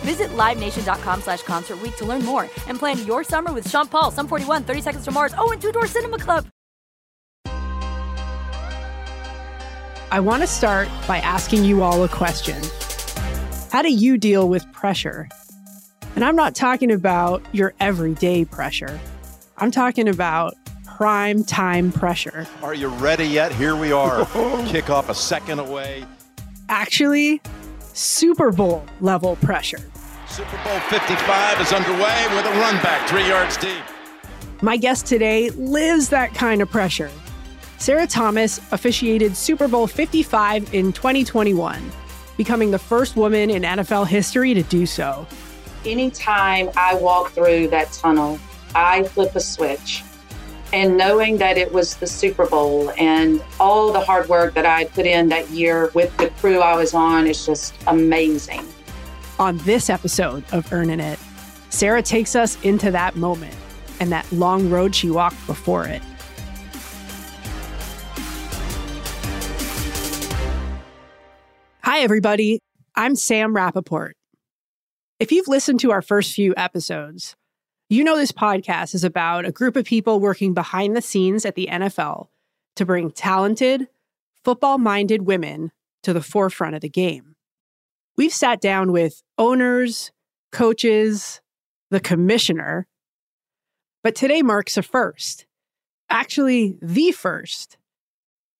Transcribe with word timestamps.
Visit 0.00 0.30
LiveNation.com 0.30 1.22
slash 1.22 1.42
Concert 1.42 1.80
Week 1.82 1.96
to 1.96 2.04
learn 2.04 2.24
more 2.24 2.48
and 2.68 2.78
plan 2.78 3.04
your 3.06 3.24
summer 3.24 3.52
with 3.52 3.68
Sean 3.68 3.86
Paul, 3.86 4.10
Sum 4.10 4.28
41, 4.28 4.64
30 4.64 4.80
Seconds 4.80 5.04
to 5.04 5.10
Mars, 5.10 5.34
oh, 5.36 5.50
and 5.52 5.60
Two 5.60 5.72
Door 5.72 5.86
Cinema 5.86 6.18
Club. 6.18 6.46
I 10.12 10.18
want 10.18 10.42
to 10.42 10.46
start 10.48 10.88
by 11.06 11.18
asking 11.18 11.64
you 11.64 11.82
all 11.82 12.02
a 12.02 12.08
question. 12.08 12.60
How 13.70 13.80
do 13.80 13.92
you 13.92 14.18
deal 14.18 14.48
with 14.48 14.70
pressure? 14.72 15.28
And 16.16 16.24
I'm 16.24 16.34
not 16.34 16.56
talking 16.56 16.90
about 16.90 17.44
your 17.52 17.74
everyday 17.78 18.44
pressure. 18.44 18.98
I'm 19.58 19.70
talking 19.70 20.08
about 20.08 20.54
prime 20.84 21.44
time 21.44 21.92
pressure. 21.92 22.46
Are 22.62 22.74
you 22.74 22.88
ready 22.88 23.24
yet? 23.24 23.52
Here 23.52 23.76
we 23.76 23.92
are. 23.92 24.20
Kickoff 24.66 25.08
a 25.08 25.14
second 25.14 25.60
away. 25.60 26.04
Actually, 26.68 27.40
Super 27.92 28.52
Bowl 28.52 28.84
level 29.00 29.36
pressure. 29.36 29.80
Super 30.28 30.56
Bowl 30.64 30.78
55 30.88 31.60
is 31.60 31.72
underway 31.72 32.26
with 32.30 32.46
a 32.46 32.50
run 32.60 32.76
back 32.82 33.08
three 33.08 33.26
yards 33.26 33.56
deep. 33.56 33.82
My 34.62 34.76
guest 34.76 35.06
today 35.06 35.50
lives 35.50 36.08
that 36.10 36.34
kind 36.34 36.62
of 36.62 36.70
pressure. 36.70 37.10
Sarah 37.78 38.06
Thomas 38.06 38.58
officiated 38.72 39.36
Super 39.36 39.66
Bowl 39.66 39.86
55 39.86 40.74
in 40.74 40.92
2021, 40.92 41.82
becoming 42.36 42.70
the 42.70 42.78
first 42.78 43.16
woman 43.16 43.50
in 43.50 43.62
NFL 43.62 44.06
history 44.06 44.54
to 44.54 44.62
do 44.64 44.86
so. 44.86 45.26
Anytime 45.84 46.70
I 46.76 46.94
walk 46.94 47.30
through 47.30 47.68
that 47.68 47.90
tunnel, 47.92 48.38
I 48.74 49.04
flip 49.04 49.34
a 49.34 49.40
switch. 49.40 50.04
And 50.72 50.96
knowing 50.96 51.38
that 51.38 51.58
it 51.58 51.72
was 51.72 51.96
the 51.96 52.06
Super 52.06 52.46
Bowl 52.46 52.92
and 52.96 53.42
all 53.58 53.92
the 53.92 53.98
hard 53.98 54.28
work 54.28 54.54
that 54.54 54.64
I 54.64 54.84
put 54.84 55.04
in 55.04 55.28
that 55.30 55.50
year 55.50 55.90
with 55.94 56.16
the 56.16 56.30
crew 56.30 56.60
I 56.60 56.76
was 56.76 56.94
on 56.94 57.26
is 57.26 57.44
just 57.44 57.74
amazing. 57.88 58.64
On 59.40 59.58
this 59.58 59.90
episode 59.90 60.44
of 60.52 60.72
Earning 60.72 61.00
It, 61.00 61.18
Sarah 61.70 62.02
takes 62.02 62.36
us 62.36 62.56
into 62.62 62.92
that 62.92 63.16
moment 63.16 63.54
and 63.98 64.12
that 64.12 64.30
long 64.30 64.70
road 64.70 64.94
she 64.94 65.10
walked 65.10 65.44
before 65.48 65.86
it. 65.86 66.02
Hi, 71.82 71.98
everybody. 72.00 72.60
I'm 72.94 73.16
Sam 73.16 73.56
Rapoport. 73.56 74.16
If 75.18 75.32
you've 75.32 75.48
listened 75.48 75.80
to 75.80 75.90
our 75.90 76.00
first 76.00 76.32
few 76.32 76.54
episodes, 76.56 77.34
you 77.90 78.04
know 78.04 78.16
this 78.16 78.30
podcast 78.30 78.94
is 78.94 79.02
about 79.02 79.44
a 79.44 79.50
group 79.50 79.74
of 79.74 79.84
people 79.84 80.20
working 80.20 80.54
behind 80.54 80.96
the 80.96 81.02
scenes 81.02 81.44
at 81.44 81.56
the 81.56 81.68
NFL 81.68 82.28
to 82.76 82.86
bring 82.86 83.10
talented, 83.10 83.88
football 84.44 84.78
minded 84.78 85.22
women 85.22 85.72
to 86.04 86.12
the 86.12 86.22
forefront 86.22 86.76
of 86.76 86.82
the 86.82 86.88
game. 86.88 87.34
We've 88.16 88.32
sat 88.32 88.60
down 88.60 88.92
with 88.92 89.24
owners, 89.38 90.12
coaches, 90.52 91.40
the 91.90 91.98
commissioner, 91.98 92.86
but 94.04 94.14
today 94.14 94.42
marks 94.42 94.76
a 94.76 94.82
first. 94.82 95.46
Actually, 96.08 96.78
the 96.80 97.10
first. 97.10 97.76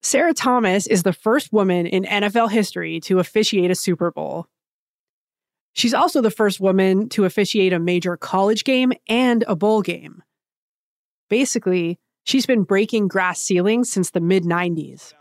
Sarah 0.01 0.33
Thomas 0.33 0.87
is 0.87 1.03
the 1.03 1.13
first 1.13 1.53
woman 1.53 1.85
in 1.85 2.03
NFL 2.03 2.51
history 2.51 2.99
to 3.01 3.19
officiate 3.19 3.71
a 3.71 3.75
Super 3.75 4.11
Bowl. 4.11 4.47
She's 5.73 5.93
also 5.93 6.21
the 6.21 6.31
first 6.31 6.59
woman 6.59 7.09
to 7.09 7.25
officiate 7.25 7.73
a 7.73 7.79
major 7.79 8.17
college 8.17 8.63
game 8.63 8.91
and 9.07 9.43
a 9.47 9.55
bowl 9.55 9.81
game. 9.81 10.23
Basically, 11.29 11.99
she's 12.23 12.45
been 12.45 12.63
breaking 12.63 13.07
grass 13.07 13.39
ceilings 13.39 13.89
since 13.89 14.11
the 14.11 14.19
mid 14.19 14.43
90s. 14.43 15.13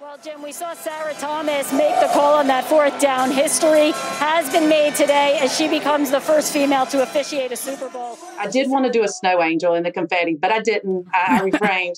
Well, 0.00 0.18
Jim, 0.22 0.42
we 0.42 0.52
saw 0.52 0.72
Sarah 0.72 1.14
Thomas 1.14 1.72
make 1.72 1.98
the 2.00 2.08
call 2.12 2.34
on 2.34 2.46
that 2.46 2.64
fourth 2.64 2.98
down. 3.00 3.30
History 3.30 3.90
has 4.18 4.50
been 4.50 4.68
made 4.68 4.94
today 4.94 5.38
as 5.40 5.56
she 5.56 5.68
becomes 5.68 6.10
the 6.10 6.20
first 6.20 6.52
female 6.52 6.86
to 6.86 7.02
officiate 7.02 7.52
a 7.52 7.56
Super 7.56 7.88
Bowl. 7.88 8.16
I 8.38 8.46
did 8.46 8.70
want 8.70 8.86
to 8.86 8.90
do 8.90 9.02
a 9.02 9.08
snow 9.08 9.42
angel 9.42 9.74
in 9.74 9.82
the 9.82 9.90
confetti, 9.90 10.34
but 10.34 10.52
I 10.52 10.60
didn't. 10.60 11.06
I, 11.12 11.38
I 11.38 11.42
refrained. 11.44 11.96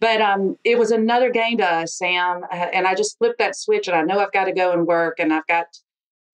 But 0.00 0.20
um, 0.20 0.56
it 0.64 0.78
was 0.78 0.90
another 0.90 1.30
game 1.30 1.58
to 1.58 1.64
us, 1.64 1.96
Sam. 1.96 2.42
Uh, 2.50 2.54
and 2.54 2.86
I 2.86 2.94
just 2.94 3.16
flipped 3.18 3.38
that 3.38 3.56
switch, 3.56 3.88
and 3.88 3.96
I 3.96 4.02
know 4.02 4.18
I've 4.18 4.32
got 4.32 4.44
to 4.44 4.52
go 4.52 4.72
and 4.72 4.86
work, 4.86 5.18
and 5.18 5.32
I've 5.32 5.46
got 5.46 5.66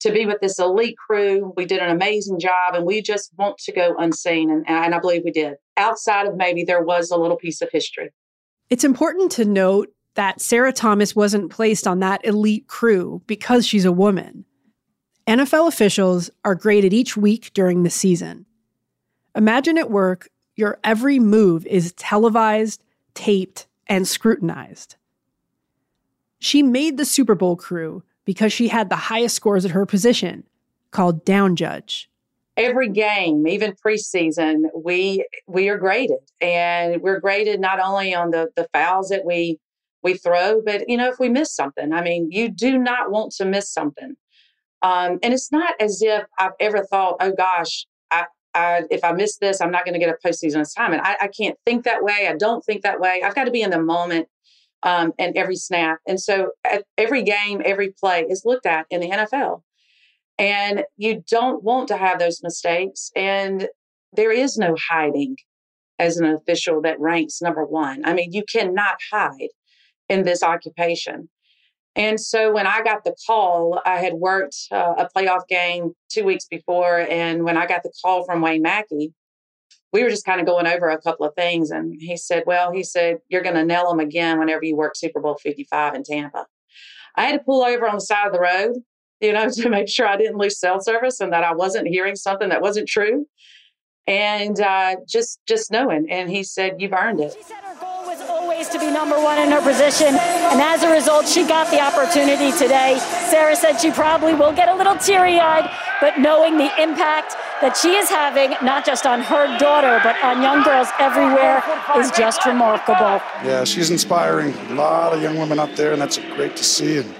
to 0.01 0.11
be 0.11 0.25
with 0.25 0.39
this 0.41 0.59
elite 0.59 0.97
crew. 0.97 1.53
We 1.55 1.65
did 1.65 1.79
an 1.79 1.89
amazing 1.89 2.39
job, 2.39 2.73
and 2.73 2.85
we 2.85 3.01
just 3.01 3.31
want 3.37 3.57
to 3.59 3.71
go 3.71 3.95
unseen. 3.97 4.49
And, 4.49 4.67
and 4.67 4.93
I 4.93 4.99
believe 4.99 5.23
we 5.23 5.31
did. 5.31 5.55
Outside 5.77 6.27
of 6.27 6.35
maybe 6.35 6.63
there 6.63 6.83
was 6.83 7.11
a 7.11 7.17
little 7.17 7.37
piece 7.37 7.61
of 7.61 7.69
history. 7.71 8.11
It's 8.69 8.83
important 8.83 9.31
to 9.33 9.45
note 9.45 9.91
that 10.15 10.41
Sarah 10.41 10.73
Thomas 10.73 11.15
wasn't 11.15 11.51
placed 11.51 11.87
on 11.87 11.99
that 11.99 12.25
elite 12.25 12.67
crew 12.67 13.21
because 13.27 13.67
she's 13.67 13.85
a 13.85 13.91
woman. 13.91 14.45
NFL 15.27 15.67
officials 15.67 16.29
are 16.43 16.55
graded 16.55 16.93
each 16.93 17.17
week 17.17 17.51
during 17.53 17.83
the 17.83 17.89
season. 17.89 18.45
Imagine 19.35 19.77
at 19.77 19.91
work, 19.91 20.29
your 20.55 20.79
every 20.83 21.19
move 21.19 21.65
is 21.65 21.91
televised 21.93 22.81
taped, 23.15 23.65
and 23.87 24.07
scrutinized. 24.07 24.97
She 26.37 26.61
made 26.61 26.97
the 26.97 27.05
Super 27.05 27.33
Bowl 27.33 27.55
crew 27.55 28.03
because 28.25 28.51
she 28.51 28.67
had 28.67 28.89
the 28.89 28.95
highest 28.95 29.35
scores 29.35 29.65
at 29.65 29.71
her 29.71 29.85
position, 29.85 30.43
called 30.91 31.23
down 31.25 31.55
judge. 31.55 32.09
Every 32.57 32.89
game, 32.89 33.47
even 33.47 33.73
preseason, 33.73 34.63
we 34.75 35.25
we 35.47 35.69
are 35.69 35.77
graded, 35.77 36.19
and 36.39 37.01
we're 37.01 37.19
graded 37.19 37.59
not 37.59 37.79
only 37.79 38.15
on 38.15 38.31
the 38.31 38.49
the 38.55 38.67
fouls 38.73 39.09
that 39.09 39.25
we 39.25 39.59
we 40.03 40.15
throw, 40.15 40.61
but 40.65 40.87
you 40.87 40.97
know 40.97 41.09
if 41.09 41.19
we 41.19 41.29
miss 41.29 41.53
something. 41.53 41.93
I 41.93 42.01
mean, 42.01 42.29
you 42.31 42.49
do 42.49 42.77
not 42.77 43.11
want 43.11 43.33
to 43.33 43.45
miss 43.45 43.71
something. 43.71 44.15
Um, 44.81 45.19
and 45.23 45.33
it's 45.33 45.51
not 45.51 45.73
as 45.79 46.01
if 46.01 46.25
I've 46.37 46.51
ever 46.59 46.83
thought, 46.83 47.15
oh 47.19 47.31
gosh, 47.35 47.87
I, 48.11 48.25
I, 48.53 48.83
if 48.91 49.03
I 49.03 49.13
miss 49.13 49.37
this, 49.37 49.59
I'm 49.59 49.71
not 49.71 49.83
going 49.83 49.93
to 49.93 49.99
get 49.99 50.09
a 50.09 50.27
postseason 50.27 50.61
assignment. 50.61 51.01
I, 51.03 51.17
I 51.21 51.27
can't 51.27 51.57
think 51.65 51.85
that 51.85 52.03
way. 52.03 52.27
I 52.29 52.35
don't 52.35 52.63
think 52.63 52.83
that 52.83 52.99
way. 52.99 53.23
I've 53.25 53.33
got 53.33 53.45
to 53.45 53.51
be 53.51 53.63
in 53.63 53.71
the 53.71 53.81
moment 53.81 54.27
um, 54.85 55.11
and 55.19 55.35
every 55.35 55.55
snap. 55.55 55.99
And 56.07 56.21
so 56.21 56.51
every 56.97 57.23
game, 57.23 57.61
every 57.65 57.93
play 57.99 58.21
is 58.29 58.43
looked 58.45 58.67
at 58.67 58.85
in 58.89 59.01
the 59.01 59.09
NFL. 59.09 59.63
And 60.37 60.83
you 60.95 61.23
don't 61.29 61.63
want 61.63 61.87
to 61.89 61.97
have 61.97 62.19
those 62.19 62.43
mistakes. 62.43 63.11
And 63.15 63.67
there 64.13 64.31
is 64.31 64.57
no 64.57 64.75
hiding 64.89 65.37
as 65.97 66.17
an 66.17 66.25
official 66.25 66.81
that 66.81 66.99
ranks 66.99 67.41
number 67.41 67.65
one. 67.65 68.05
I 68.05 68.13
mean, 68.13 68.31
you 68.31 68.43
cannot 68.49 68.97
hide 69.11 69.49
in 70.07 70.23
this 70.23 70.43
occupation. 70.43 71.29
And 71.95 72.19
so 72.19 72.51
when 72.51 72.67
I 72.67 72.83
got 72.83 73.05
the 73.05 73.15
call, 73.25 73.81
I 73.85 73.97
had 73.97 74.13
worked 74.13 74.55
uh, 74.71 74.95
a 74.97 75.09
playoff 75.15 75.47
game 75.47 75.93
two 76.09 76.25
weeks 76.25 76.45
before. 76.45 76.99
And 77.09 77.43
when 77.43 77.57
I 77.57 77.65
got 77.65 77.83
the 77.83 77.93
call 78.03 78.25
from 78.25 78.41
Wayne 78.41 78.61
Mackie, 78.61 79.13
we 79.93 80.03
were 80.03 80.09
just 80.09 80.25
kind 80.25 80.39
of 80.39 80.45
going 80.45 80.67
over 80.67 80.89
a 80.89 81.01
couple 81.01 81.25
of 81.25 81.35
things. 81.35 81.71
And 81.71 81.95
he 81.99 82.17
said, 82.17 82.43
Well, 82.45 82.71
he 82.71 82.83
said, 82.83 83.19
you're 83.29 83.43
going 83.43 83.55
to 83.55 83.65
nail 83.65 83.89
them 83.89 83.99
again 83.99 84.39
whenever 84.39 84.63
you 84.63 84.75
work 84.75 84.95
Super 84.95 85.19
Bowl 85.19 85.35
55 85.35 85.95
in 85.95 86.03
Tampa. 86.03 86.45
I 87.15 87.23
had 87.23 87.33
to 87.33 87.43
pull 87.43 87.63
over 87.63 87.87
on 87.87 87.95
the 87.95 88.01
side 88.01 88.27
of 88.27 88.33
the 88.33 88.39
road, 88.39 88.75
you 89.21 89.31
know, 89.33 89.49
to 89.53 89.69
make 89.69 89.87
sure 89.87 90.07
I 90.07 90.17
didn't 90.17 90.37
lose 90.37 90.59
cell 90.59 90.81
service 90.81 91.19
and 91.19 91.31
that 91.33 91.43
I 91.43 91.53
wasn't 91.53 91.87
hearing 91.87 92.15
something 92.15 92.49
that 92.49 92.61
wasn't 92.61 92.89
true. 92.89 93.25
And 94.07 94.59
uh, 94.59 94.97
just 95.07 95.39
just 95.47 95.71
knowing. 95.71 96.07
And 96.11 96.29
he 96.29 96.43
said, 96.43 96.75
You've 96.79 96.93
earned 96.93 97.21
it 97.21 97.35
always 98.65 98.81
to 98.81 98.85
be 98.85 98.91
number 98.91 99.19
one 99.19 99.37
in 99.39 99.51
her 99.51 99.61
position. 99.61 100.07
And 100.07 100.61
as 100.61 100.83
a 100.83 100.91
result, 100.91 101.27
she 101.27 101.45
got 101.45 101.69
the 101.71 101.81
opportunity 101.81 102.51
today. 102.51 102.97
Sarah 103.29 103.55
said 103.55 103.77
she 103.77 103.91
probably 103.91 104.33
will 104.33 104.53
get 104.53 104.69
a 104.69 104.75
little 104.75 104.95
teary 104.95 105.39
eyed, 105.39 105.69
but 106.01 106.19
knowing 106.19 106.57
the 106.57 106.69
impact 106.81 107.33
that 107.61 107.77
she 107.77 107.95
is 107.95 108.09
having, 108.09 108.51
not 108.63 108.85
just 108.85 109.05
on 109.05 109.21
her 109.21 109.57
daughter, 109.57 109.99
but 110.03 110.15
on 110.23 110.41
young 110.41 110.63
girls 110.63 110.87
everywhere, 110.99 111.63
is 111.97 112.11
just 112.11 112.45
remarkable. 112.45 113.21
Yeah, 113.43 113.63
she's 113.63 113.91
inspiring. 113.91 114.53
A 114.69 114.75
lot 114.75 115.13
of 115.13 115.21
young 115.21 115.37
women 115.37 115.59
up 115.59 115.75
there, 115.75 115.93
and 115.93 116.01
that's 116.01 116.17
great 116.35 116.55
to 116.55 116.63
see. 116.63 116.99
And 116.99 117.13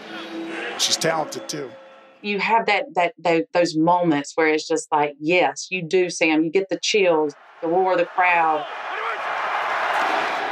she's 0.78 0.98
talented 0.98 1.48
too 1.48 1.70
you 2.22 2.40
have 2.40 2.66
that, 2.66 2.86
that 2.96 3.14
that 3.20 3.46
those 3.54 3.76
moments 3.76 4.32
where 4.34 4.48
it's 4.48 4.68
just 4.68 4.92
like, 4.92 5.14
yes, 5.20 5.68
you 5.70 5.84
do, 5.84 6.10
Sam. 6.10 6.44
You 6.44 6.50
get 6.50 6.70
the 6.70 6.80
chills, 6.82 7.36
the 7.62 7.68
roar 7.68 7.92
of 7.92 8.00
the 8.00 8.06
crowd, 8.06 8.66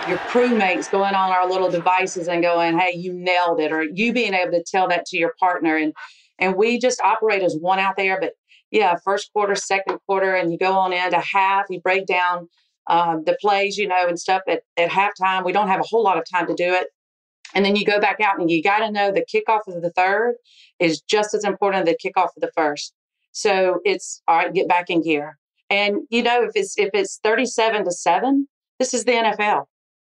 your 0.07 0.17
crewmates 0.19 0.89
going 0.89 1.15
on 1.15 1.31
our 1.31 1.47
little 1.47 1.69
devices 1.69 2.27
and 2.27 2.41
going, 2.41 2.77
"Hey, 2.77 2.93
you 2.95 3.13
nailed 3.13 3.59
it," 3.59 3.71
or 3.71 3.83
you 3.83 4.13
being 4.13 4.33
able 4.33 4.51
to 4.51 4.63
tell 4.63 4.87
that 4.89 5.05
to 5.07 5.17
your 5.17 5.33
partner, 5.39 5.75
and 5.75 5.93
and 6.39 6.55
we 6.55 6.79
just 6.79 7.01
operate 7.01 7.43
as 7.43 7.55
one 7.55 7.79
out 7.79 7.95
there. 7.97 8.19
But 8.19 8.33
yeah, 8.71 8.95
first 9.03 9.31
quarter, 9.33 9.55
second 9.55 9.99
quarter, 10.05 10.35
and 10.35 10.51
you 10.51 10.57
go 10.57 10.73
on 10.73 10.93
into 10.93 11.19
half. 11.19 11.65
You 11.69 11.79
break 11.81 12.05
down 12.05 12.49
uh, 12.87 13.17
the 13.25 13.37
plays, 13.39 13.77
you 13.77 13.87
know, 13.87 14.07
and 14.07 14.19
stuff 14.19 14.41
at 14.47 14.63
at 14.77 14.89
halftime. 14.89 15.45
We 15.45 15.51
don't 15.51 15.67
have 15.67 15.79
a 15.79 15.87
whole 15.87 16.03
lot 16.03 16.17
of 16.17 16.25
time 16.29 16.47
to 16.47 16.53
do 16.53 16.73
it, 16.73 16.87
and 17.53 17.63
then 17.63 17.75
you 17.75 17.85
go 17.85 17.99
back 17.99 18.19
out 18.19 18.39
and 18.39 18.49
you 18.49 18.61
got 18.63 18.79
to 18.79 18.91
know 18.91 19.11
the 19.11 19.25
kickoff 19.25 19.67
of 19.67 19.81
the 19.81 19.91
third 19.91 20.35
is 20.79 21.01
just 21.01 21.33
as 21.33 21.43
important 21.43 21.87
as 21.87 21.95
the 21.95 22.09
kickoff 22.09 22.29
of 22.35 22.41
the 22.41 22.51
first. 22.55 22.93
So 23.31 23.79
it's 23.85 24.21
all 24.27 24.37
right. 24.37 24.53
Get 24.53 24.67
back 24.67 24.89
in 24.89 25.01
gear. 25.01 25.37
And 25.69 26.01
you 26.09 26.23
know, 26.23 26.43
if 26.43 26.51
it's 26.55 26.77
if 26.77 26.89
it's 26.93 27.19
thirty-seven 27.23 27.85
to 27.85 27.91
seven, 27.91 28.47
this 28.79 28.93
is 28.93 29.05
the 29.05 29.13
NFL 29.13 29.65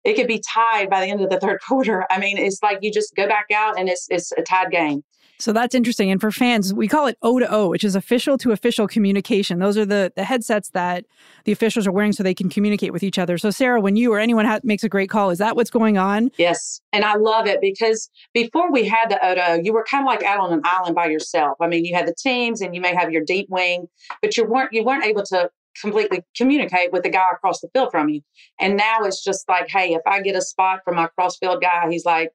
it 0.06 0.14
could 0.14 0.28
be 0.28 0.42
tied 0.54 0.88
by 0.88 1.00
the 1.00 1.08
end 1.08 1.20
of 1.20 1.30
the 1.30 1.40
third 1.40 1.60
quarter. 1.66 2.06
I 2.10 2.18
mean, 2.18 2.38
it's 2.38 2.62
like 2.62 2.78
you 2.82 2.92
just 2.92 3.14
go 3.14 3.26
back 3.26 3.46
out 3.54 3.78
and 3.78 3.88
it's 3.88 4.06
it's 4.10 4.32
a 4.32 4.42
tied 4.42 4.70
game. 4.70 5.02
So 5.38 5.52
that's 5.52 5.74
interesting. 5.74 6.10
And 6.10 6.20
for 6.20 6.30
fans, 6.30 6.72
we 6.72 6.88
call 6.88 7.06
it 7.06 7.18
O 7.20 7.38
to 7.38 7.52
O, 7.52 7.68
which 7.68 7.84
is 7.84 7.94
official 7.94 8.38
to 8.38 8.52
official 8.52 8.88
communication. 8.88 9.58
Those 9.58 9.76
are 9.76 9.84
the, 9.84 10.12
the 10.16 10.24
headsets 10.24 10.70
that 10.70 11.04
the 11.44 11.52
officials 11.52 11.86
are 11.86 11.92
wearing 11.92 12.12
so 12.12 12.22
they 12.22 12.34
can 12.34 12.48
communicate 12.48 12.92
with 12.92 13.02
each 13.02 13.18
other. 13.18 13.36
So, 13.36 13.50
Sarah, 13.50 13.80
when 13.80 13.96
you 13.96 14.12
or 14.12 14.18
anyone 14.18 14.46
ha- 14.46 14.60
makes 14.62 14.82
a 14.82 14.88
great 14.88 15.10
call, 15.10 15.30
is 15.30 15.38
that 15.38 15.54
what's 15.54 15.70
going 15.70 15.98
on? 15.98 16.30
Yes. 16.38 16.80
And 16.92 17.04
I 17.04 17.16
love 17.16 17.46
it 17.46 17.60
because 17.60 18.08
before 18.32 18.72
we 18.72 18.84
had 18.84 19.10
the 19.10 19.24
O 19.26 19.34
to 19.34 19.50
O, 19.52 19.54
you 19.62 19.72
were 19.72 19.84
kind 19.84 20.04
of 20.04 20.06
like 20.06 20.22
out 20.22 20.40
on 20.40 20.52
an 20.52 20.62
island 20.64 20.94
by 20.94 21.06
yourself. 21.06 21.58
I 21.60 21.66
mean, 21.66 21.84
you 21.84 21.94
had 21.94 22.06
the 22.06 22.14
teams 22.14 22.62
and 22.62 22.74
you 22.74 22.80
may 22.80 22.94
have 22.94 23.12
your 23.12 23.22
deep 23.22 23.48
wing, 23.50 23.88
but 24.22 24.36
you 24.36 24.46
weren't 24.46 24.72
you 24.72 24.84
weren't 24.84 25.04
able 25.04 25.22
to 25.24 25.50
completely 25.80 26.22
communicate 26.36 26.92
with 26.92 27.02
the 27.02 27.10
guy 27.10 27.26
across 27.32 27.60
the 27.60 27.68
field 27.72 27.90
from 27.90 28.08
you. 28.08 28.20
And 28.60 28.76
now 28.76 29.02
it's 29.02 29.22
just 29.22 29.48
like, 29.48 29.68
hey, 29.68 29.94
if 29.94 30.02
I 30.06 30.20
get 30.20 30.36
a 30.36 30.42
spot 30.42 30.80
from 30.84 30.96
my 30.96 31.08
cross 31.08 31.36
field 31.36 31.62
guy, 31.62 31.90
he's 31.90 32.04
like, 32.04 32.30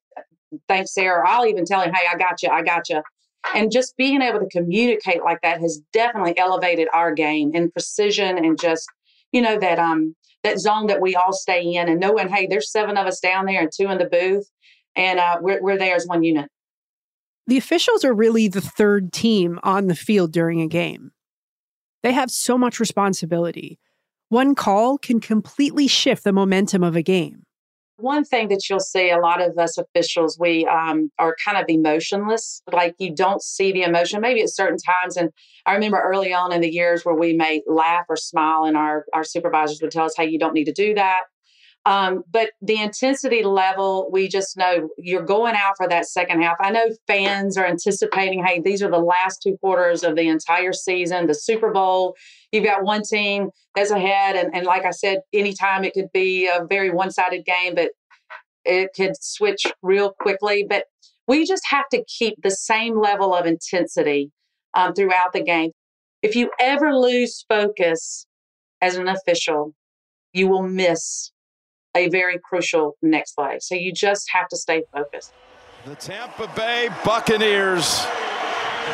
thanks, 0.68 0.94
Sarah. 0.94 1.28
I'll 1.28 1.46
even 1.46 1.66
tell 1.66 1.82
him, 1.82 1.94
hey, 1.94 2.08
I 2.12 2.18
got 2.18 2.42
you, 2.42 2.50
I 2.50 2.62
got 2.62 2.90
you. 2.90 3.02
And 3.56 3.72
just 3.72 3.98
being 3.98 4.22
able 4.22 4.40
to 4.40 4.48
communicate 4.50 5.24
like 5.24 5.40
that 5.42 5.60
has 5.62 5.82
definitely 5.94 6.38
elevated 6.38 6.88
our 6.94 7.14
game 7.14 7.52
in 7.54 7.72
precision 7.72 8.38
and 8.38 8.60
just, 8.60 8.88
you 9.32 9.42
know, 9.42 9.58
that 9.60 9.80
um 9.80 10.16
that 10.44 10.60
zone 10.60 10.88
that 10.88 11.02
we 11.02 11.16
all 11.16 11.34
stay 11.34 11.62
in 11.62 11.88
and 11.88 12.00
knowing, 12.00 12.28
hey, 12.30 12.48
there's 12.48 12.72
seven 12.72 12.98
of 12.98 13.06
us 13.06 13.20
down 13.20 13.46
there 13.46 13.62
and 13.62 13.72
two 13.76 13.90
in 13.90 13.98
the 13.98 14.06
booth, 14.06 14.50
and 14.96 15.20
uh, 15.20 15.38
we're 15.42 15.62
we're 15.62 15.78
there 15.78 15.96
as 15.96 16.08
one 16.08 16.24
unit. 16.24 16.50
The 17.48 17.58
officials 17.58 18.06
are 18.06 18.14
really 18.14 18.48
the 18.48 18.62
third 18.62 19.12
team 19.12 19.60
on 19.64 19.88
the 19.88 19.96
field 19.96 20.32
during 20.32 20.62
a 20.62 20.68
game. 20.68 21.12
They 22.04 22.14
have 22.14 22.32
so 22.32 22.58
much 22.58 22.80
responsibility. 22.80 23.80
One 24.30 24.56
call 24.56 24.98
can 24.98 25.20
completely 25.20 25.88
shift 25.88 26.24
the 26.24 26.32
momentum 26.32 26.84
of 26.84 26.96
a 26.96 27.02
game. 27.02 27.44
One 27.98 28.24
thing 28.24 28.48
that 28.48 28.68
you'll 28.68 28.80
see 28.80 29.12
a 29.12 29.20
lot 29.20 29.42
of 29.42 29.58
us 29.60 29.78
officials, 29.78 30.40
we 30.40 30.66
um, 30.66 31.12
are 31.20 31.36
kind 31.46 31.58
of 31.58 31.66
emotionless. 31.68 32.64
Like 32.72 32.96
you 32.98 33.14
don't 33.14 33.44
see 33.44 33.72
the 33.72 33.84
emotion, 33.84 34.22
maybe 34.22 34.42
at 34.42 34.50
certain 34.50 34.78
times. 34.78 35.18
And 35.18 35.30
I 35.68 35.74
remember 35.74 36.02
early 36.02 36.34
on 36.34 36.52
in 36.52 36.62
the 36.62 36.72
years 36.72 37.06
where 37.06 37.14
we 37.14 37.34
may 37.34 37.62
laugh 37.68 38.06
or 38.10 38.16
smile, 38.16 38.64
and 38.64 38.76
our, 38.76 39.06
our 39.14 39.24
supervisors 39.24 39.82
would 39.82 39.92
tell 39.92 40.06
us, 40.06 40.16
hey, 40.18 40.28
you 40.28 40.40
don't 40.40 40.54
need 40.54 40.66
to 40.66 40.74
do 40.74 40.96
that. 40.96 41.24
Um, 41.86 42.24
but 42.32 42.52
the 42.62 42.80
intensity 42.80 43.44
level, 43.44 44.08
we 44.12 44.28
just 44.28 44.56
know 44.56 44.90
you're 44.98 45.24
going 45.24 45.56
out 45.56 45.74
for 45.78 45.88
that 45.88 46.06
second 46.06 46.42
half. 46.42 46.58
I 46.62 46.70
know 46.70 46.86
fans 47.08 47.58
are 47.58 47.66
anticipating, 47.66 48.46
hey, 48.46 48.62
these 48.64 48.84
are 48.84 48.92
the 48.92 49.00
last 49.00 49.42
two 49.42 49.58
quarters 49.58 50.04
of 50.04 50.16
the 50.16 50.28
entire 50.28 50.74
season, 50.74 51.26
the 51.26 51.34
Super 51.34 51.72
Bowl. 51.72 52.16
You've 52.52 52.66
got 52.66 52.84
one 52.84 53.02
team 53.02 53.50
that's 53.74 53.90
ahead. 53.90 54.36
And, 54.36 54.54
and 54.54 54.66
like 54.66 54.86
I 54.86 54.92
said, 54.92 55.22
anytime 55.34 55.84
it 55.84 55.94
could 55.94 56.12
be 56.14 56.46
a 56.46 56.66
very 56.70 56.92
one 56.92 57.10
sided 57.10 57.46
game, 57.46 57.74
but 57.74 57.90
it 58.64 58.92
could 58.96 59.14
switch 59.20 59.64
real 59.82 60.14
quickly. 60.20 60.64
But 60.70 60.86
we 61.28 61.48
just 61.48 61.64
have 61.70 61.86
to 61.94 62.04
keep 62.06 62.36
the 62.44 62.52
same 62.52 63.00
level 63.00 63.34
of 63.34 63.48
intensity 63.48 64.32
um, 64.76 64.94
throughout 64.94 65.34
the 65.34 65.44
game. 65.44 65.72
If 66.22 66.36
you 66.36 66.52
ever 66.60 66.96
lose 66.96 67.44
focus 67.50 68.28
as 68.82 68.98
an 68.98 69.08
official, 69.08 69.74
you 70.34 70.48
will 70.48 70.62
miss 70.62 71.31
a 71.96 72.10
very 72.10 72.40
crucial 72.40 72.98
next 73.02 73.34
play. 73.34 73.60
So 73.60 73.76
you 73.76 73.92
just 73.92 74.30
have 74.32 74.48
to 74.50 74.58
stay 74.58 74.84
focused. 74.94 75.34
The 75.86 75.96
Tampa 75.96 76.52
Bay 76.56 76.90
Buccaneers 77.04 78.00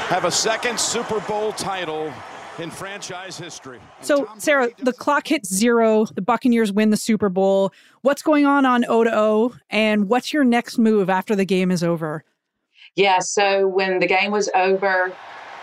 have 0.07 0.25
a 0.25 0.31
second 0.31 0.79
Super 0.79 1.19
Bowl 1.21 1.51
title 1.53 2.13
in 2.59 2.71
franchise 2.71 3.38
history. 3.38 3.79
So, 4.01 4.27
Sarah, 4.38 4.69
the 4.79 4.94
clock 4.94 5.27
hits 5.27 5.53
zero. 5.53 6.05
The 6.05 6.21
Buccaneers 6.21 6.71
win 6.71 6.89
the 6.89 6.97
Super 6.97 7.29
Bowl. 7.29 7.71
What's 8.01 8.21
going 8.21 8.45
on 8.45 8.65
on 8.65 8.85
O 8.85 9.03
to 9.03 9.15
O, 9.15 9.53
and 9.69 10.09
what's 10.09 10.33
your 10.33 10.44
next 10.44 10.77
move 10.77 11.09
after 11.09 11.35
the 11.35 11.45
game 11.45 11.71
is 11.71 11.83
over? 11.83 12.23
Yeah, 12.95 13.19
so 13.19 13.67
when 13.67 13.99
the 13.99 14.07
game 14.07 14.31
was 14.31 14.49
over, 14.55 15.13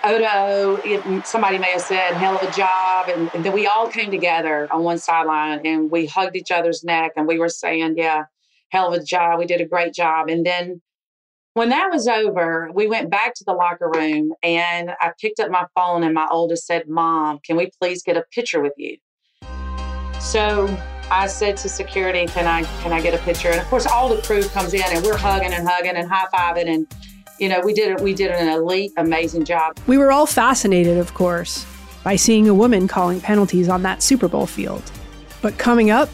O 0.06 0.18
to 0.18 0.36
O, 0.36 1.22
somebody 1.24 1.56
may 1.56 1.70
have 1.72 1.80
said, 1.80 2.12
hell 2.14 2.36
of 2.36 2.42
a 2.46 2.52
job. 2.52 3.08
And, 3.08 3.30
then 3.44 3.52
we 3.52 3.66
all 3.66 3.88
came 3.88 4.10
together 4.10 4.68
on 4.70 4.82
one 4.82 4.98
sideline 4.98 5.60
and 5.64 5.90
we 5.90 6.06
hugged 6.06 6.36
each 6.36 6.50
other's 6.50 6.84
neck 6.84 7.12
and 7.16 7.26
we 7.26 7.38
were 7.38 7.48
saying, 7.48 7.94
yeah, 7.96 8.24
hell 8.68 8.92
of 8.92 9.00
a 9.00 9.02
job. 9.02 9.38
We 9.38 9.46
did 9.46 9.62
a 9.62 9.66
great 9.66 9.94
job. 9.94 10.28
And 10.28 10.44
then 10.44 10.82
when 11.54 11.70
that 11.70 11.90
was 11.90 12.06
over, 12.06 12.70
we 12.74 12.86
went 12.86 13.10
back 13.10 13.32
to 13.36 13.44
the 13.44 13.54
locker 13.54 13.88
room 13.88 14.32
and 14.42 14.90
I 15.00 15.12
picked 15.18 15.40
up 15.40 15.50
my 15.50 15.66
phone 15.74 16.02
and 16.02 16.12
my 16.12 16.28
oldest 16.30 16.66
said, 16.66 16.86
Mom, 16.86 17.38
can 17.44 17.56
we 17.56 17.70
please 17.80 18.02
get 18.02 18.16
a 18.16 18.24
picture 18.30 18.60
with 18.60 18.74
you? 18.76 18.98
So 20.20 20.66
I 21.10 21.28
said 21.28 21.56
to 21.58 21.68
security, 21.68 22.26
Can 22.26 22.46
I 22.46 22.64
can 22.82 22.92
I 22.92 23.00
get 23.00 23.14
a 23.14 23.18
picture? 23.18 23.48
And 23.48 23.60
of 23.60 23.66
course 23.68 23.86
all 23.86 24.08
the 24.08 24.20
crew 24.20 24.42
comes 24.48 24.74
in 24.74 24.82
and 24.82 25.04
we're 25.04 25.16
hugging 25.16 25.52
and 25.52 25.66
hugging 25.66 25.96
and 25.96 26.10
high 26.10 26.26
fiving 26.34 26.68
and 26.68 26.86
you 27.38 27.48
know, 27.48 27.60
we 27.60 27.72
did 27.72 28.00
we 28.00 28.14
did 28.14 28.30
an 28.30 28.48
elite, 28.48 28.92
amazing 28.96 29.44
job. 29.44 29.78
We 29.86 29.98
were 29.98 30.12
all 30.12 30.26
fascinated, 30.26 30.98
of 30.98 31.14
course, 31.14 31.66
by 32.02 32.16
seeing 32.16 32.48
a 32.48 32.54
woman 32.54 32.88
calling 32.88 33.20
penalties 33.20 33.68
on 33.68 33.82
that 33.82 34.02
Super 34.02 34.28
Bowl 34.28 34.46
field. 34.46 34.82
But 35.42 35.58
coming 35.58 35.90
up, 35.90 36.08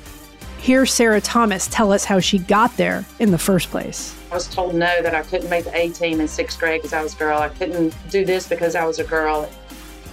hear 0.59 0.87
Sarah 0.87 1.21
Thomas 1.21 1.69
tell 1.69 1.93
us 1.93 2.05
how 2.05 2.21
she 2.21 2.39
got 2.39 2.77
there 2.77 3.05
in 3.19 3.31
the 3.31 3.39
first 3.39 3.71
place. 3.71 4.17
I 4.31 4.35
was 4.35 4.49
told 4.49 4.75
no 4.75 5.03
that 5.03 5.15
I 5.15 5.23
couldn't 5.23 5.50
make 5.50 5.65
the 5.65 5.77
A 5.77 5.91
team 5.91 6.21
in 6.21 6.29
sixth 6.29 6.59
grade 6.59 6.81
because 6.81 6.93
I 6.93 7.03
was 7.03 7.15
a 7.15 7.19
girl. 7.19 7.39
I 7.39 7.49
couldn't 7.49 7.95
do 8.11 8.25
this 8.25 8.49
because 8.49 8.75
I 8.75 8.85
was 8.85 8.99
a 8.99 9.05
girl. 9.05 9.50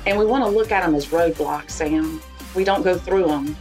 And 0.06 0.18
we 0.18 0.26
want 0.26 0.44
to 0.44 0.50
look 0.50 0.72
at 0.72 0.84
them 0.84 0.96
as 0.96 1.08
roadblocks, 1.08 1.72
Sam. 1.72 2.22
We 2.56 2.64
don't 2.64 2.84
go 2.84 2.98
through 2.98 3.28
them. 3.28 3.56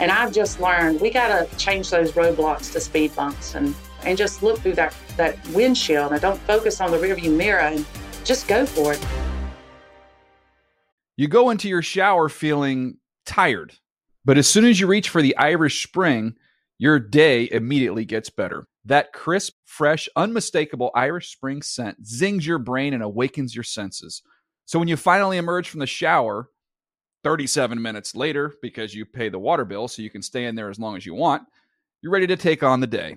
And 0.00 0.10
I've 0.10 0.32
just 0.32 0.60
learned 0.60 1.00
we 1.00 1.10
got 1.10 1.28
to 1.28 1.56
change 1.56 1.90
those 1.90 2.12
roadblocks 2.12 2.72
to 2.72 2.80
speed 2.80 3.14
bumps 3.16 3.54
and 3.54 3.74
and 4.04 4.16
just 4.16 4.42
look 4.42 4.58
through 4.58 4.74
that, 4.74 4.94
that 5.16 5.36
windshield 5.48 6.12
and 6.12 6.20
don't 6.20 6.40
focus 6.40 6.80
on 6.80 6.90
the 6.90 6.96
rearview 6.98 7.34
mirror 7.36 7.60
and 7.60 7.84
just 8.24 8.48
go 8.48 8.66
for 8.66 8.92
it. 8.92 9.06
You 11.16 11.28
go 11.28 11.50
into 11.50 11.68
your 11.68 11.82
shower 11.82 12.28
feeling 12.28 12.98
tired, 13.26 13.74
but 14.24 14.38
as 14.38 14.46
soon 14.46 14.64
as 14.64 14.78
you 14.78 14.86
reach 14.86 15.08
for 15.08 15.20
the 15.20 15.36
Irish 15.36 15.82
Spring, 15.82 16.34
your 16.78 17.00
day 17.00 17.48
immediately 17.50 18.04
gets 18.04 18.30
better. 18.30 18.68
That 18.84 19.12
crisp, 19.12 19.54
fresh, 19.64 20.08
unmistakable 20.14 20.90
Irish 20.94 21.32
Spring 21.32 21.60
scent 21.60 22.06
zings 22.06 22.46
your 22.46 22.58
brain 22.58 22.94
and 22.94 23.02
awakens 23.02 23.54
your 23.54 23.64
senses. 23.64 24.22
So 24.64 24.78
when 24.78 24.88
you 24.88 24.96
finally 24.96 25.38
emerge 25.38 25.68
from 25.68 25.80
the 25.80 25.86
shower, 25.86 26.50
37 27.24 27.82
minutes 27.82 28.14
later, 28.14 28.54
because 28.62 28.94
you 28.94 29.04
pay 29.04 29.28
the 29.28 29.38
water 29.38 29.64
bill 29.64 29.88
so 29.88 30.02
you 30.02 30.10
can 30.10 30.22
stay 30.22 30.44
in 30.44 30.54
there 30.54 30.70
as 30.70 30.78
long 30.78 30.96
as 30.96 31.04
you 31.04 31.14
want, 31.14 31.42
you're 32.00 32.12
ready 32.12 32.28
to 32.28 32.36
take 32.36 32.62
on 32.62 32.80
the 32.80 32.86
day 32.86 33.16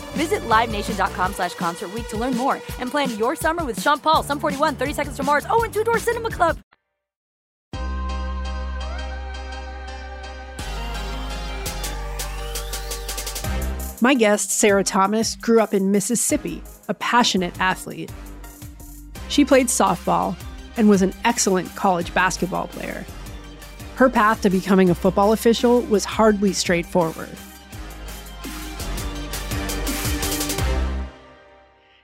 Visit 0.11 0.41
LiveNation.com 0.41 1.33
slash 1.33 1.53
Concert 1.55 1.89
to 2.09 2.17
learn 2.17 2.35
more 2.35 2.55
and 2.79 2.89
plan 2.89 3.17
your 3.17 3.35
summer 3.35 3.63
with 3.63 3.81
Sean 3.81 3.99
Paul, 3.99 4.23
Sum 4.23 4.39
41, 4.39 4.75
30 4.75 4.93
Seconds 4.93 5.17
to 5.17 5.23
Mars, 5.23 5.45
oh, 5.49 5.63
and 5.63 5.73
Two 5.73 5.83
Door 5.83 5.99
Cinema 5.99 6.29
Club. 6.29 6.57
My 14.03 14.15
guest, 14.15 14.59
Sarah 14.59 14.83
Thomas, 14.83 15.35
grew 15.35 15.61
up 15.61 15.75
in 15.75 15.91
Mississippi, 15.91 16.63
a 16.87 16.93
passionate 16.95 17.59
athlete. 17.61 18.11
She 19.29 19.45
played 19.45 19.67
softball 19.67 20.35
and 20.75 20.89
was 20.89 21.03
an 21.03 21.13
excellent 21.23 21.75
college 21.75 22.11
basketball 22.11 22.67
player. 22.67 23.05
Her 23.95 24.09
path 24.09 24.41
to 24.41 24.49
becoming 24.49 24.89
a 24.89 24.95
football 24.95 25.33
official 25.33 25.81
was 25.81 26.03
hardly 26.03 26.51
straightforward. 26.51 27.29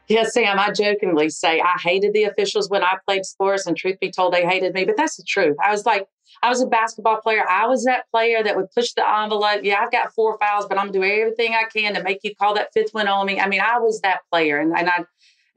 Yes, 0.07 0.33
Sam, 0.33 0.57
I 0.57 0.71
jokingly 0.71 1.29
say 1.29 1.59
I 1.59 1.75
hated 1.81 2.13
the 2.13 2.23
officials 2.23 2.69
when 2.69 2.81
I 2.83 2.97
played 3.05 3.25
sports, 3.25 3.65
and 3.65 3.75
truth 3.75 3.99
be 3.99 4.09
told, 4.09 4.33
they 4.33 4.45
hated 4.45 4.73
me. 4.73 4.85
But 4.85 4.95
that's 4.95 5.17
the 5.17 5.23
truth. 5.27 5.57
I 5.63 5.69
was 5.71 5.85
like, 5.85 6.07
I 6.41 6.49
was 6.49 6.61
a 6.61 6.67
basketball 6.67 7.19
player. 7.19 7.47
I 7.47 7.67
was 7.67 7.83
that 7.85 8.05
player 8.11 8.41
that 8.41 8.55
would 8.55 8.71
push 8.71 8.93
the 8.93 9.07
envelope. 9.07 9.61
Yeah, 9.63 9.81
I've 9.81 9.91
got 9.91 10.13
four 10.13 10.37
fouls, 10.39 10.65
but 10.67 10.77
I'm 10.77 10.91
doing 10.91 11.11
everything 11.11 11.53
I 11.53 11.63
can 11.63 11.93
to 11.95 12.03
make 12.03 12.19
you 12.23 12.33
call 12.35 12.53
that 12.55 12.69
fifth 12.73 12.93
one 12.93 13.07
on 13.07 13.25
me. 13.25 13.39
I 13.39 13.47
mean, 13.49 13.61
I 13.61 13.79
was 13.79 13.99
that 14.01 14.21
player, 14.31 14.59
and, 14.59 14.77
and 14.77 14.89
I 14.89 15.03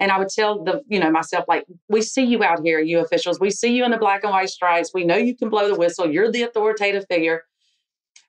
and 0.01 0.11
I 0.11 0.19
would 0.19 0.31
tell 0.31 0.65
the 0.65 0.83
you 0.89 0.99
know 0.99 1.11
myself 1.11 1.45
like, 1.47 1.65
we 1.89 2.03
see 2.03 2.25
you 2.25 2.43
out 2.43 2.61
here, 2.65 2.81
you 2.81 2.99
officials. 2.99 3.39
We 3.39 3.51
see 3.51 3.77
you 3.77 3.85
in 3.85 3.93
the 3.93 3.99
black 3.99 4.25
and 4.25 4.33
white 4.33 4.49
stripes. 4.49 4.91
We 4.93 5.05
know 5.05 5.17
you 5.17 5.37
can 5.37 5.49
blow 5.49 5.69
the 5.69 5.77
whistle. 5.79 6.11
You're 6.11 6.33
the 6.33 6.43
authoritative 6.43 7.05
figure. 7.09 7.45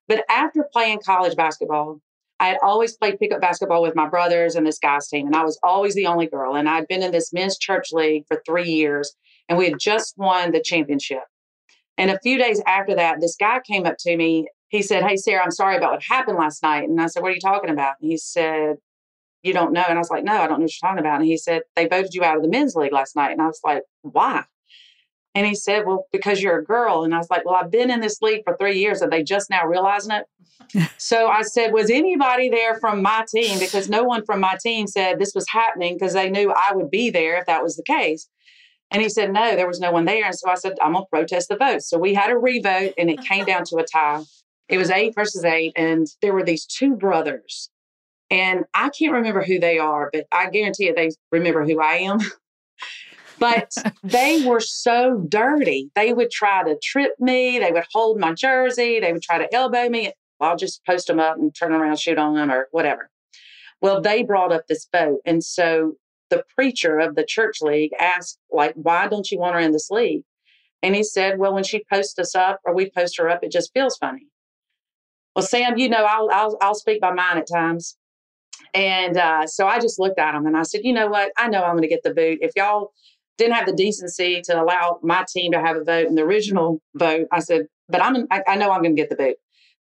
But 0.08 0.25
after 0.30 0.68
playing 0.72 1.00
college 1.06 1.36
basketball, 1.36 2.01
I 2.41 2.48
had 2.48 2.57
always 2.63 2.98
played 2.98 3.19
pickup 3.19 3.39
basketball 3.39 3.83
with 3.83 3.95
my 3.95 4.10
brothers 4.10 4.55
and 4.55 4.65
this 4.65 4.79
guy's 4.79 5.07
team, 5.07 5.27
and 5.27 5.36
I 5.36 5.43
was 5.43 5.60
always 5.62 5.93
the 5.93 6.07
only 6.07 6.25
girl. 6.25 6.55
And 6.55 6.67
I'd 6.67 6.88
been 6.88 7.03
in 7.03 7.12
this 7.12 7.31
men's 7.31 7.60
church 7.60 7.89
league 7.91 8.24
for 8.27 8.41
three 8.48 8.67
years, 8.67 9.15
and 9.48 9.60
we 9.60 9.69
had 9.69 9.79
just 9.79 10.15
won 10.17 10.51
the 10.51 10.60
championship. 10.60 11.21
And 12.00 12.10
a 12.10 12.19
few 12.24 12.39
days 12.39 12.60
after 12.65 12.95
that, 12.95 13.21
this 13.21 13.36
guy 13.39 13.60
came 13.60 13.86
up 13.86 13.98
to 14.00 14.17
me. 14.17 14.48
He 14.69 14.81
said, 14.81 15.03
Hey, 15.03 15.17
Sarah, 15.17 15.43
I'm 15.43 15.51
sorry 15.51 15.77
about 15.77 15.91
what 15.91 16.03
happened 16.03 16.39
last 16.39 16.63
night. 16.63 16.89
And 16.89 17.00
I 17.00 17.05
said, 17.05 17.21
What 17.21 17.29
are 17.29 17.36
you 17.36 17.39
talking 17.39 17.69
about? 17.69 17.93
And 18.01 18.10
he 18.10 18.17
said, 18.17 18.77
You 19.43 19.53
don't 19.53 19.71
know. 19.71 19.86
And 19.88 20.00
I 20.00 20.01
was 20.01 20.10
like, 20.10 20.24
No, 20.24 20.33
I 20.33 20.48
don't 20.48 20.57
know 20.60 20.63
what 20.63 20.71
you're 20.81 20.89
talking 20.89 21.05
about. 21.05 21.19
And 21.19 21.25
he 21.29 21.38
said, 21.38 21.62
They 21.75 21.88
voted 21.88 22.15
you 22.15 22.24
out 22.24 22.38
of 22.38 22.41
the 22.41 22.50
men's 22.50 22.74
league 22.74 22.91
last 22.91 23.15
night. 23.15 23.33
And 23.33 23.41
I 23.41 23.45
was 23.45 23.62
like, 23.63 23.83
Why? 24.01 24.45
And 25.33 25.47
he 25.47 25.55
said, 25.55 25.85
Well, 25.85 26.07
because 26.11 26.41
you're 26.41 26.59
a 26.59 26.63
girl. 26.63 27.03
And 27.03 27.13
I 27.13 27.17
was 27.17 27.29
like, 27.29 27.45
Well, 27.45 27.55
I've 27.55 27.71
been 27.71 27.89
in 27.89 28.01
this 28.01 28.21
league 28.21 28.43
for 28.43 28.55
three 28.57 28.79
years. 28.79 29.01
Are 29.01 29.09
they 29.09 29.23
just 29.23 29.50
now 29.50 29.65
realizing 29.65 30.11
it? 30.11 30.89
so 30.97 31.27
I 31.27 31.41
said, 31.43 31.71
Was 31.71 31.89
anybody 31.89 32.50
there 32.50 32.79
from 32.79 33.01
my 33.01 33.25
team? 33.27 33.59
Because 33.59 33.89
no 33.89 34.03
one 34.03 34.25
from 34.25 34.39
my 34.39 34.57
team 34.61 34.88
said 34.88 35.19
this 35.19 35.33
was 35.33 35.47
happening 35.50 35.95
because 35.95 36.13
they 36.13 36.29
knew 36.29 36.51
I 36.51 36.75
would 36.75 36.91
be 36.91 37.09
there 37.09 37.38
if 37.38 37.45
that 37.45 37.63
was 37.63 37.75
the 37.75 37.83
case. 37.83 38.27
And 38.91 39.01
he 39.01 39.07
said, 39.07 39.31
No, 39.31 39.55
there 39.55 39.67
was 39.67 39.79
no 39.79 39.91
one 39.91 40.05
there. 40.05 40.25
And 40.25 40.35
so 40.35 40.50
I 40.50 40.55
said, 40.55 40.73
I'm 40.81 40.93
going 40.93 41.05
to 41.05 41.09
protest 41.09 41.50
the 41.50 41.57
vote. 41.57 41.81
So 41.81 41.97
we 41.97 42.13
had 42.13 42.29
a 42.29 42.38
revote 42.38 42.93
and 42.97 43.09
it 43.09 43.21
came 43.21 43.45
down 43.45 43.63
to 43.65 43.77
a 43.77 43.85
tie. 43.85 44.23
It 44.67 44.77
was 44.77 44.89
eight 44.89 45.15
versus 45.15 45.45
eight. 45.45 45.73
And 45.75 46.07
there 46.21 46.33
were 46.33 46.43
these 46.43 46.65
two 46.65 46.95
brothers. 46.95 47.69
And 48.29 48.63
I 48.73 48.89
can't 48.89 49.13
remember 49.13 49.43
who 49.43 49.59
they 49.59 49.77
are, 49.77 50.09
but 50.11 50.25
I 50.31 50.50
guarantee 50.50 50.85
you 50.85 50.95
they 50.95 51.09
remember 51.31 51.65
who 51.65 51.81
I 51.81 51.95
am. 51.95 52.19
but 53.41 53.74
they 54.03 54.45
were 54.45 54.62
so 54.62 55.25
dirty. 55.27 55.91
They 55.95 56.13
would 56.13 56.31
try 56.31 56.63
to 56.63 56.77
trip 56.81 57.12
me. 57.19 57.60
They 57.60 57.74
would 57.74 57.83
hold 57.91 58.17
my 58.17 58.33
jersey. 58.33 59.01
They 59.01 59.12
would 59.12 59.21
try 59.21 59.39
to 59.39 59.53
elbow 59.53 59.89
me. 59.89 60.13
I'll 60.39 60.55
just 60.55 60.86
post 60.86 61.07
them 61.07 61.19
up 61.19 61.36
and 61.36 61.53
turn 61.53 61.74
around, 61.74 62.00
shoot 62.00 62.17
on 62.17 62.36
them 62.36 62.50
or 62.50 62.69
whatever. 62.71 63.10
Well, 63.81 64.00
they 64.00 64.24
brought 64.24 64.53
up 64.53 64.67
this 64.67 64.88
vote. 64.95 65.19
And 65.25 65.43
so 65.43 65.93
the 66.29 66.43
preacher 66.55 67.00
of 67.00 67.15
the 67.15 67.25
church 67.25 67.57
league 67.62 67.91
asked, 68.00 68.39
like, 68.51 68.74
why 68.75 69.07
don't 69.07 69.29
you 69.29 69.39
want 69.39 69.55
her 69.55 69.60
in 69.60 69.74
this 69.74 69.91
league? 69.91 70.24
And 70.81 70.95
he 70.95 71.03
said, 71.03 71.38
well, 71.38 71.53
when 71.53 71.63
she 71.63 71.83
posts 71.91 72.17
us 72.17 72.33
up 72.36 72.60
or 72.63 72.74
we 72.74 72.89
post 72.89 73.17
her 73.17 73.29
up, 73.29 73.43
it 73.43 73.51
just 73.51 73.71
feels 73.74 73.98
funny. 73.98 74.27
Well, 75.36 75.45
Sam, 75.45 75.77
you 75.77 75.89
know, 75.89 76.05
I'll 76.05 76.29
I'll, 76.31 76.57
I'll 76.62 76.75
speak 76.75 77.01
my 77.01 77.13
mind 77.13 77.39
at 77.39 77.48
times. 77.48 77.98
And 78.74 79.17
uh, 79.17 79.48
so 79.48 79.67
I 79.67 79.79
just 79.79 80.00
looked 80.00 80.19
at 80.19 80.36
him 80.36 80.45
and 80.45 80.57
I 80.57 80.63
said, 80.63 80.81
you 80.83 80.93
know 80.93 81.07
what? 81.07 81.31
I 81.38 81.48
know 81.50 81.63
I'm 81.63 81.74
going 81.74 81.83
to 81.83 81.88
get 81.88 82.03
the 82.03 82.13
boot. 82.13 82.39
If 82.41 82.51
y'all 82.55 82.93
didn't 83.38 83.55
have 83.55 83.65
the 83.65 83.73
decency 83.73 84.41
to 84.43 84.61
allow 84.61 85.00
my 85.01 85.25
team 85.27 85.51
to 85.53 85.59
have 85.59 85.77
a 85.77 85.83
vote 85.83 86.07
in 86.07 86.15
the 86.15 86.23
original 86.23 86.81
vote, 86.95 87.27
I 87.31 87.39
said, 87.39 87.67
but 87.89 88.01
I'm 88.01 88.27
I, 88.31 88.41
I 88.47 88.55
know 88.55 88.71
I'm 88.71 88.81
going 88.81 88.95
to 88.95 89.01
get 89.01 89.09
the 89.09 89.15
boot. 89.15 89.38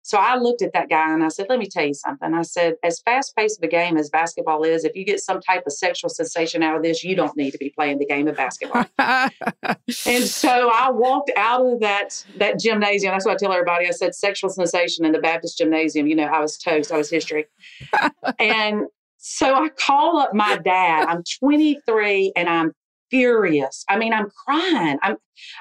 So 0.08 0.18
I 0.18 0.38
looked 0.38 0.62
at 0.62 0.72
that 0.72 0.88
guy 0.88 1.14
and 1.14 1.22
I 1.22 1.28
said, 1.28 1.48
let 1.50 1.60
me 1.60 1.68
tell 1.70 1.86
you 1.86 1.94
something. 1.94 2.34
I 2.34 2.44
said, 2.44 2.76
as 2.82 3.02
fast 3.02 3.36
paced 3.36 3.60
of 3.60 3.64
a 3.66 3.68
game 3.68 3.98
as 3.98 4.10
basketball 4.10 4.64
is, 4.64 4.86
if 4.86 4.96
you 4.96 5.04
get 5.04 5.20
some 5.20 5.42
type 5.42 5.64
of 5.68 5.74
sexual 5.74 6.10
sensation 6.10 6.64
out 6.64 6.78
of 6.78 6.82
this, 6.82 7.04
you 7.04 7.14
don't 7.14 7.36
need 7.36 7.52
to 7.52 7.58
be 7.58 7.74
playing 7.78 8.00
the 8.00 8.06
game 8.06 8.26
of 8.30 8.38
basketball. 8.38 8.86
and 8.98 10.24
so 10.24 10.72
I 10.74 10.92
walked 10.92 11.32
out 11.36 11.66
of 11.66 11.82
that 11.82 12.26
that 12.38 12.58
gymnasium. 12.58 13.12
That's 13.12 13.26
what 13.26 13.34
I 13.34 13.36
tell 13.36 13.52
everybody. 13.52 13.86
I 13.86 13.92
said 13.92 14.16
sexual 14.16 14.50
sensation 14.50 15.04
in 15.04 15.12
the 15.12 15.20
Baptist 15.20 15.58
gymnasium. 15.58 16.08
You 16.08 16.16
know, 16.16 16.24
I 16.24 16.40
was 16.40 16.58
toast. 16.58 16.90
I 16.94 16.98
was 16.98 17.10
history. 17.10 17.48
and 18.40 18.84
so 19.18 19.56
I 19.56 19.68
call 19.68 20.20
up 20.20 20.34
my 20.34 20.56
dad. 20.56 21.10
I'm 21.10 21.22
23 21.42 22.32
and 22.38 22.48
I'm 22.48 22.72
furious. 23.10 23.84
I 23.90 23.98
mean, 23.98 24.14
I'm 24.14 24.30
crying. 24.46 24.98
I'm 25.02 25.18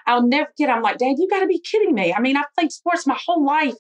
I'll 0.07 0.27
never 0.27 0.51
get. 0.57 0.71
I'm 0.71 0.83
like, 0.83 0.99
Dad, 0.99 1.17
you 1.19 1.29
got 1.29 1.41
to 1.41 1.47
be 1.47 1.61
kidding 1.61 1.95
me. 1.95 2.13
I 2.13 2.21
mean, 2.21 2.37
I've 2.37 2.53
played 2.59 2.73
sports 2.73 3.07
my 3.07 3.19
whole 3.27 3.45
life 3.45 3.75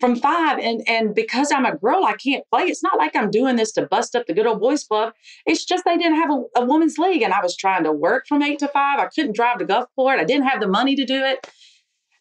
from 0.00 0.16
five 0.16 0.58
and 0.58 0.82
and 0.88 1.14
because 1.14 1.50
i'm 1.50 1.66
a 1.66 1.76
girl 1.76 2.04
i 2.04 2.14
can't 2.14 2.44
play 2.50 2.64
it's 2.64 2.82
not 2.82 2.98
like 2.98 3.14
i'm 3.16 3.30
doing 3.30 3.56
this 3.56 3.72
to 3.72 3.86
bust 3.86 4.14
up 4.14 4.26
the 4.26 4.34
good 4.34 4.46
old 4.46 4.60
boys 4.60 4.84
club 4.84 5.12
it's 5.46 5.64
just 5.64 5.84
they 5.84 5.96
didn't 5.96 6.16
have 6.16 6.30
a, 6.30 6.42
a 6.56 6.64
women's 6.64 6.98
league 6.98 7.22
and 7.22 7.32
i 7.32 7.42
was 7.42 7.56
trying 7.56 7.84
to 7.84 7.92
work 7.92 8.24
from 8.28 8.42
eight 8.42 8.58
to 8.58 8.68
five 8.68 8.98
i 8.98 9.06
couldn't 9.06 9.34
drive 9.34 9.58
to 9.58 9.64
gulfport 9.64 10.18
i 10.18 10.24
didn't 10.24 10.46
have 10.46 10.60
the 10.60 10.68
money 10.68 10.94
to 10.94 11.04
do 11.04 11.24
it 11.24 11.50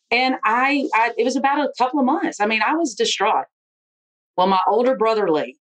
and 0.09 0.35
I, 0.43 0.87
I 0.95 1.11
it 1.17 1.23
was 1.23 1.35
about 1.35 1.59
a 1.59 1.71
couple 1.77 1.99
of 1.99 2.05
months 2.05 2.39
i 2.39 2.45
mean 2.45 2.61
i 2.65 2.73
was 2.73 2.95
distraught 2.95 3.45
well 4.35 4.47
my 4.47 4.59
older 4.67 4.95
brother 4.95 5.29
lee 5.29 5.57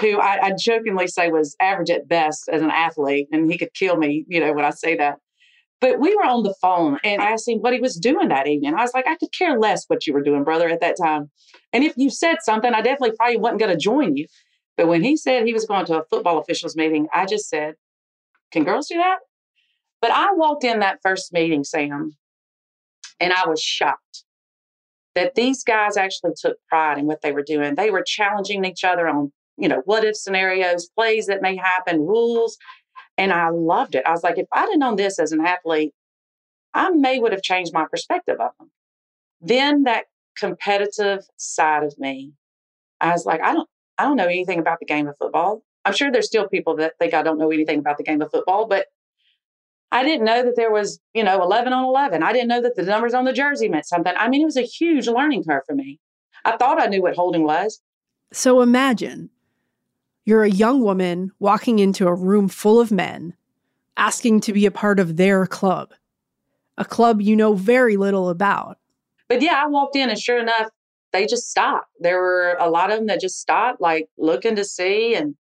who 0.00 0.20
I, 0.20 0.46
I 0.46 0.52
jokingly 0.58 1.06
say 1.06 1.30
was 1.30 1.56
average 1.60 1.90
at 1.90 2.08
best 2.08 2.48
as 2.50 2.62
an 2.62 2.70
athlete 2.70 3.28
and 3.32 3.50
he 3.50 3.58
could 3.58 3.72
kill 3.74 3.96
me 3.96 4.24
you 4.28 4.40
know 4.40 4.52
when 4.52 4.64
i 4.64 4.70
say 4.70 4.96
that 4.96 5.18
but 5.80 6.00
we 6.00 6.14
were 6.14 6.24
on 6.24 6.42
the 6.42 6.54
phone 6.60 6.98
and 7.04 7.20
I 7.20 7.32
asked 7.32 7.48
him 7.48 7.58
what 7.58 7.74
he 7.74 7.80
was 7.80 7.96
doing 7.96 8.28
that 8.28 8.46
evening. 8.46 8.74
I 8.74 8.82
was 8.82 8.92
like, 8.94 9.06
I 9.06 9.16
could 9.16 9.32
care 9.32 9.58
less 9.58 9.84
what 9.88 10.06
you 10.06 10.14
were 10.14 10.22
doing, 10.22 10.42
brother, 10.42 10.68
at 10.68 10.80
that 10.80 10.96
time. 11.00 11.30
And 11.72 11.84
if 11.84 11.92
you 11.96 12.08
said 12.08 12.36
something, 12.40 12.72
I 12.72 12.80
definitely 12.80 13.14
probably 13.16 13.36
wasn't 13.36 13.60
going 13.60 13.72
to 13.72 13.76
join 13.76 14.16
you. 14.16 14.26
But 14.76 14.88
when 14.88 15.02
he 15.02 15.16
said 15.16 15.44
he 15.44 15.52
was 15.52 15.66
going 15.66 15.86
to 15.86 16.00
a 16.00 16.04
football 16.04 16.38
officials 16.38 16.76
meeting, 16.76 17.08
I 17.12 17.26
just 17.26 17.48
said, 17.48 17.74
Can 18.52 18.64
girls 18.64 18.88
do 18.88 18.96
that? 18.96 19.18
But 20.00 20.12
I 20.12 20.32
walked 20.32 20.64
in 20.64 20.80
that 20.80 20.98
first 21.02 21.32
meeting, 21.32 21.64
Sam, 21.64 22.16
and 23.20 23.32
I 23.32 23.46
was 23.46 23.60
shocked 23.60 24.24
that 25.14 25.34
these 25.34 25.64
guys 25.64 25.96
actually 25.96 26.32
took 26.38 26.58
pride 26.68 26.98
in 26.98 27.06
what 27.06 27.22
they 27.22 27.32
were 27.32 27.42
doing. 27.42 27.74
They 27.74 27.90
were 27.90 28.04
challenging 28.06 28.64
each 28.64 28.84
other 28.84 29.08
on, 29.08 29.32
you 29.56 29.68
know, 29.68 29.82
what 29.84 30.04
if 30.04 30.16
scenarios, 30.16 30.88
plays 30.94 31.26
that 31.26 31.42
may 31.42 31.56
happen, 31.56 32.00
rules. 32.00 32.58
And 33.18 33.32
I 33.32 33.48
loved 33.48 33.94
it. 33.94 34.04
I 34.06 34.10
was 34.10 34.22
like, 34.22 34.38
if 34.38 34.46
I'd 34.52 34.68
have 34.70 34.78
known 34.78 34.96
this 34.96 35.18
as 35.18 35.32
an 35.32 35.44
athlete, 35.44 35.92
I 36.74 36.90
may 36.90 37.18
would 37.18 37.32
have 37.32 37.42
changed 37.42 37.72
my 37.72 37.86
perspective 37.90 38.36
of 38.38 38.50
them. 38.58 38.70
Then 39.40 39.84
that 39.84 40.04
competitive 40.36 41.24
side 41.36 41.82
of 41.82 41.98
me, 41.98 42.32
I 43.00 43.12
was 43.12 43.24
like, 43.24 43.40
I 43.42 43.54
don't, 43.54 43.68
I 43.96 44.04
don't 44.04 44.16
know 44.16 44.26
anything 44.26 44.58
about 44.58 44.80
the 44.80 44.86
game 44.86 45.08
of 45.08 45.16
football. 45.16 45.62
I'm 45.84 45.94
sure 45.94 46.10
there's 46.10 46.26
still 46.26 46.48
people 46.48 46.76
that 46.76 46.94
think 46.98 47.14
I 47.14 47.22
don't 47.22 47.38
know 47.38 47.50
anything 47.50 47.78
about 47.78 47.96
the 47.96 48.04
game 48.04 48.20
of 48.20 48.30
football, 48.30 48.66
but 48.66 48.86
I 49.92 50.02
didn't 50.02 50.26
know 50.26 50.42
that 50.42 50.56
there 50.56 50.70
was, 50.70 51.00
you 51.14 51.24
know, 51.24 51.40
11 51.42 51.72
on 51.72 51.84
11. 51.84 52.22
I 52.22 52.32
didn't 52.32 52.48
know 52.48 52.60
that 52.60 52.74
the 52.76 52.82
numbers 52.82 53.14
on 53.14 53.24
the 53.24 53.32
jersey 53.32 53.68
meant 53.68 53.86
something. 53.86 54.12
I 54.16 54.28
mean, 54.28 54.42
it 54.42 54.46
was 54.46 54.56
a 54.56 54.62
huge 54.62 55.06
learning 55.06 55.44
curve 55.44 55.62
for 55.66 55.74
me. 55.74 56.00
I 56.44 56.56
thought 56.56 56.80
I 56.80 56.86
knew 56.86 57.02
what 57.02 57.16
holding 57.16 57.44
was. 57.44 57.80
So 58.32 58.60
imagine 58.60 59.30
you're 60.26 60.42
a 60.42 60.50
young 60.50 60.82
woman 60.82 61.30
walking 61.38 61.78
into 61.78 62.06
a 62.08 62.14
room 62.14 62.48
full 62.48 62.80
of 62.80 62.90
men, 62.90 63.32
asking 63.96 64.40
to 64.40 64.52
be 64.52 64.66
a 64.66 64.70
part 64.72 64.98
of 64.98 65.16
their 65.16 65.46
club, 65.46 65.94
a 66.76 66.84
club 66.84 67.22
you 67.22 67.36
know 67.36 67.54
very 67.54 67.96
little 67.96 68.28
about. 68.28 68.78
But 69.28 69.40
yeah, 69.40 69.62
I 69.64 69.68
walked 69.68 69.96
in 69.96 70.10
and 70.10 70.18
sure 70.18 70.38
enough, 70.38 70.68
they 71.12 71.26
just 71.26 71.48
stopped. 71.48 71.88
There 72.00 72.18
were 72.18 72.56
a 72.58 72.68
lot 72.68 72.90
of 72.90 72.98
them 72.98 73.06
that 73.06 73.20
just 73.20 73.40
stopped, 73.40 73.80
like 73.80 74.08
looking 74.18 74.56
to 74.56 74.64
see. 74.64 75.14
And 75.14 75.36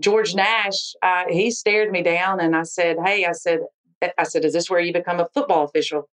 George 0.00 0.34
Nash, 0.36 0.94
uh, 1.02 1.24
he 1.28 1.50
stared 1.50 1.90
me 1.90 2.02
down 2.02 2.40
and 2.40 2.56
I 2.56 2.62
said, 2.62 2.96
Hey, 3.04 3.26
I 3.26 3.32
said, 3.32 3.60
I 4.16 4.22
said, 4.22 4.44
Is 4.44 4.52
this 4.52 4.70
where 4.70 4.80
you 4.80 4.92
become 4.92 5.18
a 5.18 5.28
football 5.34 5.64
official? 5.64 6.08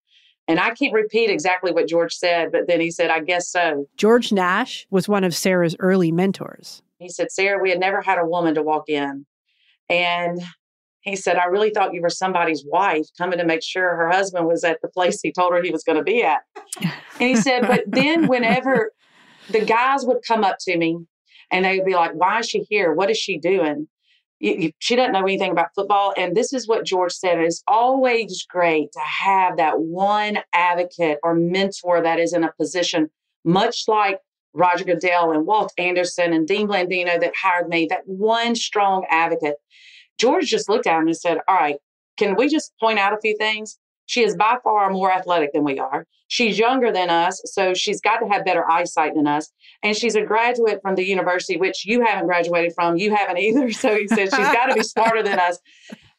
And 0.48 0.60
I 0.60 0.70
can't 0.74 0.92
repeat 0.92 1.30
exactly 1.30 1.72
what 1.72 1.88
George 1.88 2.14
said, 2.14 2.50
but 2.50 2.66
then 2.66 2.80
he 2.80 2.90
said, 2.90 3.10
I 3.10 3.20
guess 3.20 3.48
so. 3.48 3.86
George 3.96 4.32
Nash 4.32 4.86
was 4.90 5.08
one 5.08 5.24
of 5.24 5.34
Sarah's 5.34 5.76
early 5.78 6.10
mentors. 6.10 6.82
He 7.02 7.08
said, 7.08 7.30
Sarah, 7.30 7.60
we 7.60 7.70
had 7.70 7.80
never 7.80 8.00
had 8.00 8.18
a 8.18 8.26
woman 8.26 8.54
to 8.54 8.62
walk 8.62 8.88
in. 8.88 9.26
And 9.88 10.40
he 11.02 11.16
said, 11.16 11.36
I 11.36 11.46
really 11.46 11.70
thought 11.70 11.92
you 11.92 12.00
were 12.00 12.10
somebody's 12.10 12.64
wife 12.64 13.06
coming 13.18 13.38
to 13.38 13.44
make 13.44 13.62
sure 13.62 13.96
her 13.96 14.10
husband 14.10 14.46
was 14.46 14.64
at 14.64 14.80
the 14.82 14.88
place 14.88 15.20
he 15.20 15.32
told 15.32 15.52
her 15.52 15.62
he 15.62 15.72
was 15.72 15.82
going 15.82 15.98
to 15.98 16.04
be 16.04 16.22
at. 16.22 16.42
And 16.80 16.90
he 17.28 17.36
said, 17.36 17.66
But 17.66 17.82
then 17.86 18.26
whenever 18.28 18.92
the 19.50 19.64
guys 19.64 20.04
would 20.04 20.18
come 20.26 20.44
up 20.44 20.56
to 20.60 20.78
me 20.78 20.98
and 21.50 21.64
they 21.64 21.76
would 21.76 21.86
be 21.86 21.94
like, 21.94 22.12
Why 22.12 22.38
is 22.38 22.48
she 22.48 22.60
here? 22.70 22.94
What 22.94 23.10
is 23.10 23.18
she 23.18 23.36
doing? 23.36 23.88
You, 24.38 24.54
you, 24.54 24.72
she 24.78 24.96
doesn't 24.96 25.12
know 25.12 25.22
anything 25.22 25.50
about 25.50 25.74
football. 25.74 26.14
And 26.16 26.36
this 26.36 26.52
is 26.52 26.68
what 26.68 26.84
George 26.84 27.12
said 27.12 27.38
it's 27.38 27.62
always 27.66 28.46
great 28.48 28.92
to 28.92 29.00
have 29.00 29.56
that 29.56 29.80
one 29.80 30.38
advocate 30.52 31.18
or 31.22 31.34
mentor 31.34 32.00
that 32.00 32.20
is 32.20 32.32
in 32.32 32.44
a 32.44 32.52
position, 32.52 33.10
much 33.44 33.84
like 33.88 34.20
Roger 34.54 34.84
Goodell 34.84 35.32
and 35.32 35.46
Walt 35.46 35.72
Anderson 35.78 36.32
and 36.32 36.46
Dean 36.46 36.68
Blandino 36.68 37.20
that 37.20 37.32
hired 37.40 37.68
me, 37.68 37.86
that 37.90 38.02
one 38.06 38.54
strong 38.54 39.06
advocate. 39.10 39.56
George 40.18 40.46
just 40.46 40.68
looked 40.68 40.86
at 40.86 40.98
him 40.98 41.06
and 41.06 41.16
said, 41.16 41.38
All 41.48 41.56
right, 41.56 41.76
can 42.16 42.36
we 42.36 42.48
just 42.48 42.72
point 42.78 42.98
out 42.98 43.12
a 43.12 43.20
few 43.20 43.36
things? 43.36 43.78
She 44.06 44.22
is 44.22 44.36
by 44.36 44.58
far 44.62 44.90
more 44.90 45.10
athletic 45.10 45.52
than 45.52 45.64
we 45.64 45.78
are. 45.78 46.06
She's 46.28 46.58
younger 46.58 46.92
than 46.92 47.10
us, 47.10 47.40
so 47.44 47.74
she's 47.74 48.00
got 48.00 48.18
to 48.18 48.28
have 48.28 48.44
better 48.44 48.68
eyesight 48.70 49.14
than 49.14 49.26
us. 49.26 49.50
And 49.82 49.96
she's 49.96 50.14
a 50.14 50.22
graduate 50.22 50.80
from 50.82 50.94
the 50.94 51.04
university, 51.04 51.56
which 51.56 51.84
you 51.86 52.02
haven't 52.02 52.26
graduated 52.26 52.72
from. 52.74 52.96
You 52.96 53.14
haven't 53.14 53.38
either. 53.38 53.70
So 53.72 53.96
he 53.96 54.08
said 54.08 54.24
she's 54.24 54.30
got 54.30 54.66
to 54.66 54.74
be 54.74 54.82
smarter 54.82 55.22
than 55.22 55.38
us. 55.38 55.58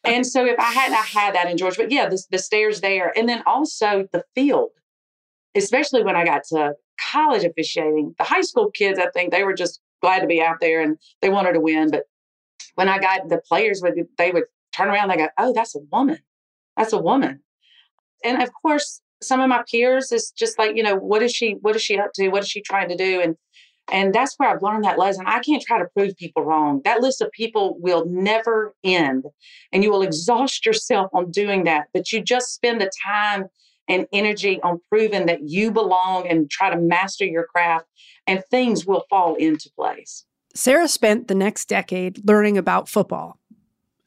And 0.03 0.25
so 0.25 0.45
if 0.45 0.59
I 0.59 0.71
hadn't 0.71 0.97
I 0.97 1.01
had 1.01 1.35
that 1.35 1.49
in 1.49 1.57
George, 1.57 1.77
but 1.77 1.91
yeah, 1.91 2.09
the, 2.09 2.21
the 2.29 2.37
stairs 2.37 2.81
there. 2.81 3.11
And 3.17 3.27
then 3.27 3.41
also 3.45 4.07
the 4.11 4.23
field, 4.35 4.71
especially 5.55 6.03
when 6.03 6.15
I 6.15 6.25
got 6.25 6.43
to 6.49 6.75
college 6.99 7.43
officiating. 7.43 8.15
The 8.17 8.23
high 8.23 8.41
school 8.41 8.71
kids, 8.71 8.99
I 8.99 9.09
think 9.11 9.31
they 9.31 9.43
were 9.43 9.53
just 9.53 9.81
glad 10.01 10.19
to 10.19 10.27
be 10.27 10.41
out 10.41 10.57
there 10.59 10.81
and 10.81 10.97
they 11.21 11.29
wanted 11.29 11.53
to 11.53 11.59
win. 11.59 11.89
But 11.91 12.05
when 12.75 12.89
I 12.89 12.99
got 12.99 13.29
the 13.29 13.37
players, 13.37 13.81
would 13.81 13.95
they 14.17 14.31
would 14.31 14.45
turn 14.75 14.89
around, 14.89 15.09
they 15.09 15.17
go, 15.17 15.29
"Oh, 15.37 15.53
that's 15.53 15.75
a 15.75 15.79
woman. 15.91 16.19
That's 16.77 16.93
a 16.93 16.97
woman." 16.97 17.41
And 18.23 18.41
of 18.41 18.51
course, 18.53 19.01
some 19.21 19.39
of 19.39 19.49
my 19.49 19.63
peers 19.69 20.11
is 20.11 20.31
just 20.31 20.57
like, 20.59 20.75
you 20.75 20.83
know, 20.83 20.95
what 20.95 21.21
is 21.21 21.33
she? 21.33 21.51
What 21.61 21.75
is 21.75 21.81
she 21.81 21.97
up 21.97 22.11
to? 22.15 22.29
What 22.29 22.43
is 22.43 22.49
she 22.49 22.61
trying 22.61 22.89
to 22.89 22.95
do? 22.97 23.21
And 23.21 23.35
and 23.91 24.13
that's 24.13 24.35
where 24.37 24.49
I've 24.49 24.61
learned 24.61 24.85
that 24.85 24.97
lesson. 24.97 25.25
I 25.27 25.39
can't 25.39 25.61
try 25.61 25.77
to 25.77 25.85
prove 25.85 26.15
people 26.15 26.43
wrong. 26.43 26.81
That 26.85 27.01
list 27.01 27.21
of 27.21 27.31
people 27.31 27.77
will 27.79 28.05
never 28.05 28.75
end, 28.83 29.25
and 29.71 29.83
you 29.83 29.91
will 29.91 30.01
exhaust 30.01 30.65
yourself 30.65 31.09
on 31.13 31.31
doing 31.31 31.65
that. 31.65 31.87
But 31.93 32.11
you 32.11 32.21
just 32.21 32.53
spend 32.53 32.79
the 32.79 32.91
time 33.05 33.49
and 33.87 34.07
energy 34.13 34.61
on 34.61 34.79
proving 34.89 35.25
that 35.25 35.49
you 35.49 35.71
belong 35.71 36.27
and 36.27 36.49
try 36.49 36.69
to 36.69 36.79
master 36.79 37.25
your 37.25 37.45
craft, 37.45 37.85
and 38.27 38.43
things 38.49 38.85
will 38.85 39.03
fall 39.09 39.35
into 39.35 39.69
place. 39.75 40.25
Sarah 40.55 40.87
spent 40.87 41.27
the 41.27 41.35
next 41.35 41.67
decade 41.67 42.27
learning 42.27 42.57
about 42.57 42.87
football, 42.87 43.39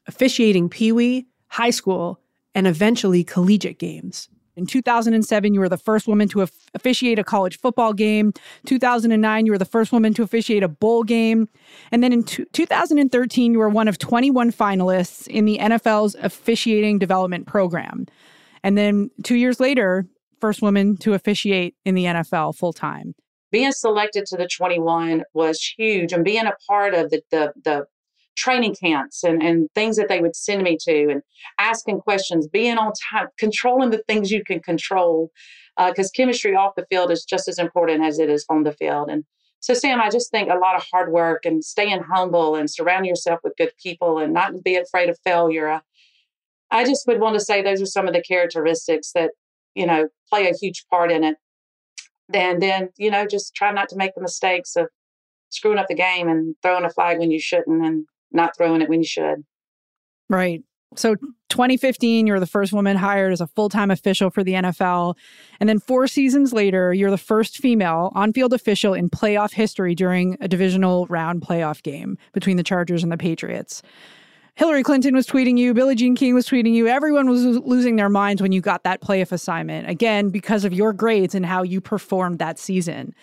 officiating 0.07 0.69
Pee 0.69 0.91
Wee, 0.91 1.27
high 1.47 1.69
school, 1.69 2.19
and 2.55 2.65
eventually 2.65 3.23
collegiate 3.23 3.79
games. 3.79 4.29
In 4.55 4.65
2007, 4.65 5.53
you 5.53 5.59
were 5.59 5.69
the 5.69 5.77
first 5.77 6.07
woman 6.07 6.27
to 6.29 6.41
officiate 6.73 7.19
a 7.19 7.23
college 7.23 7.59
football 7.59 7.93
game. 7.93 8.33
2009, 8.65 9.45
you 9.45 9.51
were 9.51 9.57
the 9.59 9.65
first 9.65 9.91
woman 9.91 10.15
to 10.15 10.23
officiate 10.23 10.63
a 10.63 10.67
bowl 10.67 11.03
game. 11.03 11.47
And 11.91 12.03
then 12.03 12.11
in 12.11 12.23
2013, 12.23 13.53
you 13.53 13.59
were 13.59 13.69
one 13.69 13.87
of 13.87 13.99
21 13.99 14.51
finalists 14.51 15.27
in 15.27 15.45
the 15.45 15.59
NFL's 15.59 16.15
officiating 16.15 16.97
development 16.97 17.45
program. 17.45 18.07
And 18.63 18.77
then 18.77 19.09
two 19.23 19.35
years 19.35 19.59
later, 19.59 20.05
first 20.39 20.61
woman 20.61 20.97
to 20.97 21.13
officiate 21.13 21.75
in 21.85 21.95
the 21.95 22.05
NFL 22.05 22.57
full 22.57 22.73
time. 22.73 23.15
Being 23.51 23.71
selected 23.71 24.25
to 24.27 24.37
the 24.37 24.47
21 24.47 25.23
was 25.33 25.61
huge, 25.77 26.11
and 26.11 26.23
being 26.23 26.45
a 26.45 26.53
part 26.67 26.93
of 26.93 27.09
the, 27.09 27.21
the, 27.31 27.53
the 27.63 27.85
training 28.35 28.75
camps 28.75 29.23
and, 29.23 29.41
and 29.41 29.69
things 29.73 29.95
that 29.95 30.09
they 30.09 30.19
would 30.19 30.35
send 30.35 30.63
me 30.63 30.77
to 30.81 31.09
and 31.09 31.21
asking 31.57 31.99
questions, 32.01 32.47
being 32.47 32.77
on 32.77 32.91
time, 33.11 33.27
controlling 33.39 33.89
the 33.89 34.03
things 34.07 34.31
you 34.31 34.43
can 34.43 34.59
control. 34.61 35.31
Because 35.77 36.07
uh, 36.07 36.15
chemistry 36.15 36.55
off 36.55 36.73
the 36.75 36.87
field 36.89 37.11
is 37.11 37.23
just 37.23 37.47
as 37.47 37.59
important 37.59 38.03
as 38.03 38.17
it 38.17 38.31
is 38.31 38.45
on 38.49 38.63
the 38.63 38.71
field. 38.71 39.09
And 39.11 39.25
so, 39.59 39.75
Sam, 39.75 40.01
I 40.01 40.09
just 40.09 40.31
think 40.31 40.49
a 40.49 40.57
lot 40.57 40.75
of 40.75 40.83
hard 40.91 41.11
work 41.11 41.45
and 41.45 41.63
staying 41.63 42.01
humble 42.01 42.55
and 42.55 42.69
surrounding 42.69 43.09
yourself 43.09 43.39
with 43.43 43.57
good 43.57 43.71
people 43.81 44.17
and 44.17 44.33
not 44.33 44.63
be 44.63 44.75
afraid 44.75 45.09
of 45.09 45.19
failure. 45.23 45.67
I, 45.69 45.81
I 46.71 46.83
just 46.83 47.07
would 47.07 47.19
want 47.19 47.35
to 47.35 47.39
say 47.39 47.61
those 47.61 47.81
are 47.81 47.85
some 47.85 48.07
of 48.07 48.13
the 48.13 48.21
characteristics 48.21 49.11
that, 49.13 49.31
you 49.75 49.85
know, 49.85 50.09
play 50.29 50.49
a 50.49 50.53
huge 50.53 50.85
part 50.89 51.11
in 51.11 51.23
it. 51.23 51.37
And 52.33 52.61
then, 52.61 52.89
you 52.97 53.09
know, 53.09 53.25
just 53.25 53.55
try 53.55 53.71
not 53.71 53.89
to 53.89 53.95
make 53.95 54.13
the 54.15 54.21
mistakes 54.21 54.75
of 54.75 54.87
screwing 55.49 55.77
up 55.77 55.87
the 55.87 55.95
game 55.95 56.27
and 56.27 56.55
throwing 56.61 56.83
a 56.83 56.89
flag 56.89 57.19
when 57.19 57.31
you 57.31 57.39
shouldn't 57.39 57.85
and 57.85 58.05
not 58.31 58.57
throwing 58.57 58.81
it 58.81 58.89
when 58.89 59.01
you 59.01 59.07
should. 59.07 59.45
Right. 60.29 60.61
So 60.95 61.15
2015, 61.49 62.27
you're 62.27 62.39
the 62.39 62.45
first 62.45 62.73
woman 62.73 62.97
hired 62.97 63.33
as 63.33 63.41
a 63.41 63.47
full-time 63.47 63.91
official 63.91 64.29
for 64.29 64.43
the 64.43 64.53
NFL. 64.53 65.15
And 65.59 65.69
then 65.69 65.79
four 65.79 66.07
seasons 66.07 66.53
later, 66.53 66.93
you're 66.93 67.11
the 67.11 67.17
first 67.17 67.57
female 67.57 68.11
on-field 68.15 68.53
official 68.53 68.93
in 68.93 69.09
playoff 69.09 69.53
history 69.53 69.95
during 69.95 70.37
a 70.41 70.47
divisional 70.47 71.05
round 71.07 71.41
playoff 71.41 71.83
game 71.83 72.17
between 72.33 72.57
the 72.57 72.63
Chargers 72.63 73.03
and 73.03 73.11
the 73.11 73.17
Patriots. 73.17 73.81
Hillary 74.57 74.81
Clinton 74.81 75.13
was 75.13 75.27
tweeting 75.27 75.59
you, 75.59 75.71
Billie 75.75 75.93
Jean 75.93 76.15
King 76.15 76.33
was 76.33 76.47
tweeting 76.47 76.73
you. 76.73 76.87
Everyone 76.87 77.29
was 77.29 77.45
losing 77.45 77.95
their 77.95 78.09
minds 78.09 78.41
when 78.41 78.51
you 78.51 78.59
got 78.59 78.83
that 78.85 79.01
playoff 79.01 79.31
assignment. 79.31 79.87
Again, 79.87 80.29
because 80.29 80.65
of 80.65 80.73
your 80.73 80.93
grades 80.93 81.35
and 81.35 81.45
how 81.45 81.61
you 81.61 81.79
performed 81.79 82.39
that 82.39 82.57
season. 82.57 83.13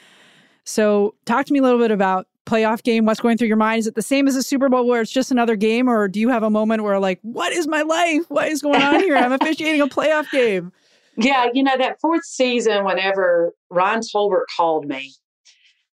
So, 0.62 1.16
talk 1.24 1.44
to 1.46 1.52
me 1.52 1.58
a 1.58 1.62
little 1.62 1.80
bit 1.80 1.90
about 1.90 2.28
playoff 2.46 2.84
game? 2.84 3.04
What's 3.04 3.18
going 3.18 3.36
through 3.36 3.48
your 3.48 3.56
mind? 3.56 3.80
Is 3.80 3.88
it 3.88 3.96
the 3.96 4.00
same 4.00 4.28
as 4.28 4.36
a 4.36 4.44
Super 4.44 4.68
Bowl 4.68 4.86
where 4.86 5.00
it's 5.00 5.10
just 5.10 5.32
another 5.32 5.56
game, 5.56 5.88
or 5.88 6.06
do 6.06 6.20
you 6.20 6.28
have 6.28 6.44
a 6.44 6.50
moment 6.50 6.84
where 6.84 7.00
like, 7.00 7.18
what 7.22 7.52
is 7.52 7.66
my 7.66 7.82
life? 7.82 8.22
What 8.28 8.46
is 8.46 8.62
going 8.62 8.80
on 8.80 9.00
here? 9.00 9.16
I'm 9.16 9.32
officiating 9.40 9.80
a 9.80 9.88
playoff 9.88 10.30
game. 10.30 10.70
Yeah, 11.16 11.46
you 11.52 11.64
know 11.64 11.76
that 11.76 12.00
fourth 12.00 12.24
season, 12.24 12.84
whenever 12.84 13.52
Ron 13.70 14.02
Torbert 14.02 14.46
called 14.56 14.86
me, 14.86 15.12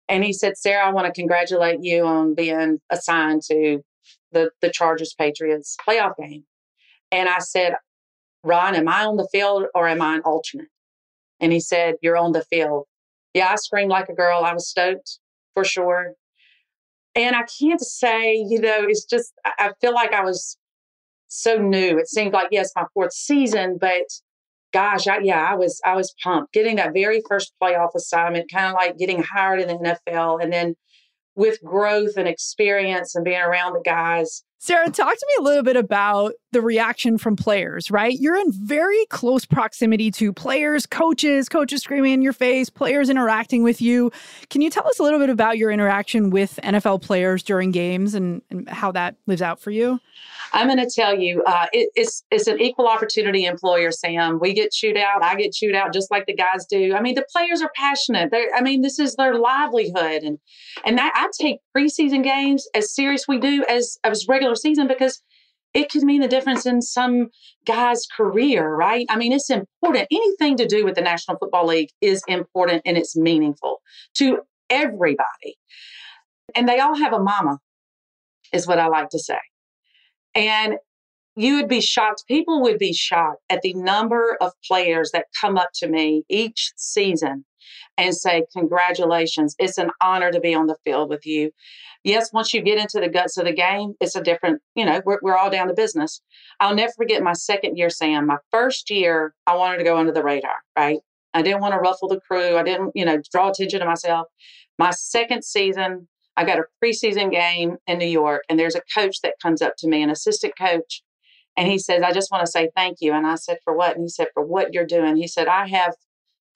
and 0.08 0.24
he 0.24 0.34
said, 0.34 0.56
"Sarah, 0.56 0.86
I 0.86 0.92
want 0.92 1.08
to 1.08 1.20
congratulate 1.20 1.80
you 1.82 2.06
on 2.06 2.36
being 2.36 2.80
assigned 2.92 3.42
to 3.50 3.84
the 4.32 4.52
the 4.62 4.70
Chargers 4.70 5.14
Patriots 5.18 5.76
playoff 5.88 6.16
game," 6.18 6.46
and 7.12 7.30
I 7.30 7.40
said, 7.40 7.76
"Ron, 8.44 8.76
am 8.76 8.88
I 8.88 9.06
on 9.06 9.18
the 9.18 9.30
field 9.32 9.66
or 9.76 9.88
am 9.88 10.02
I 10.02 10.16
an 10.16 10.22
alternate?" 10.22 10.70
And 11.40 11.52
he 11.52 11.60
said, 11.60 11.96
"You're 12.02 12.18
on 12.18 12.32
the 12.32 12.44
field." 12.44 12.86
Yeah, 13.34 13.48
I 13.48 13.56
screamed 13.56 13.92
like 13.92 14.10
a 14.10 14.14
girl. 14.14 14.44
I 14.44 14.54
was 14.54 14.68
stoked 14.70 15.20
for 15.54 15.64
sure. 15.64 16.14
And 17.16 17.36
I 17.36 17.44
can't 17.60 17.82
say, 17.82 18.36
you 18.36 18.60
know, 18.62 18.86
it's 18.88 19.06
just, 19.06 19.34
I 19.46 19.72
feel 19.82 19.94
like 19.94 20.14
I 20.14 20.24
was 20.24 20.58
so 21.28 21.58
new. 21.58 21.98
It 21.98 22.08
seemed 22.08 22.34
like, 22.34 22.50
yes, 22.52 22.72
my 22.76 22.86
fourth 22.94 23.14
season, 23.14 23.78
but 23.80 24.06
gosh, 24.74 25.08
I, 25.08 25.20
yeah, 25.20 25.46
I 25.50 25.56
was, 25.56 25.82
I 25.86 25.96
was 25.96 26.14
pumped 26.24 26.54
getting 26.54 26.78
that 26.78 26.94
very 26.94 27.22
first 27.28 27.54
playoff 27.62 27.96
assignment, 27.96 28.52
kind 28.52 28.68
of 28.68 28.74
like 28.74 28.98
getting 28.98 29.24
hired 29.24 29.60
in 29.60 29.68
the 29.68 29.98
NFL. 30.08 30.42
And 30.42 30.54
then 30.54 30.76
with 31.36 31.64
growth 31.64 32.18
and 32.18 32.28
experience 32.28 33.16
and 33.16 33.26
being 33.26 33.42
around 33.42 33.74
the 33.74 33.82
guys, 33.84 34.44
Sarah, 34.64 34.92
talk 34.92 35.18
to 35.18 35.28
me 35.28 35.34
a 35.40 35.42
little 35.42 35.64
bit 35.64 35.76
about 35.76 36.34
the 36.52 36.62
reaction 36.62 37.18
from 37.18 37.36
players, 37.36 37.90
right? 37.90 38.16
You're 38.20 38.38
in 38.38 38.52
very 38.52 39.08
close 39.08 39.44
proximity 39.44 40.12
to 40.12 40.32
players, 40.32 40.86
coaches, 40.86 41.50
coaches 41.50 41.82
screaming 41.82 42.14
in 42.14 42.22
your 42.22 42.32
face, 42.32 42.70
players 42.70 43.10
interacting 43.10 43.64
with 43.64 43.82
you. 43.82 44.12
Can 44.52 44.62
you 44.62 44.70
tell 44.70 44.88
us 44.88 45.00
a 45.00 45.04
little 45.04 45.18
bit 45.18 45.32
about 45.32 45.58
your 45.58 45.72
interaction 45.72 46.30
with 46.30 46.60
NFL 46.64 47.02
players 47.02 47.42
during 47.42 47.72
games 47.72 48.14
and, 48.14 48.44
and 48.52 48.70
how 48.70 48.92
that 48.92 49.16
lives 49.26 49.42
out 49.42 49.60
for 49.60 49.72
you? 49.72 50.00
I'm 50.54 50.68
going 50.68 50.86
to 50.86 50.90
tell 50.94 51.18
you, 51.18 51.44
uh, 51.44 51.68
it, 51.72 51.90
it's 51.96 52.24
it's 52.30 52.48
an 52.48 52.60
equal 52.60 52.88
opportunity 52.88 53.46
employer, 53.46 53.92
Sam. 53.92 54.40
We 54.40 54.54
get 54.54 54.72
chewed 54.72 54.98
out. 54.98 55.24
I 55.24 55.36
get 55.36 55.54
chewed 55.54 55.76
out 55.76 55.94
just 55.94 56.12
like 56.12 56.26
the 56.26 56.36
guys 56.36 56.66
do. 56.70 56.94
I 56.94 57.02
mean, 57.02 57.16
the 57.16 57.26
players 57.32 57.62
are 57.62 57.72
passionate. 57.76 58.32
They're, 58.32 58.54
I 58.56 58.62
mean, 58.62 58.82
this 58.82 59.00
is 59.00 59.16
their 59.16 59.36
livelihood, 59.36 60.24
and 60.24 60.40
and 60.86 60.98
that, 60.98 61.14
I 61.16 61.30
take 61.40 61.60
preseason 61.76 62.24
games 62.24 62.68
as 62.76 62.94
serious 62.94 63.28
we 63.28 63.40
do 63.40 63.64
as 63.70 63.98
as 64.04 64.28
regular 64.28 64.56
season 64.56 64.88
because 64.88 65.22
it 65.74 65.90
could 65.90 66.04
mean 66.04 66.22
the 66.22 66.28
difference 66.28 66.66
in 66.66 66.82
some 66.82 67.30
guy's 67.66 68.06
career, 68.06 68.76
right? 68.76 69.06
I 69.10 69.16
mean, 69.16 69.32
it's 69.32 69.50
important. 69.50 70.08
Anything 70.12 70.58
to 70.58 70.68
do 70.68 70.84
with 70.84 70.96
the 70.96 71.02
National 71.02 71.38
Football 71.38 71.68
League 71.68 71.90
is 72.02 72.22
important 72.28 72.82
and 72.86 72.98
it's 72.98 73.16
meaningful 73.16 73.82
to 74.16 74.40
everybody. 74.70 75.58
And 76.56 76.68
they 76.68 76.80
all 76.80 76.98
have 76.98 77.14
a 77.14 77.20
mama, 77.20 77.60
is 78.52 78.68
what 78.68 78.80
I 78.80 78.88
like 78.88 79.10
to 79.12 79.20
say. 79.20 79.38
And 80.36 80.76
you 81.36 81.56
would 81.56 81.68
be 81.68 81.82
shocked, 81.82 82.26
people 82.28 82.62
would 82.62 82.78
be 82.78 82.94
shocked 82.94 83.42
at 83.50 83.62
the 83.62 83.74
number 83.74 84.38
of 84.42 84.52
players 84.68 85.12
that 85.12 85.28
come 85.40 85.58
up 85.58 85.70
to 85.76 85.88
me 85.88 86.24
each 86.30 86.72
season 86.76 87.46
and 87.98 88.16
say, 88.16 88.46
Congratulations, 88.56 89.56
it's 89.60 89.78
an 89.78 89.92
honor 90.02 90.32
to 90.32 90.40
be 90.40 90.54
on 90.54 90.68
the 90.68 90.78
field 90.84 91.10
with 91.10 91.26
you 91.26 91.52
yes, 92.04 92.34
once 92.34 92.54
you 92.54 92.62
get 92.62 92.80
into 92.80 93.00
the 93.00 93.10
guts 93.10 93.38
of 93.38 93.46
the 93.46 93.54
game, 93.54 93.94
it's 94.00 94.16
a 94.16 94.22
different, 94.22 94.62
you 94.76 94.86
know, 94.86 95.02
we're, 95.06 95.20
we're 95.22 95.38
all 95.38 95.50
down 95.50 95.68
to 95.68 95.74
business. 95.74 96.22
I'll 96.60 96.76
never 96.76 96.92
forget 96.94 97.24
my 97.24 97.34
second 97.34 97.78
year, 97.78 97.90
Sam. 97.90 98.28
My 98.28 98.38
first 98.52 98.90
year, 98.90 99.34
I 99.48 99.56
wanted 99.56 99.78
to 99.78 99.84
go 99.84 99.98
under 99.98 100.12
the 100.12 100.24
radar, 100.24 100.56
right? 100.78 101.00
I 101.34 101.42
didn't 101.42 101.62
want 101.62 101.74
to 101.74 101.80
ruffle 101.80 102.08
the 102.08 102.20
crew. 102.20 102.58
I 102.58 102.64
didn't, 102.64 102.92
you 102.96 103.06
know, 103.06 103.22
draw 103.32 103.50
attention 103.50 103.80
to 103.80 103.86
myself. 103.86 104.28
My 104.78 104.92
second 104.92 105.44
season, 105.44 106.08
I 106.42 106.46
got 106.46 106.58
a 106.58 106.66
preseason 106.84 107.32
game 107.32 107.78
in 107.86 108.00
New 108.00 108.08
York, 108.08 108.44
and 108.50 108.58
there's 108.58 108.76
a 108.76 108.82
coach 108.98 109.22
that 109.22 109.36
comes 109.42 109.62
up 109.62 109.74
to 109.78 109.88
me, 109.88 110.02
an 110.02 110.10
assistant 110.10 110.58
coach, 110.58 111.04
and 111.56 111.68
he 111.68 111.78
says, 111.78 112.02
I 112.02 112.12
just 112.12 112.32
want 112.32 112.44
to 112.44 112.52
say 112.52 112.72
thank 112.76 112.98
you. 113.00 113.14
And 113.14 113.28
I 113.28 113.36
said, 113.36 113.58
For 113.64 113.76
what? 113.76 113.96
And 113.96 114.06
he 114.06 114.10
said, 114.10 114.28
For 114.34 114.44
what 114.44 114.74
you're 114.74 114.86
doing. 114.86 115.18
He 115.18 115.28
said, 115.28 115.48
I 115.48 115.68
have 115.68 115.94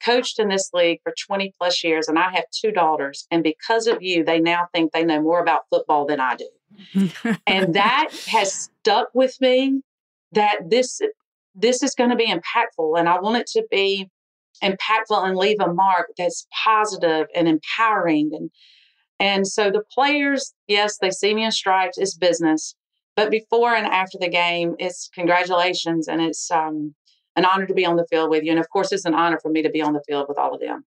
coached 0.04 0.40
in 0.40 0.48
this 0.48 0.70
league 0.74 1.00
for 1.04 1.14
20 1.26 1.52
plus 1.58 1.84
years 1.84 2.08
and 2.08 2.18
I 2.18 2.30
have 2.30 2.44
two 2.50 2.70
daughters. 2.70 3.26
And 3.30 3.42
because 3.42 3.86
of 3.86 4.02
you, 4.02 4.24
they 4.24 4.40
now 4.40 4.68
think 4.74 4.92
they 4.92 5.04
know 5.04 5.22
more 5.22 5.40
about 5.40 5.62
football 5.70 6.04
than 6.04 6.20
I 6.20 6.36
do. 6.36 7.10
and 7.46 7.74
that 7.74 8.10
has 8.26 8.70
stuck 8.84 9.08
with 9.14 9.40
me 9.40 9.80
that 10.32 10.58
this 10.68 11.00
this 11.54 11.82
is 11.82 11.94
going 11.94 12.10
to 12.10 12.16
be 12.16 12.26
impactful 12.26 12.98
and 12.98 13.08
I 13.08 13.18
want 13.18 13.38
it 13.38 13.46
to 13.52 13.64
be 13.70 14.10
impactful 14.62 15.26
and 15.26 15.36
leave 15.36 15.60
a 15.60 15.72
mark 15.72 16.08
that's 16.18 16.46
positive 16.64 17.28
and 17.34 17.48
empowering 17.48 18.30
and 18.34 18.50
and 19.18 19.46
so 19.46 19.70
the 19.70 19.82
players, 19.92 20.54
yes, 20.66 20.98
they 20.98 21.10
see 21.10 21.34
me 21.34 21.44
in 21.44 21.52
stripes, 21.52 21.98
it's 21.98 22.16
business. 22.16 22.74
But 23.14 23.30
before 23.30 23.74
and 23.74 23.86
after 23.86 24.18
the 24.20 24.28
game, 24.28 24.74
it's 24.78 25.08
congratulations 25.14 26.06
and 26.08 26.20
it's 26.20 26.50
um 26.50 26.94
an 27.36 27.44
honor 27.44 27.66
to 27.66 27.74
be 27.74 27.86
on 27.86 27.96
the 27.96 28.06
field 28.10 28.30
with 28.30 28.44
you. 28.44 28.50
And 28.50 28.60
of 28.60 28.68
course, 28.70 28.92
it's 28.92 29.04
an 29.04 29.14
honor 29.14 29.38
for 29.40 29.50
me 29.50 29.62
to 29.62 29.70
be 29.70 29.82
on 29.82 29.92
the 29.92 30.02
field 30.06 30.26
with 30.28 30.38
all 30.38 30.54
of 30.54 30.60
them. 30.60 30.84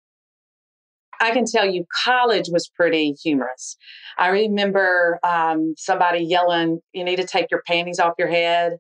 I 1.21 1.31
can 1.31 1.45
tell 1.45 1.65
you, 1.65 1.85
college 2.03 2.49
was 2.51 2.67
pretty 2.67 3.13
humorous. 3.23 3.77
I 4.17 4.27
remember 4.29 5.19
um, 5.23 5.73
somebody 5.77 6.19
yelling, 6.23 6.81
You 6.91 7.03
need 7.05 7.15
to 7.17 7.25
take 7.25 7.49
your 7.49 7.61
panties 7.65 7.99
off 7.99 8.13
your 8.19 8.27
head. 8.27 8.77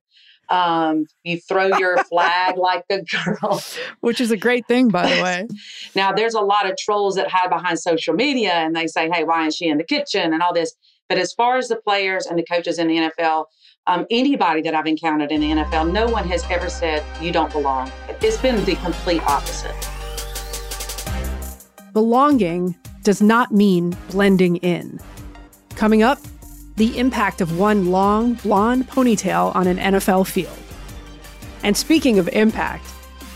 Um, 0.53 1.07
you 1.23 1.39
throw 1.39 1.77
your 1.79 1.97
flag 2.03 2.57
like 2.57 2.85
a 2.91 3.01
girl. 3.01 3.63
Which 4.01 4.21
is 4.21 4.29
a 4.29 4.37
great 4.37 4.67
thing, 4.67 4.89
by 4.89 5.15
the 5.15 5.23
way. 5.23 5.47
now, 5.95 6.13
there's 6.13 6.35
a 6.35 6.41
lot 6.41 6.69
of 6.69 6.77
trolls 6.77 7.15
that 7.15 7.27
hide 7.27 7.49
behind 7.49 7.79
social 7.79 8.13
media 8.13 8.53
and 8.53 8.75
they 8.75 8.85
say, 8.85 9.09
Hey, 9.11 9.23
why 9.23 9.47
is 9.47 9.55
she 9.55 9.67
in 9.67 9.79
the 9.79 9.83
kitchen 9.83 10.31
and 10.31 10.43
all 10.43 10.53
this? 10.53 10.75
But 11.09 11.17
as 11.17 11.33
far 11.33 11.57
as 11.57 11.69
the 11.69 11.75
players 11.77 12.27
and 12.27 12.37
the 12.37 12.45
coaches 12.45 12.77
in 12.77 12.87
the 12.87 12.97
NFL, 12.97 13.45
um, 13.87 14.05
anybody 14.11 14.61
that 14.61 14.75
I've 14.75 14.85
encountered 14.85 15.31
in 15.31 15.41
the 15.41 15.49
NFL, 15.49 15.91
no 15.91 16.07
one 16.07 16.27
has 16.27 16.43
ever 16.51 16.69
said, 16.69 17.03
you 17.19 17.31
don't 17.31 17.51
belong. 17.51 17.91
It's 18.21 18.37
been 18.37 18.63
the 18.63 18.75
complete 18.75 19.21
opposite. 19.23 19.75
Belonging 21.93 22.75
does 23.01 23.21
not 23.21 23.51
mean 23.51 23.97
blending 24.11 24.57
in. 24.57 24.99
Coming 25.75 26.03
up, 26.03 26.19
the 26.75 26.97
impact 26.97 27.41
of 27.41 27.57
one 27.57 27.91
long, 27.91 28.33
blonde 28.35 28.89
ponytail 28.89 29.55
on 29.55 29.67
an 29.67 29.77
NFL 29.77 30.27
field. 30.27 30.57
And 31.63 31.77
speaking 31.77 32.19
of 32.19 32.27
impact, 32.29 32.85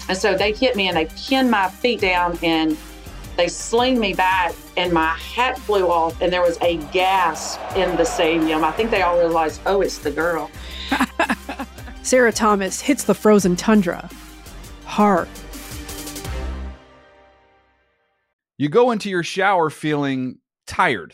and 0.10 0.17
so 0.17 0.38
they 0.38 0.54
hit 0.54 0.76
me 0.76 0.88
and 0.88 0.97
they 0.97 1.08
pinned 1.28 1.52
my 1.52 1.69
feet 1.69 2.02
down 2.02 2.38
and 2.41 2.78
they 3.38 3.47
sling 3.47 4.00
me 4.00 4.13
back, 4.13 4.56
and 4.78 4.91
my 4.91 5.13
hat 5.13 5.60
flew 5.60 5.88
off, 5.89 6.19
and 6.21 6.34
there 6.34 6.41
was 6.41 6.58
a 6.62 6.78
gasp 6.91 7.60
in 7.76 7.95
the 7.95 8.04
stadium. 8.04 8.63
I 8.63 8.71
think 8.71 8.89
they 8.89 9.04
all 9.04 9.15
realized, 9.17 9.62
oh, 9.67 9.82
it's 9.82 10.00
the 10.00 10.10
girl. 10.10 10.50
Sarah 12.02 12.32
Thomas 12.32 12.82
hits 12.82 13.04
the 13.04 13.13
frozen 13.13 13.56
tundra 13.56 14.10
hard. 14.86 15.30
You 18.58 18.69
go 18.69 18.89
into 18.89 19.10
your 19.10 19.21
shower 19.21 19.69
feeling 19.69 20.39
tired, 20.65 21.13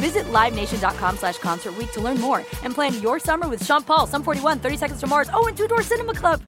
Visit 0.00 0.24
LiveNation.com 0.32 1.16
slash 1.18 1.38
Concert 1.38 1.74
to 1.92 2.00
learn 2.00 2.18
more 2.18 2.38
and 2.64 2.74
plan 2.74 3.00
your 3.02 3.18
summer 3.18 3.48
with 3.48 3.64
Sean 3.64 3.82
Paul, 3.82 4.06
Sum 4.06 4.22
41, 4.22 4.58
30 4.58 4.76
Seconds 4.76 5.00
to 5.00 5.06
Mars, 5.06 5.28
oh, 5.32 5.46
and 5.46 5.56
Two 5.56 5.68
Door 5.68 5.82
Cinema 5.82 6.14
Club. 6.14 6.42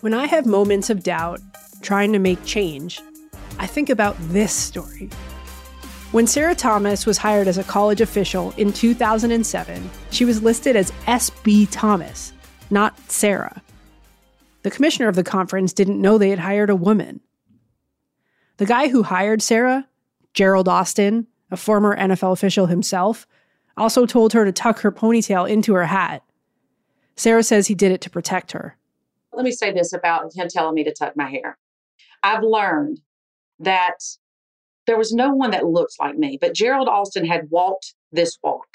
When 0.00 0.14
I 0.14 0.24
have 0.26 0.46
moments 0.46 0.88
of 0.88 1.02
doubt 1.02 1.40
trying 1.82 2.14
to 2.14 2.18
make 2.18 2.42
change, 2.46 3.02
I 3.58 3.66
think 3.66 3.90
about 3.90 4.16
this 4.30 4.54
story. 4.54 5.10
When 6.12 6.26
Sarah 6.26 6.54
Thomas 6.54 7.04
was 7.04 7.18
hired 7.18 7.46
as 7.46 7.58
a 7.58 7.64
college 7.64 8.00
official 8.00 8.54
in 8.56 8.72
2007, 8.72 9.90
she 10.10 10.24
was 10.24 10.42
listed 10.42 10.74
as 10.74 10.90
SB 11.06 11.68
Thomas, 11.70 12.32
not 12.70 12.98
Sarah. 13.10 13.60
The 14.62 14.70
commissioner 14.70 15.08
of 15.08 15.16
the 15.16 15.24
conference 15.24 15.72
didn't 15.72 16.00
know 16.00 16.18
they 16.18 16.30
had 16.30 16.38
hired 16.38 16.70
a 16.70 16.76
woman. 16.76 17.20
The 18.58 18.66
guy 18.66 18.88
who 18.88 19.02
hired 19.02 19.40
Sarah, 19.40 19.88
Gerald 20.34 20.68
Austin, 20.68 21.26
a 21.50 21.56
former 21.56 21.96
NFL 21.96 22.32
official 22.32 22.66
himself, 22.66 23.26
also 23.76 24.04
told 24.04 24.32
her 24.32 24.44
to 24.44 24.52
tuck 24.52 24.80
her 24.80 24.92
ponytail 24.92 25.48
into 25.48 25.72
her 25.74 25.86
hat. 25.86 26.22
Sarah 27.16 27.42
says 27.42 27.66
he 27.66 27.74
did 27.74 27.92
it 27.92 28.00
to 28.02 28.10
protect 28.10 28.52
her. 28.52 28.76
Let 29.32 29.44
me 29.44 29.50
say 29.50 29.72
this 29.72 29.92
about 29.92 30.34
him 30.34 30.48
telling 30.48 30.74
me 30.74 30.84
to 30.84 30.92
tuck 30.92 31.16
my 31.16 31.30
hair. 31.30 31.58
I've 32.22 32.42
learned 32.42 33.00
that 33.60 33.98
there 34.86 34.98
was 34.98 35.12
no 35.12 35.32
one 35.32 35.50
that 35.52 35.66
looks 35.66 35.98
like 35.98 36.16
me, 36.16 36.36
but 36.40 36.54
Gerald 36.54 36.88
Austin 36.88 37.24
had 37.24 37.50
walked 37.50 37.94
this 38.12 38.38
walk. 38.42 38.66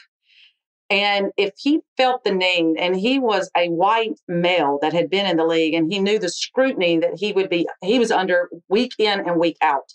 And 0.90 1.32
if 1.36 1.54
he 1.58 1.80
felt 1.98 2.24
the 2.24 2.32
need, 2.32 2.76
and 2.78 2.96
he 2.96 3.18
was 3.18 3.50
a 3.58 3.70
white 3.70 4.20
male 4.28 4.78
that 4.82 4.94
had 4.94 5.10
been 5.10 5.26
in 5.26 5.38
the 5.38 5.46
league, 5.46 5.74
and 5.74 5.92
he 5.92 6.00
knew 6.00 6.20
the 6.20 6.30
scrutiny 6.30 7.00
that 7.00 7.16
he 7.18 7.34
would 7.34 7.50
be, 7.50 7.68
he 7.84 7.98
was 7.98 8.12
under 8.12 8.50
week 8.70 8.94
in 9.00 9.20
and 9.22 9.40
week 9.40 9.58
out. 9.62 9.94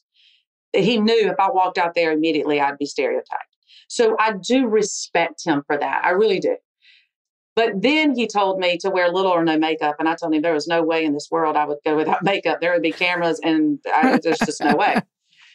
He 0.72 0.98
knew 0.98 1.29
if 1.29 1.38
I 1.38 1.50
walked 1.50 1.79
out 1.79 1.94
there 1.94 2.11
immediately, 2.12 2.61
I'd 2.61 2.79
be 2.79 2.87
stereotyped. 2.87 3.57
So 3.88 4.16
I 4.18 4.33
do 4.33 4.66
respect 4.66 5.44
him 5.44 5.62
for 5.66 5.76
that. 5.76 6.05
I 6.05 6.11
really 6.11 6.40
do. 6.40 6.57
But 7.57 7.83
then 7.83 8.14
he 8.14 8.26
told 8.26 8.59
me 8.59 8.79
to 8.79 8.90
wear 8.90 9.11
little 9.11 9.33
or 9.33 9.44
no 9.44 9.59
makeup. 9.59 9.96
And 9.98 10.09
I 10.09 10.14
told 10.14 10.33
him 10.33 10.42
there 10.42 10.55
was 10.55 10.68
no 10.68 10.83
way 10.83 11.05
in 11.05 11.12
this 11.12 11.29
world 11.31 11.57
I 11.57 11.66
would 11.66 11.79
go 11.85 11.96
without 11.96 12.22
makeup. 12.22 12.61
There 12.61 12.72
would 12.72 12.83
be 12.83 12.92
cameras 12.92 13.40
and 13.42 13.79
I, 13.94 14.18
there's 14.22 14.38
just 14.38 14.62
no 14.62 14.74
way. 14.76 14.96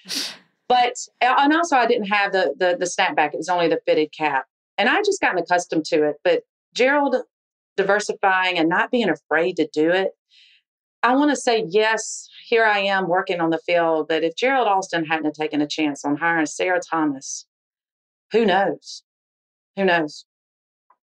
But, 0.67 0.95
and 1.21 1.54
also 1.54 1.78
I 1.78 1.86
didn't 1.86 2.08
have 2.08 2.32
the, 2.32 2.56
the, 2.58 2.76
the 2.80 2.86
snapback. 2.86 3.36
It 3.36 3.38
was 3.38 3.50
only 3.50 3.67
the 3.67 3.80
fitted 3.86 4.12
cap. 4.12 4.45
And 4.77 4.89
I 4.89 4.97
just 5.03 5.21
gotten 5.21 5.39
accustomed 5.39 5.85
to 5.85 6.03
it. 6.03 6.15
But 6.23 6.43
Gerald 6.73 7.15
diversifying 7.77 8.57
and 8.57 8.69
not 8.69 8.91
being 8.91 9.09
afraid 9.09 9.57
to 9.57 9.67
do 9.73 9.91
it. 9.91 10.11
I 11.03 11.15
want 11.15 11.29
to 11.29 11.35
say, 11.35 11.65
yes, 11.67 12.27
here 12.47 12.65
I 12.65 12.79
am 12.79 13.07
working 13.07 13.39
on 13.39 13.51
the 13.51 13.59
field. 13.59 14.07
But 14.07 14.23
if 14.23 14.35
Gerald 14.35 14.67
Austin 14.67 15.05
hadn't 15.05 15.35
taken 15.35 15.61
a 15.61 15.67
chance 15.67 16.03
on 16.03 16.17
hiring 16.17 16.47
Sarah 16.47 16.79
Thomas, 16.79 17.45
who 18.31 18.45
knows? 18.45 19.03
Who 19.75 19.85
knows? 19.85 20.25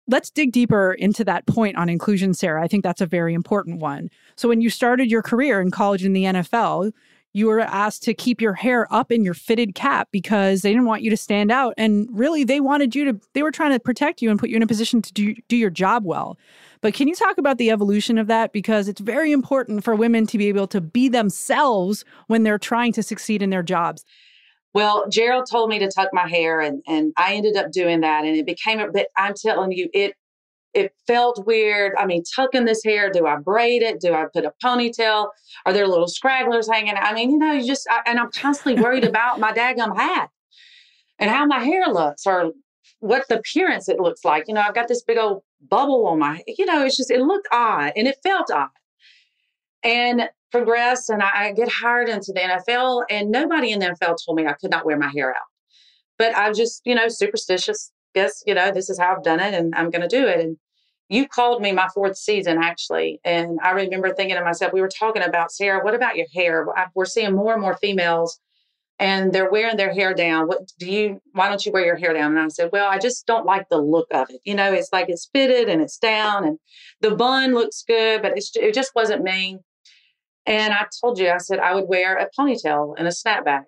Let's 0.07 0.31
dig 0.31 0.51
deeper 0.51 0.93
into 0.93 1.23
that 1.25 1.45
point 1.45 1.75
on 1.75 1.89
inclusion, 1.89 2.33
Sarah. 2.33 2.63
I 2.63 2.67
think 2.67 2.83
that's 2.83 3.01
a 3.01 3.05
very 3.05 3.33
important 3.33 3.79
one. 3.79 4.09
So, 4.35 4.49
when 4.49 4.61
you 4.61 4.69
started 4.69 5.11
your 5.11 5.21
career 5.21 5.61
in 5.61 5.69
college 5.69 6.03
in 6.03 6.13
the 6.13 6.23
NFL, 6.23 6.91
you 7.33 7.47
were 7.47 7.59
asked 7.59 8.03
to 8.03 8.13
keep 8.13 8.41
your 8.41 8.53
hair 8.53 8.91
up 8.93 9.11
in 9.11 9.23
your 9.23 9.33
fitted 9.33 9.75
cap 9.75 10.09
because 10.11 10.61
they 10.61 10.69
didn't 10.69 10.85
want 10.85 11.03
you 11.03 11.09
to 11.09 11.17
stand 11.17 11.51
out. 11.51 11.73
And 11.77 12.07
really, 12.11 12.43
they 12.43 12.59
wanted 12.59 12.95
you 12.95 13.05
to, 13.05 13.19
they 13.33 13.43
were 13.43 13.51
trying 13.51 13.71
to 13.71 13.79
protect 13.79 14.21
you 14.21 14.31
and 14.31 14.39
put 14.39 14.49
you 14.49 14.55
in 14.55 14.63
a 14.63 14.67
position 14.67 15.01
to 15.01 15.13
do, 15.13 15.35
do 15.47 15.55
your 15.55 15.69
job 15.69 16.05
well. 16.05 16.37
But 16.81 16.93
can 16.93 17.07
you 17.07 17.15
talk 17.15 17.37
about 17.37 17.57
the 17.57 17.71
evolution 17.71 18.17
of 18.17 18.27
that? 18.27 18.51
Because 18.51 18.87
it's 18.87 19.01
very 19.01 19.31
important 19.31 19.83
for 19.83 19.95
women 19.95 20.25
to 20.27 20.37
be 20.37 20.47
able 20.47 20.67
to 20.67 20.81
be 20.81 21.09
themselves 21.09 22.03
when 22.27 22.43
they're 22.43 22.57
trying 22.57 22.93
to 22.93 23.03
succeed 23.03 23.41
in 23.41 23.49
their 23.49 23.63
jobs. 23.63 24.05
Well, 24.73 25.07
Gerald 25.09 25.47
told 25.49 25.69
me 25.69 25.79
to 25.79 25.89
tuck 25.89 26.09
my 26.13 26.27
hair, 26.27 26.61
and 26.61 26.83
and 26.87 27.11
I 27.17 27.33
ended 27.33 27.57
up 27.57 27.71
doing 27.71 28.01
that, 28.01 28.23
and 28.23 28.35
it 28.37 28.45
became 28.45 28.79
a 28.79 28.91
bit. 28.91 29.07
I'm 29.17 29.33
telling 29.33 29.71
you, 29.71 29.89
it 29.93 30.13
it 30.73 30.93
felt 31.07 31.45
weird. 31.45 31.93
I 31.97 32.05
mean, 32.05 32.23
tucking 32.35 32.65
this 32.65 32.83
hair, 32.83 33.11
do 33.11 33.25
I 33.25 33.37
braid 33.37 33.81
it? 33.81 33.99
Do 33.99 34.13
I 34.13 34.25
put 34.31 34.45
a 34.45 34.53
ponytail? 34.63 35.29
Are 35.65 35.73
there 35.73 35.87
little 35.87 36.07
scragglers 36.07 36.71
hanging? 36.71 36.95
I 36.95 37.13
mean, 37.13 37.31
you 37.31 37.37
know, 37.37 37.53
you 37.53 37.65
just 37.65 37.87
I, 37.89 38.01
and 38.05 38.19
I'm 38.19 38.31
constantly 38.31 38.81
worried 38.81 39.03
about 39.03 39.39
my 39.39 39.51
daggum 39.51 39.97
hat 39.97 40.29
and 41.17 41.29
how 41.29 41.45
my 41.45 41.63
hair 41.63 41.87
looks 41.87 42.25
or 42.25 42.51
what 42.99 43.27
the 43.29 43.39
appearance 43.39 43.89
it 43.89 43.99
looks 43.99 44.23
like. 44.23 44.45
You 44.47 44.53
know, 44.53 44.61
I've 44.61 44.75
got 44.75 44.87
this 44.87 45.03
big 45.03 45.17
old 45.17 45.43
bubble 45.67 46.05
on 46.07 46.19
my. 46.19 46.41
You 46.47 46.65
know, 46.65 46.85
it's 46.85 46.97
just 46.97 47.11
it 47.11 47.21
looked 47.21 47.47
odd 47.51 47.93
and 47.95 48.07
it 48.07 48.17
felt 48.23 48.51
odd. 48.51 48.69
And 49.83 50.29
progress 50.51 51.09
and 51.09 51.21
I, 51.23 51.29
I 51.47 51.53
get 51.53 51.69
hired 51.69 52.09
into 52.09 52.33
the 52.33 52.41
NFL, 52.41 53.03
and 53.09 53.31
nobody 53.31 53.71
in 53.71 53.79
the 53.79 53.87
NFL 53.87 54.17
told 54.25 54.35
me 54.35 54.45
I 54.45 54.53
could 54.53 54.71
not 54.71 54.85
wear 54.85 54.97
my 54.97 55.09
hair 55.09 55.31
out. 55.31 55.47
But 56.17 56.37
I'm 56.37 56.53
just, 56.53 56.81
you 56.85 56.95
know, 56.95 57.07
superstitious. 57.07 57.91
Guess, 58.15 58.43
you 58.45 58.53
know, 58.55 58.71
this 58.71 58.89
is 58.89 58.99
how 58.99 59.15
I've 59.15 59.23
done 59.23 59.39
it 59.39 59.53
and 59.53 59.73
I'm 59.75 59.89
going 59.89 60.01
to 60.01 60.07
do 60.07 60.27
it. 60.27 60.39
And 60.39 60.57
you 61.09 61.27
called 61.27 61.61
me 61.61 61.71
my 61.71 61.87
fourth 61.93 62.17
season, 62.17 62.57
actually. 62.61 63.19
And 63.23 63.59
I 63.63 63.71
remember 63.71 64.13
thinking 64.13 64.35
to 64.35 64.43
myself, 64.43 64.73
we 64.73 64.81
were 64.81 64.89
talking 64.89 65.23
about, 65.23 65.51
Sarah, 65.51 65.83
what 65.83 65.95
about 65.95 66.17
your 66.17 66.27
hair? 66.33 66.67
We're 66.95 67.05
seeing 67.05 67.35
more 67.35 67.53
and 67.53 67.61
more 67.61 67.77
females 67.77 68.39
and 68.99 69.31
they're 69.31 69.49
wearing 69.49 69.77
their 69.77 69.93
hair 69.93 70.13
down. 70.13 70.47
What 70.47 70.71
do 70.77 70.91
you, 70.91 71.21
why 71.31 71.47
don't 71.47 71.65
you 71.65 71.71
wear 71.71 71.85
your 71.85 71.95
hair 71.95 72.13
down? 72.13 72.31
And 72.31 72.39
I 72.39 72.47
said, 72.49 72.69
well, 72.71 72.89
I 72.89 72.99
just 72.99 73.25
don't 73.25 73.45
like 73.45 73.69
the 73.69 73.77
look 73.77 74.07
of 74.11 74.29
it. 74.29 74.41
You 74.43 74.55
know, 74.55 74.73
it's 74.73 74.89
like 74.91 75.07
it's 75.07 75.29
fitted 75.33 75.69
and 75.69 75.81
it's 75.81 75.97
down 75.97 76.45
and 76.45 76.59
the 77.01 77.15
bun 77.15 77.53
looks 77.53 77.83
good, 77.87 78.21
but 78.21 78.33
it 78.37 78.73
just 78.73 78.93
wasn't 78.93 79.23
me. 79.23 79.59
And 80.45 80.73
I 80.73 80.85
told 80.99 81.17
you, 81.17 81.29
I 81.29 81.37
said 81.37 81.59
I 81.59 81.75
would 81.75 81.87
wear 81.87 82.17
a 82.17 82.27
ponytail 82.37 82.95
and 82.97 83.07
a 83.07 83.11
snapback. 83.11 83.63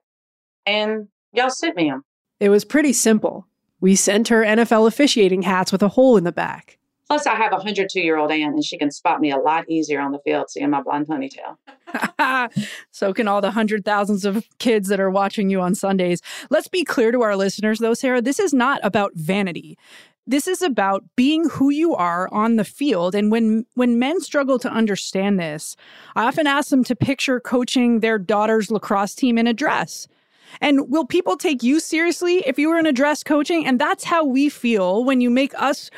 And 0.66 1.08
y'all 1.32 1.50
sent 1.50 1.76
me 1.76 1.90
them. 1.90 2.04
It 2.40 2.50
was 2.50 2.66
pretty 2.66 2.92
simple. 2.94 3.48
We 3.82 3.96
sent 3.96 4.30
her 4.30 4.44
NFL 4.44 4.88
officiating 4.88 5.42
hats 5.42 5.72
with 5.72 5.84
a 5.84 5.90
hole 5.90 6.16
in 6.16 6.24
the 6.24 6.32
back. 6.32 6.78
Plus, 7.12 7.28
I 7.28 7.36
have 7.36 7.52
a 7.52 7.58
102 7.58 8.00
year 8.00 8.16
old 8.16 8.32
aunt, 8.32 8.54
and 8.54 8.64
she 8.64 8.78
can 8.78 8.90
spot 8.90 9.20
me 9.20 9.32
a 9.32 9.38
lot 9.38 9.70
easier 9.70 10.00
on 10.00 10.14
the 10.14 10.20
field 10.20 10.50
seeing 10.50 10.70
my 10.70 10.82
blonde 10.82 11.08
ponytail. 11.08 11.58
so 12.92 13.14
can 13.14 13.28
all 13.28 13.42
the 13.42 13.52
hundred 13.52 13.84
thousands 13.84 14.24
of 14.24 14.46
kids 14.60 14.88
that 14.88 15.02
are 15.02 15.10
watching 15.10 15.50
you 15.50 15.60
on 15.60 15.76
Sundays. 15.76 16.22
Let's 16.50 16.70
be 16.70 16.86
clear 16.86 17.12
to 17.12 17.22
our 17.22 17.36
listeners, 17.36 17.80
though, 17.80 17.94
Sarah, 17.94 18.22
this 18.22 18.40
is 18.40 18.54
not 18.54 18.80
about 18.82 19.12
vanity. 19.16 19.78
This 20.26 20.48
is 20.48 20.62
about 20.62 21.04
being 21.18 21.50
who 21.50 21.70
you 21.70 21.96
are 21.96 22.30
on 22.32 22.56
the 22.56 22.64
field. 22.64 23.14
And 23.14 23.30
when 23.30 23.66
when 23.74 24.00
men 24.00 24.22
struggle 24.22 24.58
to 24.60 24.72
understand 24.72 25.38
this, 25.38 25.76
I 26.16 26.24
often 26.24 26.48
ask 26.48 26.70
them 26.70 26.86
to 26.86 26.96
picture 26.96 27.42
coaching 27.42 28.00
their 28.00 28.20
daughter's 28.20 28.72
lacrosse 28.72 29.16
team 29.16 29.38
in 29.38 29.48
a 29.48 29.54
dress. 29.54 30.08
And 30.60 30.90
will 30.92 31.06
people 31.06 31.38
take 31.38 31.64
you 31.64 31.80
seriously 31.80 32.40
if 32.46 32.60
you 32.60 32.70
were 32.70 32.78
in 32.78 32.86
a 32.86 32.92
dress 32.92 33.24
coaching? 33.24 33.66
And 33.66 33.80
that's 33.80 34.04
how 34.04 34.26
we 34.26 34.50
feel 34.50 35.04
when 35.06 35.22
you 35.22 35.30
make 35.30 35.54
us 35.62 35.90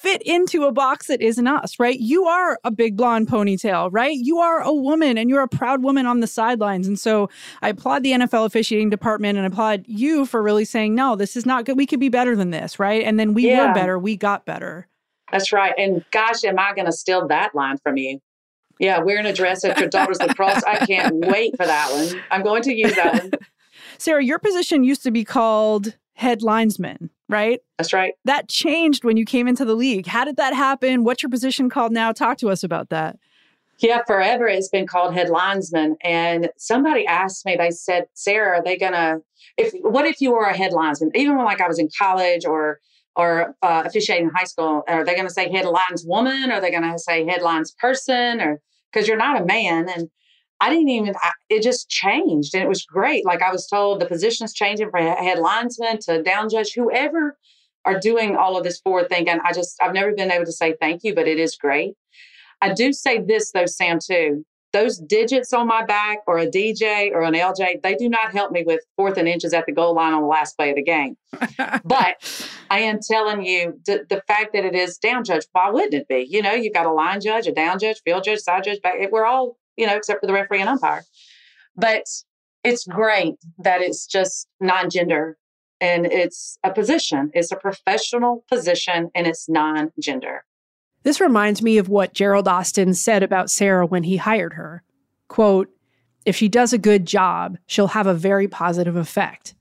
fit 0.00 0.22
into 0.22 0.64
a 0.64 0.72
box 0.72 1.08
that 1.08 1.20
isn't 1.20 1.46
us, 1.46 1.78
right? 1.78 2.00
You 2.00 2.24
are 2.24 2.58
a 2.64 2.70
big 2.70 2.96
blonde 2.96 3.28
ponytail, 3.28 3.90
right? 3.92 4.16
You 4.16 4.38
are 4.38 4.62
a 4.62 4.72
woman 4.72 5.18
and 5.18 5.28
you're 5.28 5.42
a 5.42 5.48
proud 5.48 5.82
woman 5.82 6.06
on 6.06 6.20
the 6.20 6.26
sidelines. 6.26 6.88
And 6.88 6.98
so 6.98 7.28
I 7.60 7.68
applaud 7.68 8.02
the 8.02 8.12
NFL 8.12 8.46
officiating 8.46 8.88
department 8.88 9.36
and 9.36 9.46
applaud 9.46 9.84
you 9.86 10.24
for 10.24 10.42
really 10.42 10.64
saying, 10.64 10.94
no, 10.94 11.16
this 11.16 11.36
is 11.36 11.44
not 11.44 11.66
good. 11.66 11.76
We 11.76 11.84
could 11.84 12.00
be 12.00 12.08
better 12.08 12.34
than 12.34 12.50
this, 12.50 12.78
right? 12.78 13.04
And 13.04 13.20
then 13.20 13.34
we 13.34 13.48
yeah. 13.48 13.68
were 13.68 13.74
better. 13.74 13.98
We 13.98 14.16
got 14.16 14.46
better. 14.46 14.88
That's 15.30 15.52
right. 15.52 15.74
And 15.76 16.02
gosh, 16.12 16.44
am 16.44 16.58
I 16.58 16.72
going 16.74 16.86
to 16.86 16.92
steal 16.92 17.28
that 17.28 17.54
line 17.54 17.76
from 17.76 17.98
you? 17.98 18.20
Yeah, 18.78 19.00
wearing 19.00 19.26
a 19.26 19.34
dress 19.34 19.62
at 19.66 19.78
your 19.78 19.90
daughter's 19.90 20.18
lacrosse. 20.18 20.64
I 20.64 20.86
can't 20.86 21.14
wait 21.14 21.54
for 21.58 21.66
that 21.66 21.92
one. 21.92 22.22
I'm 22.30 22.42
going 22.42 22.62
to 22.62 22.74
use 22.74 22.94
that 22.96 23.22
one. 23.22 23.32
Sarah, 24.00 24.24
your 24.24 24.38
position 24.38 24.82
used 24.82 25.02
to 25.02 25.10
be 25.10 25.24
called 25.24 25.96
head 26.14 26.42
linesman, 26.42 27.10
right? 27.28 27.60
That's 27.78 27.92
right. 27.92 28.14
That 28.24 28.48
changed 28.48 29.04
when 29.04 29.16
you 29.16 29.26
came 29.26 29.46
into 29.46 29.64
the 29.64 29.74
league. 29.74 30.06
How 30.06 30.24
did 30.24 30.36
that 30.36 30.54
happen? 30.54 31.04
What's 31.04 31.22
your 31.22 31.30
position 31.30 31.68
called 31.68 31.92
now? 31.92 32.10
Talk 32.10 32.38
to 32.38 32.48
us 32.48 32.62
about 32.62 32.88
that. 32.88 33.18
Yeah, 33.78 34.02
forever 34.06 34.46
it's 34.46 34.68
been 34.68 34.86
called 34.86 35.14
head 35.14 35.28
linesman. 35.28 35.96
And 36.02 36.50
somebody 36.56 37.06
asked 37.06 37.44
me, 37.44 37.56
they 37.56 37.70
said, 37.70 38.06
Sarah, 38.14 38.58
are 38.58 38.62
they 38.62 38.76
gonna 38.76 39.18
if 39.56 39.72
what 39.82 40.06
if 40.06 40.20
you 40.20 40.32
were 40.32 40.46
a 40.46 40.56
head 40.56 40.72
linesman? 40.72 41.10
Even 41.14 41.36
when 41.36 41.44
like 41.44 41.60
I 41.60 41.68
was 41.68 41.78
in 41.78 41.88
college 41.98 42.44
or 42.44 42.80
or 43.16 43.54
uh, 43.62 43.82
officiating 43.84 44.28
in 44.28 44.34
high 44.34 44.44
school, 44.44 44.82
are 44.88 45.04
they 45.04 45.14
gonna 45.14 45.30
say 45.30 45.50
headlines 45.50 46.04
woman? 46.06 46.50
Or 46.50 46.54
are 46.54 46.60
they 46.60 46.70
gonna 46.70 46.98
say 46.98 47.26
headlines 47.26 47.72
person? 47.72 48.40
Or 48.40 48.60
because 48.92 49.08
you're 49.08 49.16
not 49.16 49.40
a 49.40 49.44
man. 49.44 49.88
And 49.88 50.10
I 50.60 50.68
didn't 50.68 50.90
even, 50.90 51.14
I, 51.22 51.30
it 51.48 51.62
just 51.62 51.88
changed 51.88 52.54
and 52.54 52.62
it 52.62 52.68
was 52.68 52.84
great. 52.84 53.24
Like 53.24 53.42
I 53.42 53.50
was 53.50 53.66
told 53.66 54.00
the 54.00 54.06
position's 54.06 54.52
changing 54.52 54.90
from 54.90 55.04
head 55.04 55.38
linesman 55.38 55.98
to 56.02 56.22
down 56.22 56.48
judge, 56.50 56.74
whoever 56.74 57.36
are 57.86 57.98
doing 57.98 58.36
all 58.36 58.58
of 58.58 58.64
this 58.64 58.78
forward 58.80 59.08
thinking. 59.08 59.38
I 59.42 59.52
just, 59.52 59.76
I've 59.82 59.94
never 59.94 60.12
been 60.12 60.30
able 60.30 60.44
to 60.44 60.52
say 60.52 60.74
thank 60.78 61.02
you, 61.02 61.14
but 61.14 61.26
it 61.26 61.38
is 61.38 61.56
great. 61.56 61.94
I 62.60 62.74
do 62.74 62.92
say 62.92 63.20
this 63.20 63.52
though, 63.52 63.66
Sam, 63.66 63.98
too. 64.04 64.44
Those 64.72 64.98
digits 64.98 65.52
on 65.52 65.66
my 65.66 65.84
back 65.84 66.18
or 66.28 66.38
a 66.38 66.46
DJ 66.46 67.10
or 67.10 67.22
an 67.22 67.34
LJ, 67.34 67.82
they 67.82 67.96
do 67.96 68.08
not 68.08 68.32
help 68.32 68.52
me 68.52 68.62
with 68.64 68.80
fourth 68.96 69.16
and 69.16 69.26
inches 69.26 69.52
at 69.52 69.66
the 69.66 69.72
goal 69.72 69.94
line 69.94 70.12
on 70.12 70.22
the 70.22 70.28
last 70.28 70.56
play 70.56 70.70
of 70.70 70.76
the 70.76 70.84
game. 70.84 71.16
but 71.84 72.48
I 72.70 72.80
am 72.80 73.00
telling 73.02 73.44
you 73.44 73.80
the, 73.86 74.06
the 74.08 74.22
fact 74.28 74.52
that 74.52 74.64
it 74.64 74.76
is 74.76 74.96
down 74.98 75.24
judge, 75.24 75.46
why 75.52 75.70
wouldn't 75.70 75.94
it 75.94 76.06
be? 76.06 76.24
You 76.30 76.42
know, 76.42 76.52
you've 76.52 76.74
got 76.74 76.86
a 76.86 76.92
line 76.92 77.20
judge, 77.20 77.48
a 77.48 77.52
down 77.52 77.80
judge, 77.80 78.00
field 78.04 78.22
judge, 78.22 78.40
side 78.40 78.62
judge, 78.62 78.80
back. 78.80 78.94
We're 79.10 79.24
all 79.24 79.56
you 79.80 79.86
know, 79.86 79.96
except 79.96 80.20
for 80.20 80.26
the 80.26 80.32
referee 80.32 80.60
and 80.60 80.68
umpire. 80.68 81.02
But 81.74 82.04
it's 82.62 82.86
great 82.86 83.36
that 83.58 83.80
it's 83.80 84.06
just 84.06 84.46
non 84.60 84.90
gender 84.90 85.38
and 85.80 86.04
it's 86.04 86.58
a 86.62 86.70
position, 86.70 87.30
it's 87.32 87.50
a 87.50 87.56
professional 87.56 88.44
position 88.48 89.10
and 89.14 89.26
it's 89.26 89.48
non 89.48 89.90
gender. 89.98 90.44
This 91.02 91.20
reminds 91.20 91.62
me 91.62 91.78
of 91.78 91.88
what 91.88 92.12
Gerald 92.12 92.46
Austin 92.46 92.92
said 92.92 93.22
about 93.22 93.50
Sarah 93.50 93.86
when 93.86 94.02
he 94.02 94.18
hired 94.18 94.52
her. 94.52 94.82
Quote, 95.28 95.70
if 96.26 96.36
she 96.36 96.48
does 96.48 96.74
a 96.74 96.78
good 96.78 97.06
job, 97.06 97.56
she'll 97.66 97.88
have 97.88 98.06
a 98.06 98.12
very 98.12 98.46
positive 98.46 98.96
effect. 98.96 99.54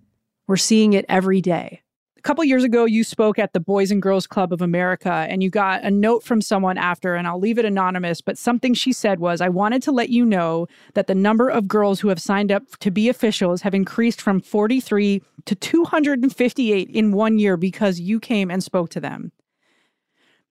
We're 0.48 0.58
seeing 0.58 0.92
it 0.92 1.06
every 1.08 1.40
day. 1.40 1.84
A 2.20 2.22
couple 2.22 2.44
years 2.44 2.66
ago, 2.66 2.84
you 2.84 3.06
spoke 3.06 3.40
at 3.40 3.54
the 3.54 3.62
Boys 3.62 3.92
and 3.92 4.02
Girls 4.02 4.28
Club 4.28 4.52
of 4.52 4.62
America, 4.62 5.26
and 5.30 5.42
you 5.42 5.50
got 5.50 5.86
a 5.86 5.90
note 5.90 6.22
from 6.22 6.42
someone 6.42 6.78
after, 6.78 7.16
and 7.16 7.26
I'll 7.26 7.40
leave 7.40 7.58
it 7.58 7.64
anonymous, 7.64 8.20
but 8.20 8.38
something 8.38 8.74
she 8.74 8.92
said 8.92 9.22
was 9.22 9.40
I 9.40 9.48
wanted 9.48 9.82
to 9.84 9.94
let 9.94 10.10
you 10.10 10.26
know 10.26 10.68
that 10.96 11.08
the 11.08 11.16
number 11.16 11.48
of 11.48 11.66
girls 11.66 12.02
who 12.02 12.10
have 12.10 12.22
signed 12.22 12.52
up 12.52 12.64
to 12.80 12.92
be 12.92 13.08
officials 13.08 13.62
have 13.62 13.74
increased 13.74 14.20
from 14.20 14.42
43 14.42 15.22
to 15.46 15.56
258 15.56 16.90
in 16.90 17.14
one 17.14 17.40
year 17.40 17.56
because 17.56 18.02
you 18.02 18.20
came 18.20 18.52
and 18.52 18.62
spoke 18.62 18.90
to 18.90 19.00
them. 19.00 19.32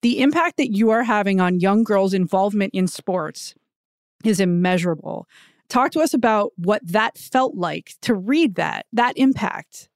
The 0.01 0.23
impact 0.23 0.57
that 0.57 0.75
you 0.75 0.89
are 0.89 1.03
having 1.03 1.39
on 1.39 1.61
young 1.61 1.85
girls' 1.85 2.15
involvement 2.15 2.73
in 2.73 2.87
sports 2.87 3.55
is 4.25 4.41
immeasurable. 4.41 5.29
Talk 5.69 5.91
to 5.93 6.01
us 6.01 6.15
about 6.15 6.53
what 6.57 6.81
that 6.87 7.19
felt 7.19 7.57
like 7.57 7.93
to 8.01 8.15
read 8.15 8.55
that, 8.55 8.87
that 8.95 9.19
impact 9.19 9.91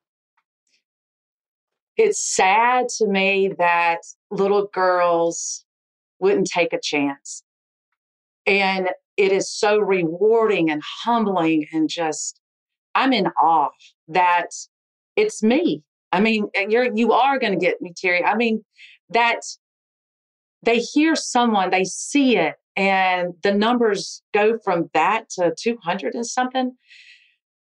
it's 1.96 2.34
sad 2.34 2.88
to 2.98 3.06
me 3.06 3.52
that 3.58 3.98
little 4.30 4.68
girls 4.72 5.64
wouldn't 6.18 6.46
take 6.46 6.72
a 6.72 6.80
chance. 6.80 7.42
And 8.46 8.90
it 9.16 9.32
is 9.32 9.50
so 9.50 9.78
rewarding 9.78 10.70
and 10.70 10.82
humbling 11.04 11.66
and 11.72 11.88
just 11.88 12.40
I'm 12.94 13.12
in 13.12 13.26
awe 13.40 13.70
that 14.08 14.48
it's 15.16 15.42
me. 15.42 15.82
I 16.12 16.20
mean, 16.20 16.48
you're 16.68 16.94
you 16.94 17.12
are 17.12 17.38
going 17.38 17.58
to 17.58 17.58
get 17.58 17.80
me 17.80 17.92
teary. 17.96 18.24
I 18.24 18.36
mean, 18.36 18.64
that 19.10 19.40
they 20.62 20.78
hear 20.78 21.16
someone, 21.16 21.70
they 21.70 21.84
see 21.84 22.36
it, 22.36 22.56
and 22.76 23.34
the 23.42 23.52
numbers 23.52 24.22
go 24.32 24.58
from 24.62 24.90
that 24.94 25.30
to 25.30 25.54
200 25.58 26.14
and 26.14 26.26
something. 26.26 26.76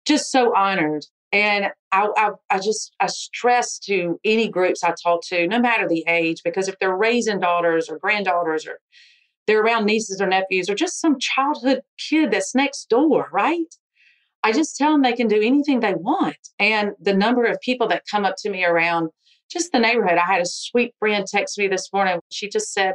Just 0.07 0.31
so 0.31 0.55
honored. 0.57 1.05
And 1.33 1.67
I, 1.93 2.09
I, 2.17 2.31
I, 2.51 2.59
just 2.59 2.95
I 2.99 3.07
stress 3.07 3.79
to 3.81 4.19
any 4.25 4.49
groups 4.49 4.83
I 4.83 4.95
talk 5.01 5.23
to, 5.27 5.47
no 5.47 5.61
matter 5.61 5.89
the 5.89 6.05
age, 6.09 6.43
because 6.43 6.69
if 6.69 6.79
they're 6.79 6.97
raising 6.97 7.39
daughters 7.39 7.89
or 7.89 7.99
granddaughters 7.99 8.67
or 8.67 8.81
they're 9.47 9.63
around 9.63 9.87
nieces 9.87 10.21
or 10.21 10.27
nephews 10.27 10.69
or 10.69 10.75
just 10.75 11.01
some 11.01 11.19
childhood 11.19 11.83
kid 11.99 12.31
that's 12.33 12.55
next 12.55 12.89
door, 12.89 13.29
right? 13.33 13.75
I 14.43 14.53
just 14.53 14.77
tell 14.77 14.93
them 14.93 15.03
they 15.03 15.13
can 15.13 15.29
do 15.29 15.41
anything 15.41 15.81
they 15.81 15.95
want. 15.95 16.37
And 16.59 16.93
the 17.01 17.15
number 17.15 17.45
of 17.45 17.61
people 17.61 17.87
that 17.89 18.05
come 18.11 18.25
up 18.25 18.37
to 18.39 18.51
me 18.51 18.65
around 18.65 19.11
just 19.51 19.73
the 19.73 19.81
neighborhood. 19.81 20.19
I 20.19 20.33
had 20.33 20.41
a 20.41 20.47
sweet 20.47 20.95
friend 20.99 21.27
text 21.27 21.59
me 21.59 21.69
this 21.69 21.93
morning. 21.93 22.21
She 22.31 22.49
just 22.49 22.73
said, 22.73 22.95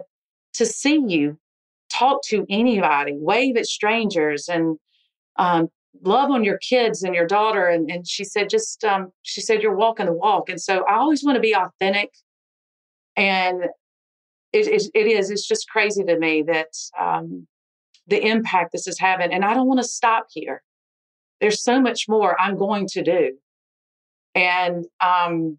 to 0.53 0.65
see 0.65 1.03
you 1.05 1.37
talk 1.89 2.21
to 2.23 2.45
anybody, 2.49 3.13
wave 3.17 3.57
at 3.57 3.65
strangers, 3.65 4.47
and 4.47 4.77
um, 5.37 5.67
love 6.03 6.31
on 6.31 6.43
your 6.43 6.57
kids 6.57 7.03
and 7.03 7.15
your 7.15 7.27
daughter. 7.27 7.67
And, 7.67 7.89
and 7.89 8.07
she 8.07 8.23
said, 8.23 8.49
just, 8.49 8.83
um, 8.83 9.11
she 9.23 9.41
said, 9.41 9.61
you're 9.61 9.75
walking 9.75 10.05
the 10.05 10.13
walk. 10.13 10.49
And 10.49 10.61
so 10.61 10.83
I 10.85 10.95
always 10.95 11.23
want 11.23 11.35
to 11.35 11.41
be 11.41 11.55
authentic. 11.55 12.11
And 13.15 13.63
it, 14.53 14.67
it, 14.67 14.83
it 14.93 15.07
is, 15.07 15.31
it's 15.31 15.47
just 15.47 15.69
crazy 15.69 16.03
to 16.03 16.17
me 16.17 16.43
that 16.43 16.69
um, 16.99 17.47
the 18.07 18.25
impact 18.25 18.71
this 18.71 18.87
is 18.87 18.99
having. 18.99 19.33
And 19.33 19.43
I 19.43 19.53
don't 19.53 19.67
want 19.67 19.79
to 19.79 19.87
stop 19.87 20.27
here. 20.29 20.63
There's 21.41 21.63
so 21.63 21.81
much 21.81 22.07
more 22.07 22.39
I'm 22.39 22.57
going 22.57 22.87
to 22.87 23.03
do. 23.03 23.37
And 24.33 24.85
um, 25.01 25.57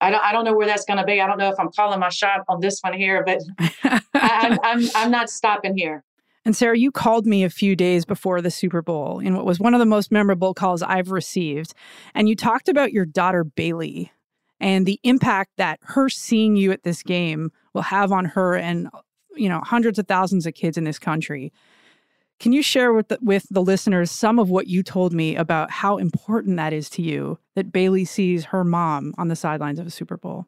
I 0.00 0.10
don't, 0.10 0.24
I 0.24 0.32
don't 0.32 0.44
know 0.44 0.54
where 0.54 0.66
that's 0.66 0.84
going 0.84 0.98
to 0.98 1.04
be. 1.04 1.20
I 1.20 1.26
don't 1.26 1.38
know 1.38 1.48
if 1.48 1.58
I'm 1.58 1.70
calling 1.70 2.00
my 2.00 2.08
shot 2.08 2.40
on 2.48 2.60
this 2.60 2.80
one 2.80 2.94
here, 2.94 3.24
but 3.24 3.40
I, 3.84 4.00
I'm, 4.14 4.58
I'm, 4.62 4.88
I'm 4.94 5.10
not 5.10 5.30
stopping 5.30 5.76
here. 5.76 6.04
And 6.44 6.54
Sarah, 6.54 6.78
you 6.78 6.90
called 6.90 7.26
me 7.26 7.42
a 7.42 7.50
few 7.50 7.74
days 7.74 8.04
before 8.04 8.42
the 8.42 8.50
Super 8.50 8.82
Bowl 8.82 9.18
in 9.18 9.34
what 9.34 9.46
was 9.46 9.58
one 9.58 9.72
of 9.72 9.80
the 9.80 9.86
most 9.86 10.12
memorable 10.12 10.52
calls 10.52 10.82
I've 10.82 11.10
received. 11.10 11.72
And 12.14 12.28
you 12.28 12.36
talked 12.36 12.68
about 12.68 12.92
your 12.92 13.06
daughter, 13.06 13.44
Bailey, 13.44 14.12
and 14.60 14.84
the 14.84 15.00
impact 15.04 15.52
that 15.56 15.78
her 15.82 16.08
seeing 16.08 16.56
you 16.56 16.70
at 16.70 16.82
this 16.82 17.02
game 17.02 17.50
will 17.72 17.82
have 17.82 18.12
on 18.12 18.26
her 18.26 18.56
and, 18.56 18.88
you 19.34 19.48
know, 19.48 19.60
hundreds 19.60 19.98
of 19.98 20.06
thousands 20.06 20.46
of 20.46 20.54
kids 20.54 20.76
in 20.76 20.84
this 20.84 20.98
country. 20.98 21.52
Can 22.40 22.52
you 22.52 22.62
share 22.62 22.92
with 22.92 23.08
the, 23.08 23.18
with 23.22 23.46
the 23.50 23.62
listeners 23.62 24.10
some 24.10 24.38
of 24.38 24.50
what 24.50 24.66
you 24.66 24.82
told 24.82 25.14
me 25.14 25.36
about 25.36 25.70
how 25.70 25.96
important 25.96 26.56
that 26.56 26.72
is 26.72 26.90
to 26.90 27.02
you 27.02 27.38
that 27.54 27.72
Bailey 27.72 28.04
sees 28.04 28.46
her 28.46 28.64
mom 28.64 29.14
on 29.16 29.28
the 29.28 29.36
sidelines 29.36 29.78
of 29.78 29.86
a 29.86 29.90
Super 29.90 30.16
Bowl? 30.16 30.46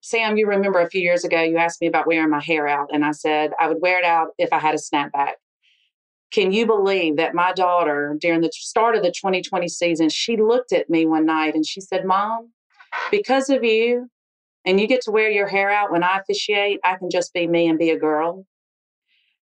Sam, 0.00 0.36
you 0.36 0.46
remember 0.46 0.80
a 0.80 0.88
few 0.88 1.00
years 1.00 1.24
ago 1.24 1.42
you 1.42 1.58
asked 1.58 1.80
me 1.80 1.86
about 1.86 2.06
wearing 2.06 2.30
my 2.30 2.42
hair 2.42 2.66
out, 2.66 2.90
and 2.92 3.04
I 3.04 3.12
said 3.12 3.52
I 3.60 3.68
would 3.68 3.80
wear 3.80 3.98
it 3.98 4.04
out 4.04 4.28
if 4.38 4.52
I 4.52 4.58
had 4.58 4.74
a 4.74 4.78
snapback. 4.78 5.34
Can 6.30 6.52
you 6.52 6.64
believe 6.64 7.16
that 7.16 7.34
my 7.34 7.52
daughter, 7.52 8.16
during 8.20 8.40
the 8.40 8.50
start 8.52 8.96
of 8.96 9.02
the 9.02 9.10
2020 9.10 9.68
season, 9.68 10.08
she 10.08 10.36
looked 10.36 10.72
at 10.72 10.88
me 10.88 11.04
one 11.04 11.26
night 11.26 11.54
and 11.54 11.66
she 11.66 11.80
said, 11.80 12.04
Mom, 12.04 12.50
because 13.10 13.50
of 13.50 13.64
you, 13.64 14.08
and 14.64 14.80
you 14.80 14.86
get 14.86 15.00
to 15.02 15.10
wear 15.10 15.28
your 15.30 15.48
hair 15.48 15.70
out 15.70 15.90
when 15.90 16.04
I 16.04 16.18
officiate, 16.18 16.80
I 16.84 16.96
can 16.96 17.10
just 17.10 17.32
be 17.32 17.46
me 17.46 17.66
and 17.66 17.78
be 17.78 17.90
a 17.90 17.98
girl. 17.98 18.46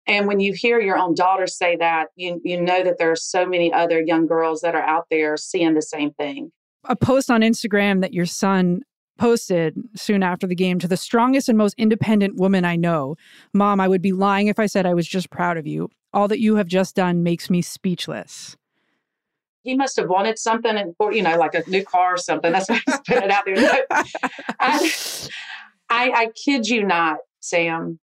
And 0.05 0.27
when 0.27 0.39
you 0.39 0.53
hear 0.53 0.79
your 0.79 0.97
own 0.97 1.15
daughter 1.15 1.47
say 1.47 1.75
that, 1.77 2.07
you, 2.15 2.39
you 2.43 2.61
know 2.61 2.83
that 2.83 2.97
there 2.97 3.11
are 3.11 3.17
so 3.17 3.45
many 3.45 3.73
other 3.73 4.01
young 4.01 4.25
girls 4.25 4.61
that 4.61 4.73
are 4.73 4.81
out 4.81 5.07
there 5.11 5.35
seeing 5.35 5.73
the 5.73 5.81
same 5.81 6.11
thing. 6.13 6.51
A 6.85 6.95
post 6.95 7.29
on 7.29 7.41
Instagram 7.41 7.99
that 8.01 8.13
your 8.13 8.25
son 8.25 8.83
posted 9.17 9.77
soon 9.95 10.23
after 10.23 10.47
the 10.47 10.55
game 10.55 10.79
to 10.79 10.87
the 10.87 10.97
strongest 10.97 11.49
and 11.49 11.57
most 11.57 11.75
independent 11.77 12.35
woman 12.35 12.65
I 12.65 12.75
know. 12.75 13.15
Mom, 13.53 13.79
I 13.79 13.87
would 13.87 14.01
be 14.01 14.11
lying 14.11 14.47
if 14.47 14.59
I 14.59 14.65
said 14.65 14.85
I 14.85 14.93
was 14.93 15.07
just 15.07 15.29
proud 15.29 15.57
of 15.57 15.67
you. 15.67 15.89
All 16.13 16.27
that 16.27 16.39
you 16.39 16.55
have 16.55 16.67
just 16.67 16.95
done 16.95 17.23
makes 17.23 17.49
me 17.49 17.61
speechless. 17.61 18.55
He 19.63 19.75
must 19.75 19.97
have 19.97 20.07
wanted 20.07 20.39
something, 20.39 20.93
for, 20.97 21.11
you 21.11 21.21
know, 21.21 21.37
like 21.37 21.53
a 21.53 21.69
new 21.69 21.83
car 21.83 22.15
or 22.15 22.17
something. 22.17 22.51
That's 22.53 22.69
why 22.69 22.81
he's 22.85 22.99
put 23.05 23.17
it 23.17 23.31
out 23.31 23.43
there. 23.45 23.85
I, 24.59 24.91
I, 25.89 26.11
I 26.11 26.27
kid 26.35 26.67
you 26.67 26.85
not, 26.85 27.17
Sam 27.41 27.99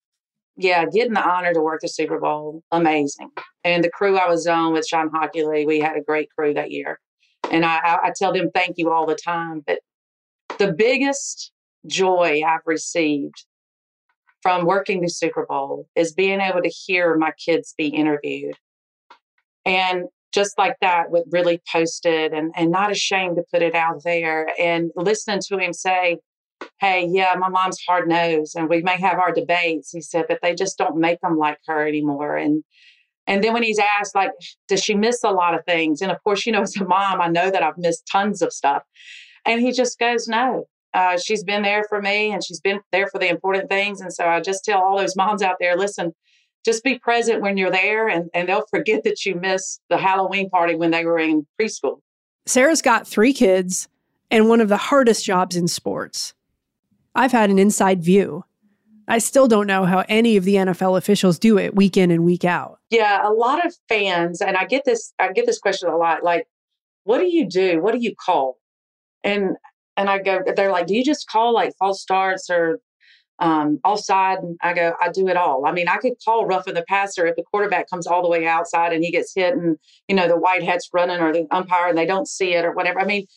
yeah, 0.55 0.85
getting 0.85 1.13
the 1.13 1.27
honor 1.27 1.53
to 1.53 1.61
work 1.61 1.81
the 1.81 1.87
Super 1.87 2.19
Bowl, 2.19 2.63
amazing. 2.71 3.31
And 3.63 3.83
the 3.83 3.89
crew 3.89 4.17
I 4.17 4.29
was 4.29 4.45
on 4.45 4.73
with 4.73 4.87
Shawn 4.87 5.09
Hochuli, 5.09 5.65
we 5.65 5.79
had 5.79 5.97
a 5.97 6.01
great 6.01 6.29
crew 6.37 6.53
that 6.53 6.71
year. 6.71 6.99
And 7.51 7.65
I, 7.65 7.77
I, 7.77 7.97
I 8.03 8.13
tell 8.15 8.33
them 8.33 8.51
thank 8.53 8.77
you 8.77 8.91
all 8.91 9.05
the 9.05 9.15
time. 9.15 9.63
But 9.65 9.79
the 10.65 10.71
biggest 10.71 11.51
joy 11.87 12.41
I've 12.47 12.61
received 12.65 13.45
from 14.41 14.65
working 14.65 15.01
the 15.01 15.09
Super 15.09 15.45
Bowl 15.45 15.87
is 15.95 16.13
being 16.13 16.39
able 16.39 16.61
to 16.61 16.69
hear 16.69 17.17
my 17.17 17.31
kids 17.43 17.73
be 17.77 17.87
interviewed. 17.87 18.55
And 19.65 20.05
just 20.33 20.57
like 20.57 20.75
that, 20.81 21.11
with 21.11 21.25
really 21.31 21.61
posted 21.71 22.33
and, 22.33 22.51
and 22.55 22.71
not 22.71 22.91
ashamed 22.91 23.35
to 23.35 23.43
put 23.51 23.61
it 23.61 23.75
out 23.75 24.03
there 24.03 24.49
and 24.59 24.91
listening 24.95 25.41
to 25.47 25.57
him 25.57 25.73
say, 25.73 26.17
hey, 26.79 27.07
yeah, 27.11 27.35
my 27.37 27.49
mom's 27.49 27.81
hard 27.87 28.07
nosed 28.07 28.55
and 28.55 28.69
we 28.69 28.81
may 28.81 28.97
have 28.97 29.19
our 29.19 29.33
debates. 29.33 29.91
He 29.91 30.01
said, 30.01 30.25
but 30.27 30.39
they 30.41 30.55
just 30.55 30.77
don't 30.77 30.97
make 30.97 31.19
them 31.21 31.37
like 31.37 31.59
her 31.67 31.87
anymore. 31.87 32.37
And 32.37 32.63
and 33.25 33.41
then 33.41 33.53
when 33.53 33.63
he's 33.63 33.79
asked, 33.79 34.15
like, 34.15 34.31
does 34.67 34.83
she 34.83 34.95
miss 34.95 35.23
a 35.23 35.31
lot 35.31 35.55
of 35.55 35.63
things? 35.65 36.01
And 36.01 36.11
of 36.11 36.21
course, 36.25 36.45
you 36.45 36.51
know, 36.51 36.61
as 36.61 36.75
a 36.75 36.83
mom, 36.83 37.21
I 37.21 37.29
know 37.29 37.49
that 37.49 37.63
I've 37.63 37.77
missed 37.77 38.05
tons 38.11 38.41
of 38.41 38.51
stuff. 38.51 38.83
And 39.45 39.61
he 39.61 39.71
just 39.71 39.99
goes, 39.99 40.27
no, 40.27 40.67
uh, 40.93 41.17
she's 41.17 41.43
been 41.43 41.63
there 41.63 41.83
for 41.89 42.01
me 42.01 42.31
and 42.31 42.43
she's 42.43 42.61
been 42.61 42.79
there 42.91 43.07
for 43.07 43.19
the 43.19 43.27
important 43.27 43.69
things. 43.69 43.99
And 44.01 44.13
so 44.13 44.25
I 44.25 44.39
just 44.39 44.63
tell 44.63 44.81
all 44.81 44.97
those 44.97 45.15
moms 45.15 45.41
out 45.41 45.57
there, 45.59 45.75
listen, 45.75 46.13
just 46.63 46.83
be 46.83 46.97
present 46.99 47.41
when 47.41 47.57
you're 47.57 47.71
there 47.71 48.07
and, 48.07 48.29
and 48.33 48.47
they'll 48.47 48.65
forget 48.69 49.03
that 49.03 49.25
you 49.25 49.35
missed 49.35 49.81
the 49.89 49.97
Halloween 49.97 50.49
party 50.49 50.75
when 50.75 50.91
they 50.91 51.05
were 51.05 51.19
in 51.19 51.45
preschool. 51.59 51.99
Sarah's 52.45 52.81
got 52.81 53.07
three 53.07 53.33
kids 53.33 53.87
and 54.29 54.49
one 54.49 54.61
of 54.61 54.69
the 54.69 54.77
hardest 54.77 55.25
jobs 55.25 55.55
in 55.55 55.67
sports. 55.67 56.33
I've 57.15 57.31
had 57.31 57.49
an 57.49 57.59
inside 57.59 58.03
view. 58.03 58.45
I 59.07 59.17
still 59.17 59.47
don't 59.47 59.67
know 59.67 59.85
how 59.85 60.05
any 60.07 60.37
of 60.37 60.45
the 60.45 60.55
NFL 60.55 60.97
officials 60.97 61.37
do 61.37 61.57
it 61.57 61.75
week 61.75 61.97
in 61.97 62.09
and 62.09 62.23
week 62.23 62.45
out. 62.45 62.79
Yeah, 62.89 63.27
a 63.27 63.31
lot 63.31 63.65
of 63.65 63.75
fans, 63.89 64.41
and 64.41 64.55
I 64.55 64.65
get 64.65 64.85
this, 64.85 65.13
I 65.19 65.31
get 65.33 65.45
this 65.45 65.59
question 65.59 65.89
a 65.89 65.97
lot. 65.97 66.23
Like, 66.23 66.47
what 67.03 67.19
do 67.19 67.27
you 67.27 67.47
do? 67.47 67.81
What 67.81 67.93
do 67.93 67.99
you 67.99 68.15
call? 68.15 68.57
And 69.23 69.57
and 69.95 70.09
I 70.09 70.19
go, 70.19 70.41
they're 70.55 70.71
like, 70.71 70.87
do 70.87 70.95
you 70.95 71.03
just 71.03 71.27
call 71.29 71.53
like 71.53 71.73
false 71.77 72.01
starts 72.01 72.49
or 72.49 72.79
um, 73.39 73.79
offside? 73.85 74.39
And 74.39 74.57
I 74.61 74.73
go, 74.73 74.93
I 74.99 75.09
do 75.09 75.27
it 75.27 75.37
all. 75.37 75.65
I 75.65 75.71
mean, 75.71 75.87
I 75.87 75.97
could 75.97 76.13
call 76.23 76.47
roughing 76.47 76.73
the 76.73 76.85
passer 76.87 77.27
if 77.27 77.35
the 77.35 77.43
quarterback 77.43 77.89
comes 77.89 78.07
all 78.07 78.23
the 78.23 78.29
way 78.29 78.47
outside 78.47 78.93
and 78.93 79.03
he 79.03 79.11
gets 79.11 79.33
hit, 79.35 79.53
and 79.55 79.77
you 80.07 80.15
know 80.15 80.27
the 80.27 80.37
white 80.37 80.63
hat's 80.63 80.89
running 80.93 81.19
or 81.19 81.31
the 81.31 81.47
umpire 81.51 81.89
and 81.89 81.97
they 81.97 82.05
don't 82.05 82.27
see 82.27 82.53
it 82.53 82.65
or 82.65 82.71
whatever. 82.71 82.99
I 82.99 83.05
mean, 83.05 83.27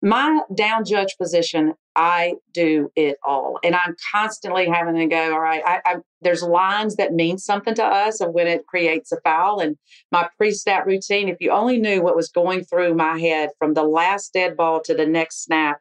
my 0.00 0.40
down 0.54 0.84
judge 0.84 1.16
position, 1.20 1.74
I 1.96 2.34
do 2.52 2.90
it 2.94 3.16
all. 3.26 3.58
And 3.64 3.74
I'm 3.74 3.96
constantly 4.12 4.68
having 4.68 4.94
to 4.94 5.06
go, 5.06 5.32
all 5.32 5.40
right, 5.40 5.62
I, 5.66 5.80
I, 5.84 5.96
there's 6.22 6.42
lines 6.42 6.96
that 6.96 7.12
mean 7.12 7.38
something 7.38 7.74
to 7.74 7.84
us 7.84 8.20
and 8.20 8.32
when 8.32 8.46
it 8.46 8.66
creates 8.66 9.10
a 9.10 9.20
foul. 9.22 9.58
And 9.58 9.76
my 10.12 10.28
pre 10.36 10.52
snap 10.52 10.86
routine, 10.86 11.28
if 11.28 11.38
you 11.40 11.50
only 11.50 11.78
knew 11.80 12.00
what 12.00 12.14
was 12.14 12.28
going 12.28 12.64
through 12.64 12.94
my 12.94 13.18
head 13.18 13.50
from 13.58 13.74
the 13.74 13.82
last 13.82 14.32
dead 14.32 14.56
ball 14.56 14.80
to 14.84 14.94
the 14.94 15.06
next 15.06 15.44
snap, 15.44 15.80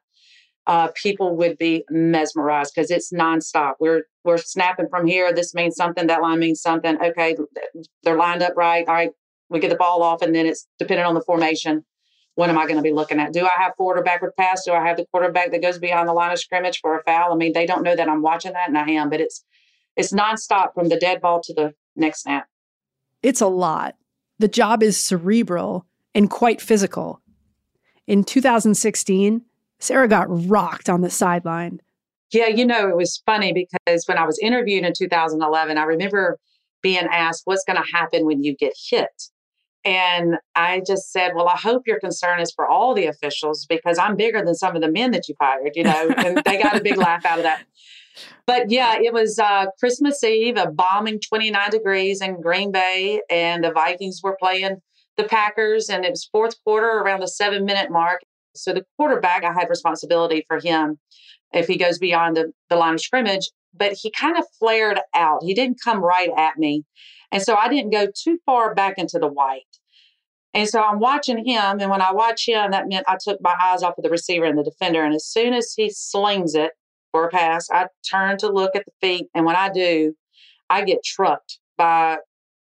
uh, 0.66 0.90
people 1.02 1.38
would 1.38 1.58
be 1.58 1.86
mesmerized 1.90 2.74
because 2.76 2.92
it's 2.92 3.14
nonstop. 3.14 3.76
We're 3.80 4.04
we're 4.26 4.38
snapping 4.38 4.90
from 4.90 5.08
here. 5.08 5.32
This 5.32 5.54
means 5.54 5.76
something. 5.76 6.08
That 6.08 6.22
line 6.22 6.40
means 6.40 6.62
something. 6.62 6.98
Okay, 7.02 7.38
they're 8.04 8.18
lined 8.18 8.42
up 8.42 8.54
right. 8.58 8.86
All 8.86 8.94
right, 8.94 9.12
we 9.50 9.60
get 9.60 9.70
the 9.70 9.78
ball 9.78 10.04
off, 10.04 10.22
and 10.22 10.36
then 10.36 10.46
it's 10.46 10.68
depending 10.78 11.06
on 11.06 11.14
the 11.14 11.22
formation 11.22 11.86
what 12.38 12.52
am 12.52 12.58
I 12.60 12.65
going 12.65 12.78
to 12.78 12.84
be 12.84 12.93
looking 12.93 13.19
at? 13.19 13.34
Do 13.34 13.45
I 13.45 13.63
have 13.63 13.73
forward 13.76 13.97
or 13.97 14.04
backward 14.04 14.36
pass? 14.38 14.63
Do 14.63 14.71
I 14.71 14.88
have 14.88 14.95
the 14.95 15.08
quarterback 15.12 15.50
that 15.50 15.62
goes 15.63 15.80
beyond 15.80 16.08
the 16.08 16.13
line 16.13 16.32
of 16.32 16.38
scrimmage 16.38 16.82
for 16.82 16.95
a 16.95 17.04
foul? 17.04 17.34
I 17.34 17.36
mean, 17.36 17.52
they 17.52 17.65
don't 17.65 17.82
know 17.82 17.95
that 17.95 18.08
I'm 18.08 18.21
watching 18.21 18.54
that, 18.54 18.67
and 18.67 18.78
I 18.78 18.88
am, 18.91 19.10
but 19.10 19.19
it's 19.19 19.43
it's 19.95 20.13
nonstop 20.13 20.76
from 20.76 20.89
the 20.89 20.97
dead 21.00 21.19
ball 21.19 21.41
to 21.41 21.54
the 21.56 21.73
next 21.95 22.21
snap. 22.21 22.45
It's 23.23 23.41
a 23.41 23.47
lot. 23.47 23.95
The 24.38 24.47
job 24.47 24.84
is 24.84 25.04
cerebral 25.04 25.88
and 26.13 26.30
quite 26.30 26.62
physical. 26.62 27.21
In 28.06 28.23
2016, 28.23 29.42
Sarah 29.79 30.08
got 30.08 30.27
rocked 30.48 30.90
on 30.90 31.02
the 31.02 31.10
sideline. 31.10 31.81
Yeah, 32.31 32.50
you 32.50 32.67
know, 32.67 32.88
it 32.88 32.96
was 32.96 33.19
funny 33.25 33.52
because 33.52 34.06
when 34.06 34.19
I 34.19 34.27
was 34.27 34.38
interviewed 34.38 34.85
in 34.85 34.94
2011, 34.96 35.75
I 35.79 35.83
remember 35.85 36.38
being 36.83 37.08
asked, 37.12 37.42
What's 37.46 37.63
going 37.63 37.81
to 37.81 37.92
happen 37.92 38.27
when 38.27 38.44
you 38.44 38.56
get 38.56 38.73
hit? 38.90 39.31
And 39.86 40.38
I 40.56 40.82
just 40.86 41.12
said, 41.12 41.34
Well, 41.36 41.48
I 41.48 41.56
hope 41.56 41.88
your 41.88 42.00
concern 42.00 42.40
is 42.40 42.52
for 42.54 42.67
all 42.67 42.94
the 42.94 43.06
officials 43.06 43.65
because 43.67 43.98
I'm 43.98 44.15
bigger 44.15 44.44
than 44.44 44.56
some 44.56 44.75
of 44.75 44.82
the 44.82 44.92
men 44.92 45.12
that 45.12 45.28
you've 45.28 45.38
hired, 45.40 45.71
you 45.75 45.84
know, 45.84 46.13
and 46.17 46.42
they 46.46 46.62
got 46.62 46.78
a 46.78 46.84
big 46.84 46.98
laugh 46.98 47.25
out 47.25 47.40
of 47.40 47.44
that. 47.44 47.63
But 48.46 48.71
yeah, 48.71 48.98
it 49.00 49.13
was 49.13 49.38
uh, 49.40 49.67
Christmas 49.80 50.23
Eve, 50.23 50.58
a 50.58 50.71
bombing 50.71 51.19
29 51.19 51.69
degrees 51.69 52.21
in 52.21 52.42
Green 52.42 52.71
Bay, 52.71 53.21
and 53.30 53.63
the 53.63 53.71
Vikings 53.71 54.21
were 54.23 54.38
playing 54.40 54.78
the 55.17 55.23
Packers, 55.23 55.90
and 55.90 56.06
it 56.06 56.12
was 56.12 56.30
fourth 56.32 56.56
quarter 56.63 56.88
around 56.88 57.21
the 57.21 57.28
seven 57.28 57.65
minute 57.65 57.92
mark. 57.92 58.21
So 58.56 58.73
the 58.73 58.86
quarterback, 58.98 59.44
I 59.44 59.54
had 59.54 59.69
responsibility 59.69 60.46
for 60.48 60.60
him 60.60 60.98
if 61.54 61.67
he 61.67 61.78
goes 61.78 61.98
beyond 62.00 62.38
the, 62.38 62.52
the 62.69 62.75
line 62.75 62.96
of 62.96 63.02
scrimmage. 63.02 63.50
but 63.73 63.94
he 63.94 64.12
kind 64.12 64.38
of 64.38 64.44
flared 64.58 65.00
out. 65.13 65.44
He 65.44 65.54
didn't 65.54 65.80
come 65.84 66.04
right 66.04 66.32
at 66.36 66.58
me. 66.58 66.84
And 67.32 67.42
so 67.42 67.56
I 67.56 67.67
didn't 67.69 67.92
go 67.92 68.08
too 68.13 68.40
far 68.46 68.73
back 68.73 68.98
into 68.98 69.19
the 69.19 69.28
white. 69.28 69.63
And 70.54 70.67
so 70.67 70.82
I'm 70.82 71.00
watching 71.00 71.46
him. 71.46 71.80
And 71.80 71.90
when 71.90 72.02
I 72.02 72.12
watch 72.12 72.48
him, 72.48 72.71
that 72.71 72.88
meant 72.88 73.06
I 73.08 73.17
took 73.21 73.40
my 73.42 73.54
eyes 73.62 73.84
off 73.84 73.98
of 73.98 74.04
the 74.04 74.10
receiver 74.10 74.46
and 74.46 74.58
the 74.58 74.63
defender. 74.63 75.04
And 75.04 75.13
as 75.13 75.25
soon 75.25 75.54
as 75.54 75.73
he 75.75 75.90
slings 75.90 76.56
it 76.56 76.71
for 77.12 77.25
a 77.25 77.30
pass, 77.30 77.69
I 77.69 77.88
turn 78.10 78.38
to 78.40 78.50
look 78.50 78.75
at 78.75 78.86
the 78.86 78.92
feet. 79.02 79.28
And 79.36 79.46
when 79.46 79.56
I 79.56 79.69
do, 79.69 80.15
I 80.69 80.84
get 80.84 81.04
trucked 81.04 81.60
by 81.78 82.17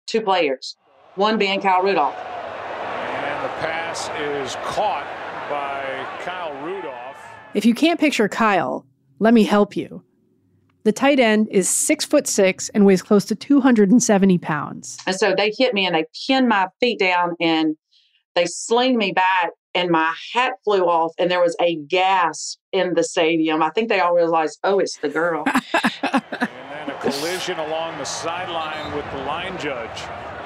two 0.08 0.22
players, 0.22 0.78
one 1.16 1.38
being 1.38 1.60
Kyle 1.60 1.84
Rudolph. 1.84 2.16
And 2.16 3.44
the 3.44 3.50
pass 3.60 4.10
is 4.20 4.56
caught 4.64 5.06
by 5.50 6.08
Kyle 6.24 6.54
Rudolph. 6.64 7.18
If 7.54 7.66
you 7.66 7.74
can't 7.74 8.00
picture 8.00 8.30
Kyle, 8.30 8.86
let 9.20 9.34
me 9.34 9.44
help 9.44 9.76
you. 9.76 10.04
The 10.84 10.92
tight 10.92 11.20
end 11.20 11.48
is 11.50 11.70
six 11.70 12.06
foot 12.06 12.28
six 12.28 12.70
and 12.70 12.86
weighs 12.86 13.04
close 13.04 13.26
to 13.26 13.36
270 13.36 14.38
pounds. 14.40 14.98
And 15.06 15.16
so 15.16 15.36
they 15.36 15.54
hit 15.56 15.74
me 15.74 15.86
and 15.86 15.96
they 15.96 16.06
pinned 16.28 16.50
my 16.50 16.68
feet 16.80 17.00
down 17.00 17.36
and 17.40 17.76
they 18.34 18.46
sling 18.46 18.98
me 18.98 19.12
back 19.12 19.52
and 19.76 19.90
my 19.92 20.14
hat 20.34 20.54
flew 20.64 20.86
off 20.86 21.14
and 21.20 21.30
there 21.30 21.40
was 21.40 21.56
a 21.62 21.76
gasp 21.76 22.60
in 22.72 22.96
the 22.96 23.04
stadium. 23.04 23.62
I 23.62 23.70
think 23.70 23.90
they 23.90 24.00
all 24.00 24.14
realized, 24.14 24.60
oh, 24.64 24.80
it's 24.80 24.98
the 24.98 25.10
girl. 25.10 25.44
and 25.74 26.24
then 26.34 26.90
a 26.90 27.00
collision 27.00 27.60
along 27.60 27.98
the 28.00 28.06
sideline 28.06 28.96
with 28.96 29.06
the 29.12 29.20
line 29.20 29.58
judge. 29.60 30.00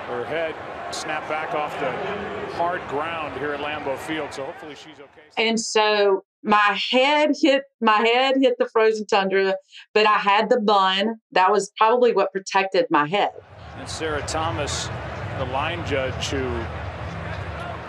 Her 0.08 0.26
head 0.26 0.54
snapped 0.94 1.30
back 1.30 1.54
off 1.56 1.72
the 1.80 1.92
hard 2.56 2.86
ground 2.88 3.38
here 3.40 3.54
at 3.54 3.60
Lambeau 3.60 3.98
Field. 3.98 4.34
So 4.34 4.44
hopefully 4.44 4.76
she's 4.76 5.00
okay. 5.00 5.22
And 5.38 5.60
so 5.60 6.24
my 6.46 6.80
head 6.92 7.32
hit 7.42 7.64
my 7.82 7.98
head 7.98 8.36
hit 8.40 8.54
the 8.60 8.70
frozen 8.70 9.06
tundra, 9.08 9.56
but 9.94 10.06
I 10.06 10.20
had 10.20 10.50
the 10.50 10.60
bun. 10.60 11.16
That 11.32 11.52
was 11.52 11.72
probably 11.76 12.14
what 12.14 12.32
protected 12.32 12.86
my 12.92 13.08
head. 13.08 13.32
And 13.78 13.90
Sarah 13.90 14.24
Thomas, 14.28 14.88
the 15.40 15.46
line 15.46 15.86
judge, 15.88 16.28
who 16.28 16.46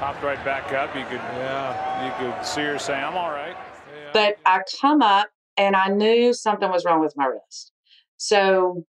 popped 0.00 0.22
right 0.22 0.42
back 0.42 0.72
up. 0.72 0.96
You 0.96 1.04
could, 1.04 1.20
yeah, 1.20 2.06
you 2.06 2.32
could 2.32 2.44
see 2.44 2.62
her 2.62 2.78
say, 2.78 2.94
"I'm 2.94 3.16
all 3.16 3.30
right." 3.30 3.56
Yeah. 3.56 4.10
But 4.12 4.38
I 4.46 4.62
come 4.80 5.02
up 5.02 5.28
and 5.58 5.76
I 5.76 5.88
knew 5.88 6.32
something 6.32 6.70
was 6.70 6.84
wrong 6.86 7.00
with 7.00 7.14
my 7.14 7.26
wrist, 7.26 7.72
so 8.16 8.86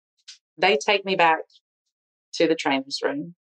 they 0.58 0.76
take 0.76 1.06
me 1.06 1.16
back 1.16 1.40
to 2.34 2.48
the 2.48 2.56
trainer's 2.56 3.00
room. 3.04 3.36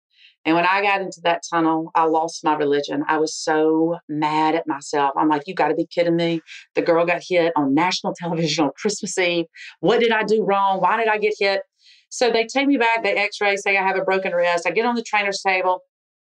And 0.44 0.56
when 0.56 0.64
I 0.64 0.80
got 0.80 1.02
into 1.02 1.20
that 1.24 1.42
tunnel, 1.48 1.90
I 1.94 2.04
lost 2.04 2.44
my 2.44 2.54
religion. 2.54 3.04
I 3.06 3.18
was 3.18 3.34
so 3.34 3.98
mad 4.08 4.54
at 4.54 4.66
myself. 4.66 5.12
I'm 5.16 5.28
like, 5.28 5.42
you 5.46 5.54
got 5.54 5.68
to 5.68 5.74
be 5.74 5.86
kidding 5.86 6.16
me. 6.16 6.40
The 6.74 6.82
girl 6.82 7.04
got 7.04 7.22
hit 7.26 7.52
on 7.56 7.74
national 7.74 8.14
television 8.18 8.64
on 8.64 8.70
Christmas 8.76 9.16
Eve. 9.18 9.46
What 9.80 10.00
did 10.00 10.12
I 10.12 10.24
do 10.24 10.42
wrong? 10.42 10.80
Why 10.80 10.96
did 10.96 11.08
I 11.08 11.18
get 11.18 11.34
hit? 11.38 11.62
So 12.08 12.30
they 12.30 12.46
take 12.46 12.66
me 12.66 12.76
back, 12.76 13.04
they 13.04 13.14
x 13.14 13.40
ray, 13.40 13.56
say 13.56 13.76
I 13.76 13.86
have 13.86 13.96
a 13.96 14.02
broken 14.02 14.32
wrist. 14.32 14.66
I 14.66 14.72
get 14.72 14.86
on 14.86 14.96
the 14.96 15.02
trainer's 15.02 15.42
table. 15.46 15.80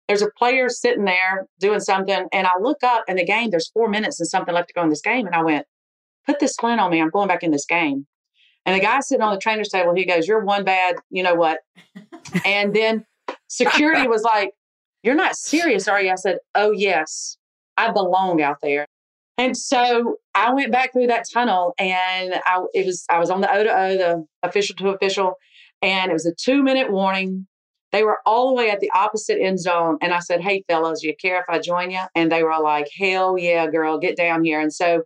There's 0.07 0.21
a 0.21 0.29
player 0.37 0.67
sitting 0.69 1.05
there 1.05 1.47
doing 1.59 1.79
something. 1.79 2.27
And 2.33 2.47
I 2.47 2.59
look 2.59 2.83
up 2.83 3.03
in 3.07 3.17
the 3.17 3.25
game, 3.25 3.51
there's 3.51 3.69
four 3.69 3.87
minutes 3.87 4.19
and 4.19 4.27
something 4.27 4.53
left 4.53 4.69
to 4.69 4.73
go 4.73 4.83
in 4.83 4.89
this 4.89 5.01
game. 5.01 5.25
And 5.25 5.35
I 5.35 5.43
went, 5.43 5.65
put 6.25 6.39
this 6.39 6.53
splint 6.53 6.81
on 6.81 6.91
me. 6.91 7.01
I'm 7.01 7.09
going 7.09 7.27
back 7.27 7.43
in 7.43 7.51
this 7.51 7.65
game. 7.65 8.07
And 8.65 8.75
the 8.75 8.83
guy 8.83 8.99
sitting 8.99 9.23
on 9.23 9.33
the 9.33 9.39
trainer's 9.39 9.69
table, 9.69 9.93
he 9.95 10.05
goes, 10.05 10.27
You're 10.27 10.43
one 10.43 10.65
bad, 10.65 10.95
you 11.09 11.23
know 11.23 11.35
what? 11.35 11.59
and 12.45 12.75
then 12.75 13.05
security 13.47 14.07
was 14.07 14.23
like, 14.23 14.51
You're 15.03 15.15
not 15.15 15.35
serious, 15.35 15.87
are 15.87 16.01
you? 16.01 16.11
I 16.11 16.15
said, 16.15 16.37
Oh, 16.55 16.71
yes, 16.71 17.37
I 17.77 17.91
belong 17.91 18.41
out 18.41 18.57
there. 18.61 18.87
And 19.37 19.55
so 19.55 20.17
I 20.33 20.51
went 20.53 20.71
back 20.71 20.93
through 20.93 21.07
that 21.07 21.25
tunnel 21.31 21.73
and 21.77 22.33
I 22.45 22.63
it 22.73 22.85
was 22.85 23.05
I 23.09 23.19
was 23.19 23.29
on 23.29 23.41
the 23.41 23.53
O 23.53 23.63
to 23.63 23.69
O, 23.69 23.97
the 23.97 24.25
official 24.43 24.75
to 24.77 24.89
official, 24.89 25.35
and 25.81 26.09
it 26.09 26.13
was 26.13 26.25
a 26.25 26.33
two 26.33 26.63
minute 26.63 26.91
warning. 26.91 27.47
They 27.93 28.03
were 28.03 28.19
all 28.25 28.49
the 28.49 28.53
way 28.53 28.69
at 28.69 28.81
the 28.81 28.91
opposite 28.93 29.39
end 29.39 29.59
zone. 29.61 29.97
And 30.01 30.13
I 30.13 30.19
said, 30.19 30.41
Hey 30.41 30.63
fellas, 30.67 31.03
you 31.03 31.15
care 31.15 31.39
if 31.39 31.45
I 31.47 31.59
join 31.59 31.91
you? 31.91 32.01
And 32.15 32.31
they 32.31 32.43
were 32.43 32.59
like, 32.61 32.87
Hell 32.99 33.37
yeah, 33.37 33.67
girl, 33.67 33.99
get 33.99 34.17
down 34.17 34.43
here. 34.43 34.59
And 34.59 34.73
so 34.73 35.03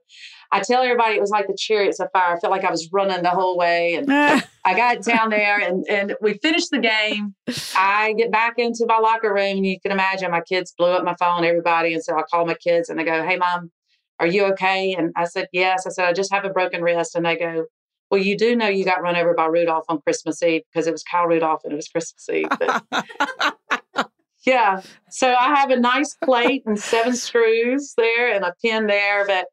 I 0.51 0.61
tell 0.61 0.81
everybody 0.81 1.15
it 1.15 1.21
was 1.21 1.29
like 1.29 1.47
the 1.47 1.57
chariots 1.57 1.99
of 1.99 2.09
fire. 2.11 2.35
I 2.35 2.39
felt 2.39 2.51
like 2.51 2.63
I 2.63 2.71
was 2.71 2.89
running 2.91 3.23
the 3.23 3.29
whole 3.29 3.57
way. 3.57 3.95
And 3.95 4.07
I 4.63 4.75
got 4.75 5.01
down 5.01 5.29
there 5.29 5.59
and, 5.59 5.85
and 5.89 6.15
we 6.21 6.35
finished 6.35 6.69
the 6.71 6.79
game. 6.79 7.33
I 7.75 8.13
get 8.13 8.31
back 8.31 8.55
into 8.57 8.85
my 8.87 8.97
locker 8.97 9.33
room 9.33 9.57
and 9.57 9.65
you 9.65 9.79
can 9.79 9.91
imagine 9.91 10.29
my 10.29 10.41
kids 10.41 10.73
blew 10.77 10.89
up 10.89 11.03
my 11.03 11.15
phone, 11.15 11.43
everybody. 11.43 11.93
And 11.93 12.03
so 12.03 12.15
I 12.15 12.21
call 12.23 12.45
my 12.45 12.53
kids 12.53 12.89
and 12.89 12.99
they 12.99 13.03
go, 13.03 13.23
Hey 13.23 13.37
mom, 13.37 13.71
are 14.19 14.27
you 14.27 14.45
okay? 14.45 14.93
And 14.93 15.11
I 15.15 15.25
said, 15.25 15.47
Yes. 15.51 15.87
I 15.87 15.89
said, 15.89 16.05
I 16.05 16.13
just 16.13 16.31
have 16.31 16.45
a 16.45 16.49
broken 16.49 16.81
wrist. 16.81 17.15
And 17.15 17.25
they 17.25 17.37
go, 17.37 17.65
Well, 18.11 18.21
you 18.21 18.37
do 18.37 18.55
know 18.55 18.67
you 18.67 18.85
got 18.85 19.01
run 19.01 19.15
over 19.15 19.33
by 19.33 19.47
Rudolph 19.47 19.85
on 19.89 19.99
Christmas 20.01 20.43
Eve 20.43 20.61
because 20.71 20.85
it 20.85 20.91
was 20.91 21.03
Kyle 21.03 21.25
Rudolph 21.25 21.61
and 21.63 21.73
it 21.73 21.77
was 21.77 21.87
Christmas 21.87 22.29
Eve. 22.29 22.49
But, 22.59 24.11
yeah. 24.45 24.81
So 25.09 25.33
I 25.33 25.55
have 25.55 25.71
a 25.71 25.79
nice 25.79 26.15
plate 26.23 26.63
and 26.67 26.79
seven 26.79 27.15
screws 27.15 27.93
there 27.97 28.31
and 28.31 28.45
a 28.45 28.53
pin 28.61 28.85
there. 28.85 29.25
But 29.25 29.47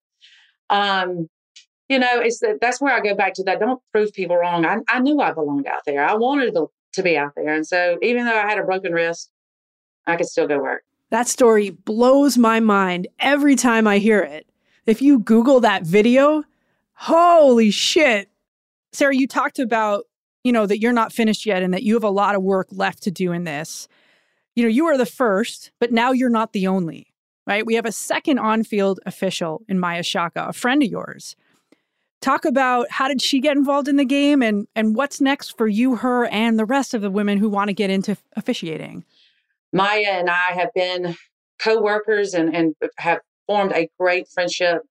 um, 0.68 1.28
you 1.88 1.98
know, 1.98 2.20
it's 2.20 2.40
that 2.40 2.60
that's 2.60 2.80
where 2.80 2.94
I 2.94 3.00
go 3.00 3.14
back 3.14 3.34
to 3.34 3.42
that. 3.44 3.60
Don't 3.60 3.80
prove 3.92 4.12
people 4.12 4.36
wrong. 4.36 4.64
I, 4.64 4.78
I 4.88 5.00
knew 5.00 5.20
I 5.20 5.32
belonged 5.32 5.66
out 5.66 5.82
there. 5.86 6.04
I 6.04 6.14
wanted 6.14 6.54
to, 6.54 6.70
to 6.94 7.02
be 7.02 7.16
out 7.16 7.32
there. 7.36 7.54
And 7.54 7.66
so 7.66 7.98
even 8.02 8.24
though 8.24 8.36
I 8.38 8.48
had 8.48 8.58
a 8.58 8.64
broken 8.64 8.92
wrist, 8.92 9.30
I 10.06 10.16
could 10.16 10.26
still 10.26 10.46
go 10.46 10.58
work. 10.58 10.82
That 11.10 11.28
story 11.28 11.70
blows 11.70 12.36
my 12.36 12.60
mind 12.60 13.08
every 13.18 13.56
time 13.56 13.86
I 13.86 13.98
hear 13.98 14.20
it. 14.20 14.46
If 14.86 15.00
you 15.00 15.18
Google 15.18 15.60
that 15.60 15.82
video, 15.84 16.44
holy 16.92 17.70
shit. 17.70 18.30
Sarah, 18.92 19.14
you 19.14 19.26
talked 19.26 19.58
about, 19.58 20.04
you 20.44 20.52
know, 20.52 20.66
that 20.66 20.80
you're 20.80 20.92
not 20.92 21.12
finished 21.12 21.46
yet 21.46 21.62
and 21.62 21.72
that 21.72 21.82
you 21.82 21.94
have 21.94 22.04
a 22.04 22.10
lot 22.10 22.34
of 22.34 22.42
work 22.42 22.68
left 22.70 23.02
to 23.04 23.10
do 23.10 23.32
in 23.32 23.44
this. 23.44 23.88
You 24.54 24.64
know, 24.64 24.68
you 24.68 24.86
are 24.86 24.98
the 24.98 25.06
first, 25.06 25.70
but 25.78 25.92
now 25.92 26.12
you're 26.12 26.30
not 26.30 26.52
the 26.52 26.66
only 26.66 27.08
right? 27.48 27.64
We 27.64 27.76
have 27.76 27.86
a 27.86 27.92
second 27.92 28.38
on 28.38 28.62
field 28.62 29.00
official 29.06 29.62
in 29.68 29.80
Maia 29.80 30.02
Chaka, 30.02 30.48
a 30.48 30.52
friend 30.52 30.82
of 30.82 30.90
yours. 30.90 31.34
Talk 32.20 32.44
about 32.44 32.90
how 32.90 33.06
did 33.08 33.22
she 33.22 33.40
get 33.40 33.56
involved 33.56 33.86
in 33.86 33.96
the 33.96 34.04
game 34.04 34.42
and, 34.42 34.66
and 34.74 34.96
what's 34.96 35.20
next 35.20 35.56
for 35.56 35.68
you, 35.68 35.96
her, 35.96 36.26
and 36.26 36.58
the 36.58 36.64
rest 36.64 36.92
of 36.92 37.00
the 37.00 37.10
women 37.10 37.38
who 37.38 37.48
want 37.48 37.68
to 37.68 37.74
get 37.74 37.90
into 37.90 38.16
officiating. 38.36 39.04
Maia 39.72 40.06
and 40.06 40.28
I 40.28 40.52
have 40.54 40.70
been 40.74 41.16
co 41.60 41.80
workers 41.80 42.34
and, 42.34 42.54
and 42.54 42.74
have 42.98 43.20
formed 43.46 43.72
a 43.72 43.88
great 43.98 44.26
friendship 44.28 44.82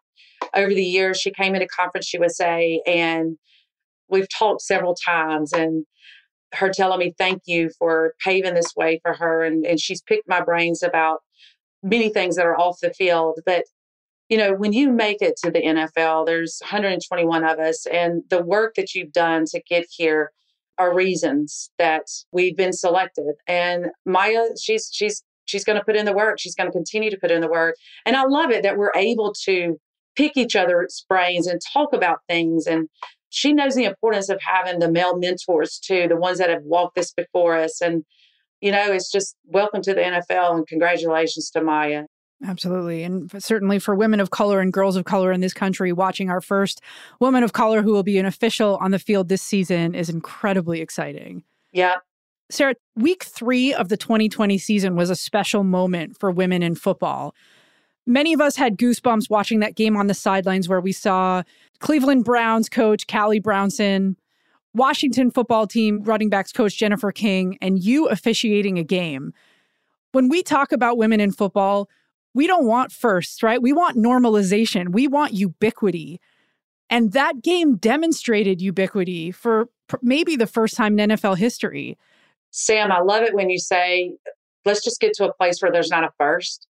over 0.53 0.73
the 0.73 0.83
years. 0.83 1.19
She 1.19 1.31
came 1.31 1.53
into 1.53 1.67
Conference 1.67 2.13
USA 2.13 2.81
and 2.85 3.37
we've 4.09 4.29
talked 4.29 4.61
several 4.61 4.95
times 4.95 5.51
and 5.51 5.85
her 6.53 6.69
telling 6.69 6.99
me 6.99 7.13
thank 7.17 7.41
you 7.45 7.69
for 7.77 8.13
paving 8.23 8.53
this 8.53 8.73
way 8.75 8.99
for 9.03 9.13
her 9.13 9.43
and, 9.43 9.65
and 9.65 9.81
she's 9.81 10.01
picked 10.01 10.29
my 10.29 10.41
brains 10.41 10.81
about 10.81 11.19
many 11.83 12.09
things 12.09 12.35
that 12.35 12.45
are 12.45 12.59
off 12.59 12.79
the 12.81 12.93
field. 12.93 13.39
But, 13.45 13.65
you 14.29 14.37
know, 14.37 14.53
when 14.53 14.73
you 14.73 14.91
make 14.91 15.21
it 15.21 15.37
to 15.43 15.51
the 15.51 15.61
NFL, 15.61 16.25
there's 16.25 16.59
121 16.61 17.43
of 17.43 17.59
us, 17.59 17.85
and 17.85 18.23
the 18.29 18.43
work 18.43 18.75
that 18.75 18.93
you've 18.93 19.13
done 19.13 19.45
to 19.45 19.61
get 19.61 19.85
here 19.89 20.31
are 20.77 20.93
reasons 20.93 21.71
that 21.79 22.03
we've 22.31 22.55
been 22.55 22.73
selected. 22.73 23.33
And 23.47 23.87
Maia, 24.05 24.45
she's 24.61 24.89
she's 24.91 25.23
she's 25.45 25.63
going 25.63 25.77
to 25.77 25.83
put 25.83 25.95
in 25.95 26.05
the 26.05 26.13
work. 26.13 26.39
She's 26.39 26.55
going 26.55 26.67
to 26.67 26.73
continue 26.73 27.09
to 27.09 27.17
put 27.17 27.31
in 27.31 27.41
the 27.41 27.49
work. 27.49 27.75
And 28.05 28.15
I 28.15 28.23
love 28.25 28.51
it 28.51 28.63
that 28.63 28.77
we're 28.77 28.91
able 28.95 29.33
to 29.45 29.79
pick 30.15 30.35
each 30.35 30.55
other's 30.55 31.05
brains 31.07 31.47
and 31.47 31.61
talk 31.73 31.93
about 31.93 32.19
things 32.27 32.65
and 32.67 32.89
she 33.29 33.53
knows 33.53 33.75
the 33.75 33.83
importance 33.83 34.29
of 34.29 34.39
having 34.41 34.79
the 34.79 34.89
male 34.89 35.17
mentors 35.17 35.79
too, 35.79 36.07
the 36.07 36.15
ones 36.15 36.39
that 36.39 36.49
have 36.49 36.63
walked 36.63 36.95
this 36.95 37.13
before 37.13 37.55
us 37.55 37.81
and 37.81 38.03
you 38.59 38.71
know, 38.71 38.91
it's 38.91 39.11
just 39.11 39.35
welcome 39.45 39.83
to 39.83 39.93
the 39.93 40.01
NFL 40.01 40.55
and 40.55 40.67
congratulations 40.67 41.51
to 41.51 41.61
Maia. 41.61 42.05
Absolutely. 42.45 43.03
And 43.03 43.31
certainly 43.43 43.79
for 43.79 43.95
women 43.95 44.19
of 44.19 44.29
color 44.29 44.59
and 44.59 44.71
girls 44.71 44.95
of 44.95 45.05
color 45.05 45.31
in 45.31 45.41
this 45.41 45.53
country, 45.53 45.91
watching 45.91 46.29
our 46.29 46.41
first 46.41 46.81
woman 47.19 47.43
of 47.43 47.53
color 47.53 47.81
who 47.81 47.91
will 47.91 48.03
be 48.03 48.19
an 48.19 48.25
official 48.25 48.77
on 48.77 48.91
the 48.91 48.99
field 48.99 49.27
this 49.27 49.41
season 49.41 49.95
is 49.95 50.09
incredibly 50.09 50.81
exciting. 50.81 51.43
Yeah. 51.71 51.95
Sarah, 52.49 52.75
week 52.95 53.23
three 53.23 53.73
of 53.73 53.89
the 53.89 53.97
2020 53.97 54.57
season 54.57 54.95
was 54.95 55.09
a 55.09 55.15
special 55.15 55.63
moment 55.63 56.17
for 56.19 56.31
women 56.31 56.61
in 56.61 56.75
football. 56.75 57.33
Many 58.05 58.33
of 58.33 58.39
us 58.39 58.55
had 58.55 58.77
goosebumps 58.77 59.29
watching 59.29 59.59
that 59.59 59.75
game 59.75 59.97
on 59.97 60.07
the 60.07 60.13
sidelines 60.13 60.69
where 60.69 60.79
we 60.79 60.93
saw 60.93 61.43
Cleveland 61.79 62.23
Browns 62.23 62.69
coach 62.69 63.07
Callie 63.07 63.39
Brownson 63.39 64.15
Washington 64.73 65.31
football 65.31 65.65
team 65.65 66.03
running 66.03 66.29
backs 66.29 66.51
coach 66.51 66.77
Jennifer 66.77 67.11
King 67.11 67.57
and 67.61 67.83
you 67.83 68.07
officiating 68.07 68.77
a 68.77 68.83
game. 68.83 69.33
When 70.11 70.29
we 70.29 70.43
talk 70.43 70.71
about 70.71 70.97
women 70.97 71.19
in 71.19 71.31
football, 71.31 71.89
we 72.33 72.47
don't 72.47 72.65
want 72.65 72.91
firsts, 72.91 73.41
right? 73.41 73.61
We 73.61 73.73
want 73.73 73.97
normalization. 73.97 74.89
We 74.89 75.07
want 75.07 75.33
ubiquity. 75.33 76.19
And 76.89 77.11
that 77.13 77.41
game 77.41 77.75
demonstrated 77.77 78.61
ubiquity 78.61 79.31
for 79.31 79.69
maybe 80.01 80.35
the 80.35 80.47
first 80.47 80.75
time 80.75 80.97
in 80.99 81.09
NFL 81.09 81.37
history. 81.37 81.97
Sam, 82.51 82.91
I 82.91 83.01
love 83.01 83.23
it 83.23 83.33
when 83.33 83.49
you 83.49 83.59
say, 83.59 84.13
let's 84.65 84.83
just 84.83 84.99
get 84.99 85.13
to 85.13 85.27
a 85.27 85.33
place 85.33 85.61
where 85.61 85.71
there's 85.71 85.89
not 85.89 86.03
a 86.03 86.11
first. 86.17 86.67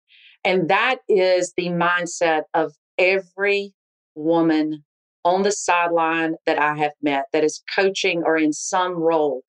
And 0.44 0.68
that 0.68 0.98
is 1.08 1.54
the 1.56 1.68
mindset 1.68 2.42
of 2.54 2.72
every 2.98 3.72
woman 4.14 4.84
on 5.24 5.42
the 5.42 5.52
sideline 5.52 6.34
that 6.46 6.60
I 6.60 6.76
have 6.76 6.92
met 7.00 7.26
that 7.32 7.44
is 7.44 7.62
coaching 7.74 8.22
or 8.24 8.36
in 8.36 8.52
some 8.52 8.94
role. 8.94 9.42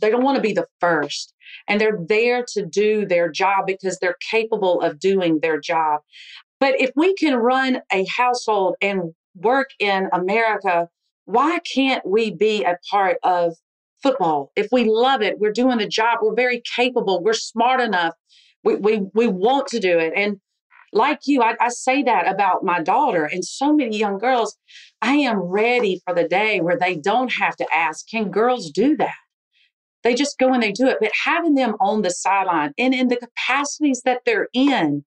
They 0.00 0.10
don't 0.10 0.22
want 0.22 0.36
to 0.36 0.42
be 0.42 0.52
the 0.52 0.66
first. 0.80 1.33
And 1.68 1.80
they're 1.80 1.98
there 2.08 2.44
to 2.54 2.64
do 2.64 3.06
their 3.06 3.30
job 3.30 3.66
because 3.66 3.98
they're 3.98 4.16
capable 4.30 4.80
of 4.80 4.98
doing 4.98 5.40
their 5.40 5.60
job. 5.60 6.00
But 6.60 6.80
if 6.80 6.90
we 6.96 7.14
can 7.14 7.34
run 7.36 7.82
a 7.92 8.06
household 8.16 8.76
and 8.80 9.14
work 9.34 9.70
in 9.78 10.08
America, 10.12 10.88
why 11.24 11.58
can't 11.60 12.06
we 12.06 12.30
be 12.30 12.64
a 12.64 12.78
part 12.90 13.18
of 13.22 13.54
football? 14.02 14.52
If 14.56 14.68
we 14.70 14.84
love 14.84 15.22
it, 15.22 15.38
we're 15.38 15.52
doing 15.52 15.78
the 15.78 15.88
job, 15.88 16.18
we're 16.22 16.34
very 16.34 16.62
capable, 16.76 17.22
we're 17.22 17.32
smart 17.32 17.80
enough, 17.80 18.14
we, 18.62 18.76
we, 18.76 19.02
we 19.14 19.26
want 19.26 19.66
to 19.68 19.80
do 19.80 19.98
it. 19.98 20.12
And 20.14 20.40
like 20.92 21.20
you, 21.26 21.42
I, 21.42 21.56
I 21.60 21.70
say 21.70 22.02
that 22.04 22.32
about 22.32 22.64
my 22.64 22.80
daughter 22.80 23.24
and 23.24 23.44
so 23.44 23.74
many 23.74 23.98
young 23.98 24.18
girls. 24.18 24.56
I 25.02 25.16
am 25.16 25.38
ready 25.38 26.00
for 26.06 26.14
the 26.14 26.28
day 26.28 26.60
where 26.60 26.78
they 26.78 26.96
don't 26.96 27.32
have 27.32 27.56
to 27.56 27.66
ask, 27.74 28.08
can 28.08 28.30
girls 28.30 28.70
do 28.70 28.96
that? 28.98 29.14
They 30.04 30.14
just 30.14 30.38
go 30.38 30.52
and 30.52 30.62
they 30.62 30.70
do 30.70 30.86
it. 30.86 30.98
But 31.00 31.10
having 31.24 31.54
them 31.54 31.74
on 31.80 32.02
the 32.02 32.10
sideline 32.10 32.72
and 32.78 32.94
in 32.94 33.08
the 33.08 33.16
capacities 33.16 34.02
that 34.04 34.20
they're 34.24 34.48
in, 34.52 35.04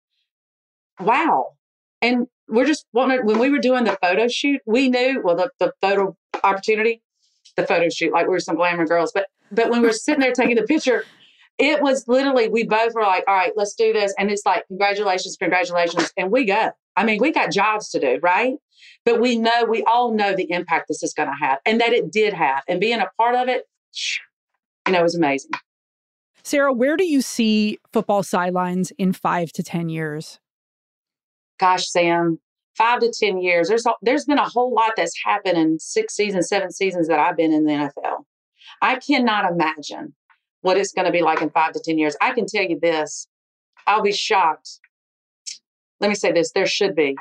wow. 0.99 1.53
And 2.01 2.27
we're 2.49 2.65
just 2.65 2.85
when 2.91 3.25
we 3.25 3.49
were 3.49 3.59
doing 3.59 3.83
the 3.83 3.97
photo 4.01 4.27
shoot, 4.27 4.61
we 4.65 4.89
knew 4.89 5.21
well 5.23 5.35
the, 5.35 5.51
the 5.59 5.73
photo 5.81 6.17
opportunity, 6.43 7.01
the 7.55 7.65
photo 7.65 7.89
shoot, 7.89 8.11
like 8.11 8.25
we 8.25 8.31
were 8.31 8.39
some 8.39 8.55
glamour 8.55 8.85
girls. 8.85 9.11
But 9.13 9.27
but 9.51 9.69
when 9.69 9.81
we 9.81 9.87
were 9.87 9.93
sitting 9.93 10.19
there 10.19 10.33
taking 10.33 10.55
the 10.55 10.63
picture, 10.63 11.05
it 11.57 11.81
was 11.81 12.07
literally 12.07 12.49
we 12.49 12.63
both 12.63 12.93
were 12.93 13.03
like, 13.03 13.23
all 13.27 13.35
right, 13.35 13.53
let's 13.55 13.75
do 13.75 13.93
this. 13.93 14.13
And 14.17 14.31
it's 14.31 14.45
like, 14.45 14.67
congratulations, 14.67 15.37
congratulations. 15.37 16.11
And 16.17 16.31
we 16.31 16.45
go. 16.45 16.71
I 16.95 17.03
mean, 17.03 17.19
we 17.21 17.31
got 17.31 17.51
jobs 17.51 17.89
to 17.91 17.99
do, 17.99 18.19
right? 18.21 18.55
But 19.05 19.21
we 19.21 19.37
know, 19.37 19.65
we 19.65 19.83
all 19.83 20.13
know 20.13 20.35
the 20.35 20.49
impact 20.51 20.87
this 20.87 21.03
is 21.03 21.13
going 21.13 21.29
to 21.29 21.45
have 21.45 21.59
and 21.65 21.79
that 21.79 21.93
it 21.93 22.11
did 22.11 22.33
have. 22.33 22.63
And 22.67 22.79
being 22.79 22.99
a 22.99 23.09
part 23.17 23.35
of 23.35 23.47
it, 23.47 23.65
you 24.87 24.93
know, 24.93 24.99
it 24.99 25.03
was 25.03 25.15
amazing. 25.15 25.51
Sarah, 26.43 26.71
where 26.71 26.95
do 26.95 27.05
you 27.05 27.21
see 27.21 27.77
football 27.91 28.23
sidelines 28.23 28.91
in 28.97 29.13
five 29.13 29.51
to 29.51 29.63
10 29.63 29.89
years? 29.89 30.39
Gosh, 31.59 31.89
Sam, 31.89 32.39
five 32.77 33.01
to 33.01 33.11
10 33.11 33.41
years, 33.41 33.67
there's, 33.67 33.85
there's 34.01 34.25
been 34.25 34.37
a 34.37 34.47
whole 34.47 34.73
lot 34.73 34.93
that's 34.95 35.19
happened 35.25 35.57
in 35.57 35.79
six 35.79 36.15
seasons, 36.15 36.47
seven 36.47 36.71
seasons 36.71 37.07
that 37.09 37.19
I've 37.19 37.35
been 37.35 37.51
in 37.51 37.65
the 37.65 37.73
NFL. 37.73 38.23
I 38.81 38.95
cannot 38.95 39.51
imagine 39.51 40.15
what 40.61 40.77
it's 40.77 40.93
going 40.93 41.05
to 41.05 41.11
be 41.11 41.21
like 41.21 41.41
in 41.41 41.49
five 41.49 41.73
to 41.73 41.81
10 41.83 41.97
years. 41.97 42.15
I 42.21 42.31
can 42.31 42.45
tell 42.45 42.63
you 42.63 42.79
this 42.79 43.27
I'll 43.85 44.01
be 44.01 44.11
shocked. 44.11 44.79
Let 45.99 46.09
me 46.09 46.15
say 46.15 46.31
this 46.31 46.51
there 46.51 46.67
should 46.67 46.95
be 46.95 47.15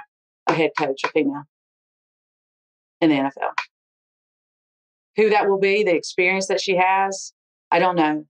a 0.47 0.53
head 0.53 0.71
coach, 0.79 1.03
a 1.05 1.09
female, 1.09 1.45
in 3.01 3.11
the 3.11 3.17
NFL. 3.17 3.53
Who 5.17 5.31
that 5.31 5.49
will 5.49 5.59
be, 5.59 5.83
the 5.83 5.95
experience 5.95 6.49
that 6.49 6.61
she 6.61 6.77
has, 6.77 7.33
I 7.71 7.79
don't 7.79 7.97
know. 7.97 8.27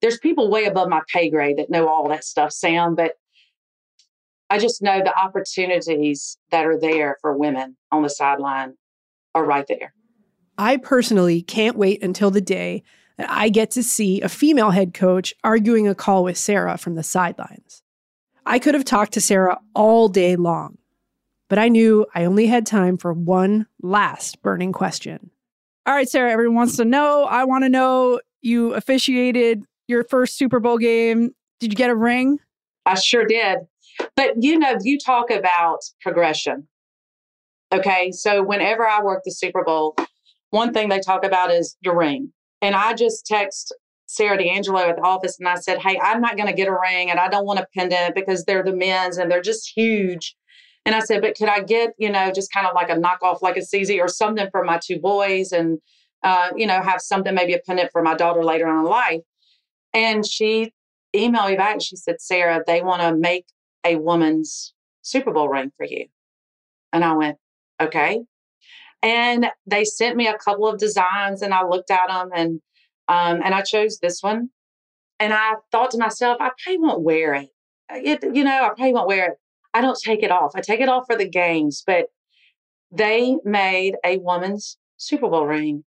There's 0.00 0.18
people 0.18 0.50
way 0.50 0.64
above 0.64 0.88
my 0.88 1.00
pay 1.12 1.30
grade 1.30 1.58
that 1.58 1.70
know 1.70 1.88
all 1.88 2.08
that 2.08 2.24
stuff, 2.24 2.52
Sam, 2.52 2.94
but 2.94 3.14
I 4.50 4.58
just 4.58 4.82
know 4.82 4.98
the 4.98 5.16
opportunities 5.18 6.36
that 6.50 6.66
are 6.66 6.78
there 6.78 7.16
for 7.20 7.36
women 7.36 7.76
on 7.90 8.02
the 8.02 8.10
sideline 8.10 8.74
are 9.34 9.44
right 9.44 9.66
there. 9.66 9.94
I 10.58 10.76
personally 10.76 11.42
can't 11.42 11.76
wait 11.76 12.02
until 12.02 12.30
the 12.30 12.40
day 12.40 12.82
that 13.16 13.30
I 13.30 13.48
get 13.48 13.70
to 13.72 13.82
see 13.82 14.20
a 14.20 14.28
female 14.28 14.70
head 14.70 14.94
coach 14.94 15.34
arguing 15.42 15.88
a 15.88 15.94
call 15.94 16.24
with 16.24 16.38
Sarah 16.38 16.76
from 16.76 16.94
the 16.94 17.02
sidelines. 17.02 17.82
I 18.46 18.58
could 18.58 18.74
have 18.74 18.84
talked 18.84 19.14
to 19.14 19.20
Sarah 19.20 19.58
all 19.74 20.08
day 20.08 20.36
long, 20.36 20.78
but 21.48 21.58
I 21.58 21.68
knew 21.68 22.06
I 22.14 22.24
only 22.24 22.46
had 22.46 22.66
time 22.66 22.98
for 22.98 23.12
one 23.12 23.66
last 23.80 24.42
burning 24.42 24.72
question. 24.72 25.30
All 25.86 25.94
right, 25.94 26.08
Sarah, 26.08 26.32
everyone 26.32 26.56
wants 26.56 26.76
to 26.78 26.84
know. 26.84 27.24
I 27.24 27.44
want 27.44 27.64
to 27.64 27.68
know 27.68 28.20
you 28.40 28.72
officiated 28.72 29.64
your 29.86 30.02
first 30.04 30.38
Super 30.38 30.58
Bowl 30.58 30.78
game. 30.78 31.34
Did 31.60 31.72
you 31.72 31.76
get 31.76 31.90
a 31.90 31.94
ring? 31.94 32.38
I 32.86 32.94
sure 32.94 33.26
did. 33.26 33.58
But 34.16 34.42
you 34.42 34.58
know, 34.58 34.78
you 34.82 34.98
talk 34.98 35.30
about 35.30 35.80
progression. 36.00 36.68
Okay. 37.70 38.12
So 38.12 38.42
whenever 38.42 38.86
I 38.86 39.02
work 39.02 39.22
the 39.24 39.30
Super 39.30 39.62
Bowl, 39.62 39.94
one 40.50 40.72
thing 40.72 40.88
they 40.88 41.00
talk 41.00 41.24
about 41.24 41.50
is 41.50 41.76
your 41.82 41.96
ring. 41.96 42.32
And 42.62 42.74
I 42.74 42.94
just 42.94 43.26
text 43.26 43.74
Sarah 44.06 44.38
D'Angelo 44.38 44.88
at 44.88 44.96
the 44.96 45.02
office 45.02 45.38
and 45.38 45.48
I 45.48 45.56
said, 45.56 45.80
Hey, 45.80 45.98
I'm 46.02 46.20
not 46.20 46.36
going 46.36 46.48
to 46.48 46.54
get 46.54 46.68
a 46.68 46.72
ring 46.80 47.10
and 47.10 47.18
I 47.18 47.28
don't 47.28 47.44
want 47.44 47.58
a 47.58 47.66
pendant 47.76 48.14
because 48.14 48.44
they're 48.44 48.62
the 48.62 48.74
men's 48.74 49.18
and 49.18 49.30
they're 49.30 49.42
just 49.42 49.70
huge. 49.76 50.34
And 50.86 50.94
I 50.94 51.00
said, 51.00 51.22
But 51.22 51.36
could 51.36 51.48
I 51.48 51.60
get, 51.60 51.94
you 51.98 52.10
know, 52.10 52.30
just 52.32 52.52
kind 52.52 52.66
of 52.66 52.74
like 52.74 52.90
a 52.90 52.96
knockoff, 52.96 53.42
like 53.42 53.56
a 53.56 53.60
CZ 53.60 54.00
or 54.00 54.08
something 54.08 54.48
for 54.50 54.64
my 54.64 54.78
two 54.82 54.98
boys 54.98 55.52
and, 55.52 55.78
uh, 56.22 56.50
you 56.56 56.66
know, 56.66 56.80
have 56.82 57.00
something, 57.00 57.34
maybe 57.34 57.54
a 57.54 57.58
pendant 57.58 57.90
for 57.92 58.02
my 58.02 58.14
daughter 58.14 58.44
later 58.44 58.68
on 58.68 58.84
in 58.84 58.90
life. 58.90 59.20
And 59.92 60.26
she 60.26 60.72
emailed 61.14 61.50
me 61.50 61.56
back 61.56 61.72
and 61.72 61.82
she 61.82 61.96
said, 61.96 62.20
Sarah, 62.20 62.62
they 62.66 62.82
want 62.82 63.02
to 63.02 63.16
make 63.16 63.46
a 63.84 63.96
woman's 63.96 64.74
Super 65.02 65.32
Bowl 65.32 65.48
ring 65.48 65.72
for 65.76 65.86
you. 65.86 66.06
And 66.92 67.04
I 67.04 67.12
went, 67.14 67.38
Okay. 67.80 68.22
And 69.02 69.50
they 69.66 69.84
sent 69.84 70.16
me 70.16 70.26
a 70.26 70.38
couple 70.38 70.66
of 70.66 70.78
designs 70.78 71.42
and 71.42 71.52
I 71.52 71.66
looked 71.66 71.90
at 71.90 72.08
them 72.08 72.30
and 72.34 72.60
um, 73.06 73.42
and 73.44 73.54
I 73.54 73.60
chose 73.60 73.98
this 73.98 74.22
one. 74.22 74.48
And 75.20 75.32
I 75.32 75.54
thought 75.70 75.90
to 75.92 75.98
myself, 75.98 76.38
I 76.40 76.50
probably 76.62 76.78
won't 76.78 77.02
wear 77.02 77.34
it. 77.34 77.48
it. 77.90 78.34
You 78.34 78.44
know, 78.44 78.64
I 78.64 78.68
probably 78.68 78.94
won't 78.94 79.06
wear 79.06 79.32
it. 79.32 79.38
I 79.74 79.80
don't 79.80 79.98
take 80.00 80.22
it 80.22 80.30
off. 80.30 80.52
I 80.54 80.60
take 80.60 80.80
it 80.80 80.88
off 80.88 81.04
for 81.06 81.16
the 81.16 81.28
games, 81.28 81.82
but 81.84 82.06
they 82.92 83.36
made 83.44 83.96
a 84.04 84.18
woman's 84.18 84.78
Super 84.96 85.28
Bowl 85.28 85.46
ring. 85.46 85.84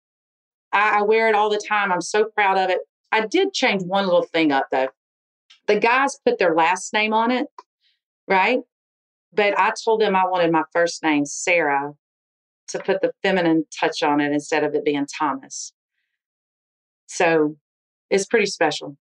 I, 0.72 1.00
I 1.00 1.02
wear 1.02 1.28
it 1.28 1.34
all 1.34 1.50
the 1.50 1.62
time. 1.68 1.92
I'm 1.92 2.00
so 2.00 2.24
proud 2.24 2.58
of 2.58 2.70
it. 2.70 2.80
I 3.12 3.26
did 3.26 3.52
change 3.52 3.82
one 3.82 4.06
little 4.06 4.24
thing 4.24 4.50
up 4.50 4.66
though. 4.72 4.88
The 5.66 5.78
guys 5.78 6.18
put 6.26 6.38
their 6.38 6.54
last 6.54 6.92
name 6.92 7.12
on 7.12 7.30
it, 7.30 7.46
right? 8.26 8.60
But 9.32 9.58
I 9.58 9.72
told 9.84 10.00
them 10.00 10.16
I 10.16 10.26
wanted 10.26 10.50
my 10.50 10.64
first 10.72 11.02
name, 11.02 11.26
Sarah, 11.26 11.92
to 12.68 12.78
put 12.78 13.02
the 13.02 13.12
feminine 13.22 13.66
touch 13.78 14.02
on 14.02 14.20
it 14.20 14.32
instead 14.32 14.64
of 14.64 14.74
it 14.74 14.84
being 14.84 15.06
Thomas. 15.06 15.72
So 17.06 17.56
it's 18.10 18.26
pretty 18.26 18.46
special. 18.46 18.96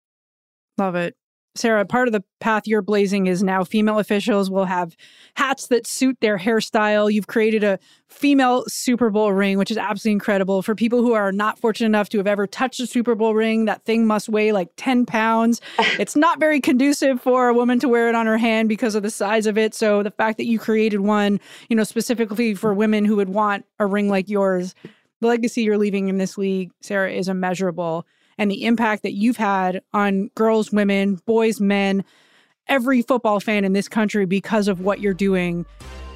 Love 0.78 0.96
it. 0.96 1.16
Sarah, 1.56 1.84
part 1.84 2.08
of 2.08 2.12
the 2.12 2.24
path 2.40 2.68
you're 2.68 2.82
blazing 2.82 3.28
is 3.28 3.44
now 3.44 3.64
female 3.64 4.00
officials 4.00 4.52
will 4.52 4.66
have 4.66 4.96
hats 5.36 5.68
that 5.68 5.88
suit 5.88 6.18
their 6.22 6.38
hairstyle. 6.38 7.12
You've 7.12 7.28
created 7.28 7.64
a 7.64 7.80
female 8.08 8.64
Super 8.68 9.10
Bowl 9.10 9.34
ring, 9.34 9.58
which 9.58 9.72
is 9.72 9.78
absolutely 9.78 10.14
incredible. 10.14 10.62
For 10.62 10.76
people 10.76 11.02
who 11.02 11.14
are 11.14 11.32
not 11.32 11.60
fortunate 11.60 11.88
enough 11.88 12.10
to 12.10 12.18
have 12.18 12.28
ever 12.28 12.48
touched 12.48 12.80
a 12.80 12.88
Super 12.88 13.16
Bowl 13.16 13.34
ring, 13.34 13.66
that 13.66 13.84
thing 13.84 14.06
must 14.06 14.30
weigh 14.30 14.52
like 14.52 14.70
10 14.78 15.06
pounds. 15.06 15.60
it's 16.00 16.16
not 16.16 16.40
very 16.40 16.62
conducive 16.62 17.22
for 17.22 17.50
a 17.50 17.54
woman 17.54 17.80
to 17.80 17.90
wear 17.90 18.10
it 18.10 18.16
on 18.16 18.26
her 18.26 18.38
hand 18.38 18.70
because 18.70 18.96
of 18.96 19.04
the 19.04 19.12
size 19.12 19.46
of 19.46 19.58
it. 19.58 19.74
So 19.74 20.04
the 20.04 20.12
fact 20.12 20.38
that 20.38 20.46
you 20.46 20.60
created 20.60 21.02
one, 21.02 21.40
you 21.68 21.76
know, 21.76 21.84
specifically 21.84 22.54
for 22.54 22.74
women 22.74 23.06
who 23.06 23.16
would 23.16 23.30
want 23.30 23.66
a 23.80 23.86
ring 23.86 24.08
like 24.08 24.30
yours, 24.30 24.76
the 25.20 25.28
legacy 25.28 25.64
you're 25.64 25.78
leaving 25.78 26.08
in 26.10 26.18
this 26.18 26.38
league, 26.38 26.72
Sarah, 26.82 27.12
is 27.12 27.28
immeasurable 27.28 28.06
and 28.40 28.50
the 28.50 28.64
impact 28.64 29.04
that 29.04 29.14
you've 29.14 29.38
had 29.38 29.82
on 29.94 30.32
girls, 30.34 30.72
women, 30.72 31.16
boys, 31.26 31.60
men, 31.60 32.06
every 32.68 33.02
football 33.02 33.42
fan 33.42 33.66
in 33.66 33.74
this 33.74 33.90
country 33.90 34.26
because 34.26 34.70
of 34.70 34.80
what 34.80 35.02
you're 35.02 35.14
doing 35.14 35.66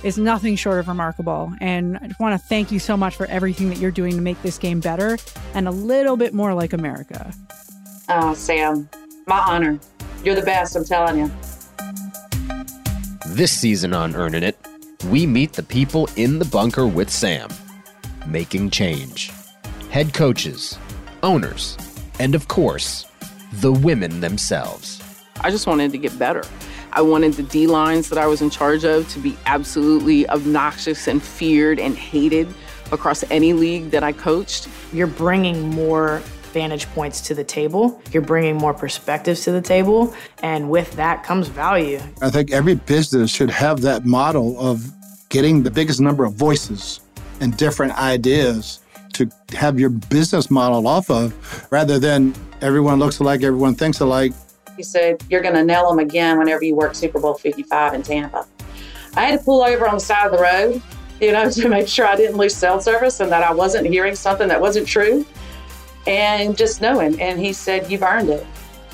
is 0.04 0.18
nothing 0.18 0.56
short 0.56 0.80
of 0.80 0.88
remarkable. 0.88 1.54
And 1.60 1.98
I 1.98 2.08
just 2.08 2.20
want 2.22 2.40
to 2.40 2.48
thank 2.48 2.72
you 2.72 2.80
so 2.80 2.96
much 2.96 3.16
for 3.16 3.26
everything 3.26 3.70
that 3.70 3.78
you're 3.78 3.92
doing 3.92 4.16
to 4.16 4.22
make 4.22 4.42
this 4.42 4.58
game 4.58 4.80
better 4.80 5.18
and 5.54 5.68
a 5.68 5.72
little 5.72 6.16
bit 6.16 6.34
more 6.34 6.54
like 6.54 6.72
America. 6.72 7.34
Oh, 8.08 8.34
Sam, 8.34 8.90
my 9.28 9.40
honor. 9.40 9.80
You're 10.24 10.36
the 10.36 10.42
best, 10.42 10.78
I'm 10.78 10.86
telling 10.86 11.18
you. 11.20 11.32
This 13.28 13.52
season 13.52 13.94
on 13.94 14.16
Earning 14.16 14.44
It, 14.44 14.58
we 15.10 15.26
meet 15.26 15.54
the 15.54 15.64
people 15.64 16.10
in 16.16 16.40
the 16.40 16.46
bunker 16.46 16.88
with 16.88 17.10
Sam, 17.10 17.50
making 18.28 18.70
change. 18.70 19.30
Head 19.90 20.14
coaches, 20.14 20.78
owners, 21.22 21.78
and 22.20 22.36
of 22.36 22.48
course, 22.48 23.06
the 23.54 23.72
women 23.72 24.22
themselves. 24.22 25.02
I 25.42 25.50
just 25.52 25.68
wanted 25.68 25.92
to 25.92 25.98
get 25.98 26.18
better. 26.18 26.44
I 26.92 27.02
wanted 27.02 27.34
the 27.34 27.44
D 27.44 27.68
lines 27.68 28.10
that 28.10 28.18
I 28.18 28.28
was 28.28 28.42
in 28.42 28.50
charge 28.50 28.86
of 28.86 29.10
to 29.10 29.20
be 29.20 29.36
absolutely 29.46 30.30
obnoxious 30.30 31.08
and 31.08 31.22
feared 31.22 31.80
and 31.80 31.98
hated 31.98 32.54
across 32.92 33.24
any 33.32 33.54
league 33.54 33.90
that 33.90 34.04
I 34.04 34.12
coached. 34.12 34.70
You're 34.92 35.08
bringing 35.08 35.70
more 35.70 36.22
vantage 36.54 36.86
points 36.90 37.20
to 37.22 37.34
the 37.34 37.44
table. 37.44 38.00
You're 38.12 38.22
bringing 38.22 38.56
more 38.56 38.76
perspectives 38.76 39.44
to 39.46 39.52
the 39.52 39.62
table. 39.62 40.14
And 40.44 40.70
with 40.70 40.92
that 40.94 41.24
comes 41.24 41.48
value. 41.48 42.00
I 42.22 42.30
think 42.30 42.52
every 42.52 42.76
business 42.76 43.32
should 43.32 43.50
have 43.50 43.82
that 43.82 44.06
model 44.06 44.60
of 44.60 44.86
getting 45.30 45.64
the 45.64 45.72
biggest 45.72 46.00
number 46.00 46.24
of 46.24 46.34
voices 46.34 47.00
and 47.40 47.58
different 47.58 47.98
ideas 48.00 48.80
to 49.14 49.30
have 49.52 49.80
your 49.80 49.90
business 49.90 50.52
model 50.52 50.88
off 50.88 51.10
of 51.10 51.72
rather 51.72 52.00
than 52.00 52.36
everyone 52.62 53.00
looks 53.00 53.20
alike, 53.20 53.44
everyone 53.44 53.76
thinks 53.76 54.00
alike. 54.00 54.34
He 54.76 54.84
said, 54.84 55.24
You're 55.30 55.42
going 55.42 55.56
to 55.56 55.64
nail 55.64 55.90
them 55.90 56.00
again 56.00 56.38
whenever 56.38 56.64
you 56.64 56.76
work 56.76 56.96
Super 56.96 57.20
Bowl 57.20 57.36
55 57.36 57.94
in 57.94 58.04
Tampa. 58.04 58.46
I 59.16 59.26
had 59.26 59.40
to 59.40 59.46
pull 59.46 59.64
over 59.64 59.88
on 59.88 59.96
the 59.96 60.00
side 60.02 60.26
of 60.26 60.32
the 60.32 60.42
road 60.42 60.82
you 61.24 61.32
know, 61.32 61.50
to 61.50 61.70
make 61.70 61.88
sure 61.88 62.06
I 62.06 62.16
didn't 62.16 62.38
lose 62.38 62.56
cell 62.56 62.82
service 62.82 63.20
and 63.20 63.32
that 63.32 63.44
I 63.44 63.54
wasn't 63.54 63.88
hearing 63.88 64.16
something 64.16 64.48
that 64.48 64.60
wasn't 64.60 64.88
true. 64.88 65.26
And 66.06 66.58
just 66.58 66.82
knowing. 66.82 67.20
And 67.22 67.40
he 67.40 67.54
said, 67.54 67.90
You've 67.90 68.04
earned 68.04 68.30
it. 68.30 68.46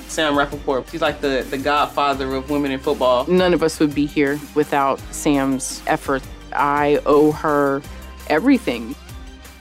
Sam 0.06 0.36
Rapoport. 0.36 0.88
he's 0.90 1.02
like 1.02 1.20
the, 1.20 1.46
the 1.50 1.58
godfather 1.58 2.34
of 2.34 2.50
women 2.50 2.72
in 2.72 2.80
football. 2.80 3.26
None 3.26 3.54
of 3.54 3.62
us 3.62 3.78
would 3.78 3.94
be 3.94 4.06
here 4.06 4.40
without 4.54 4.98
Sam's 5.12 5.82
effort. 5.86 6.22
I 6.52 7.00
owe 7.06 7.30
her 7.32 7.80
everything. 8.28 8.94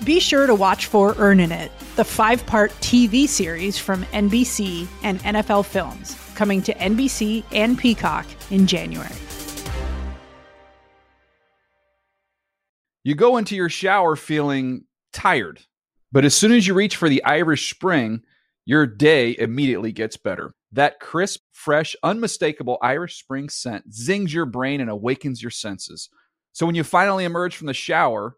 Be 0.04 0.22
sure 0.22 0.48
to 0.48 0.56
watch 0.56 0.86
for 0.86 1.14
Earnin' 1.18 1.52
It, 1.52 1.72
the 1.98 2.06
five 2.06 2.46
part 2.46 2.72
TV 2.80 3.28
series 3.28 3.78
from 3.78 4.04
NBC 4.06 4.88
and 5.04 5.20
NFL 5.20 5.66
Films, 5.66 6.16
coming 6.36 6.62
to 6.62 6.74
NBC 6.74 7.44
and 7.52 7.78
Peacock 7.78 8.26
in 8.50 8.66
January. 8.66 9.14
You 13.04 13.14
go 13.14 13.36
into 13.36 13.58
your 13.58 13.68
shower 13.68 14.16
feeling 14.16 14.86
tired, 15.12 15.60
but 16.14 16.24
as 16.24 16.34
soon 16.34 16.54
as 16.54 16.66
you 16.66 16.74
reach 16.74 16.96
for 16.96 17.10
the 17.10 17.24
Irish 17.26 17.74
Spring, 17.74 18.22
your 18.66 18.88
day 18.88 19.36
immediately 19.38 19.92
gets 19.92 20.16
better. 20.16 20.54
That 20.72 21.02
crisp, 21.02 21.42
fresh, 21.52 21.96
unmistakable 22.04 22.78
Irish 22.82 23.20
Spring 23.20 23.50
scent 23.50 23.94
zings 23.94 24.34
your 24.34 24.46
brain 24.46 24.80
and 24.80 24.90
awakens 24.90 25.42
your 25.42 25.52
senses. 25.52 26.10
So 26.54 26.66
when 26.66 26.76
you 26.76 26.86
finally 26.86 27.26
emerge 27.26 27.58
from 27.58 27.68
the 27.68 27.74
shower, 27.74 28.38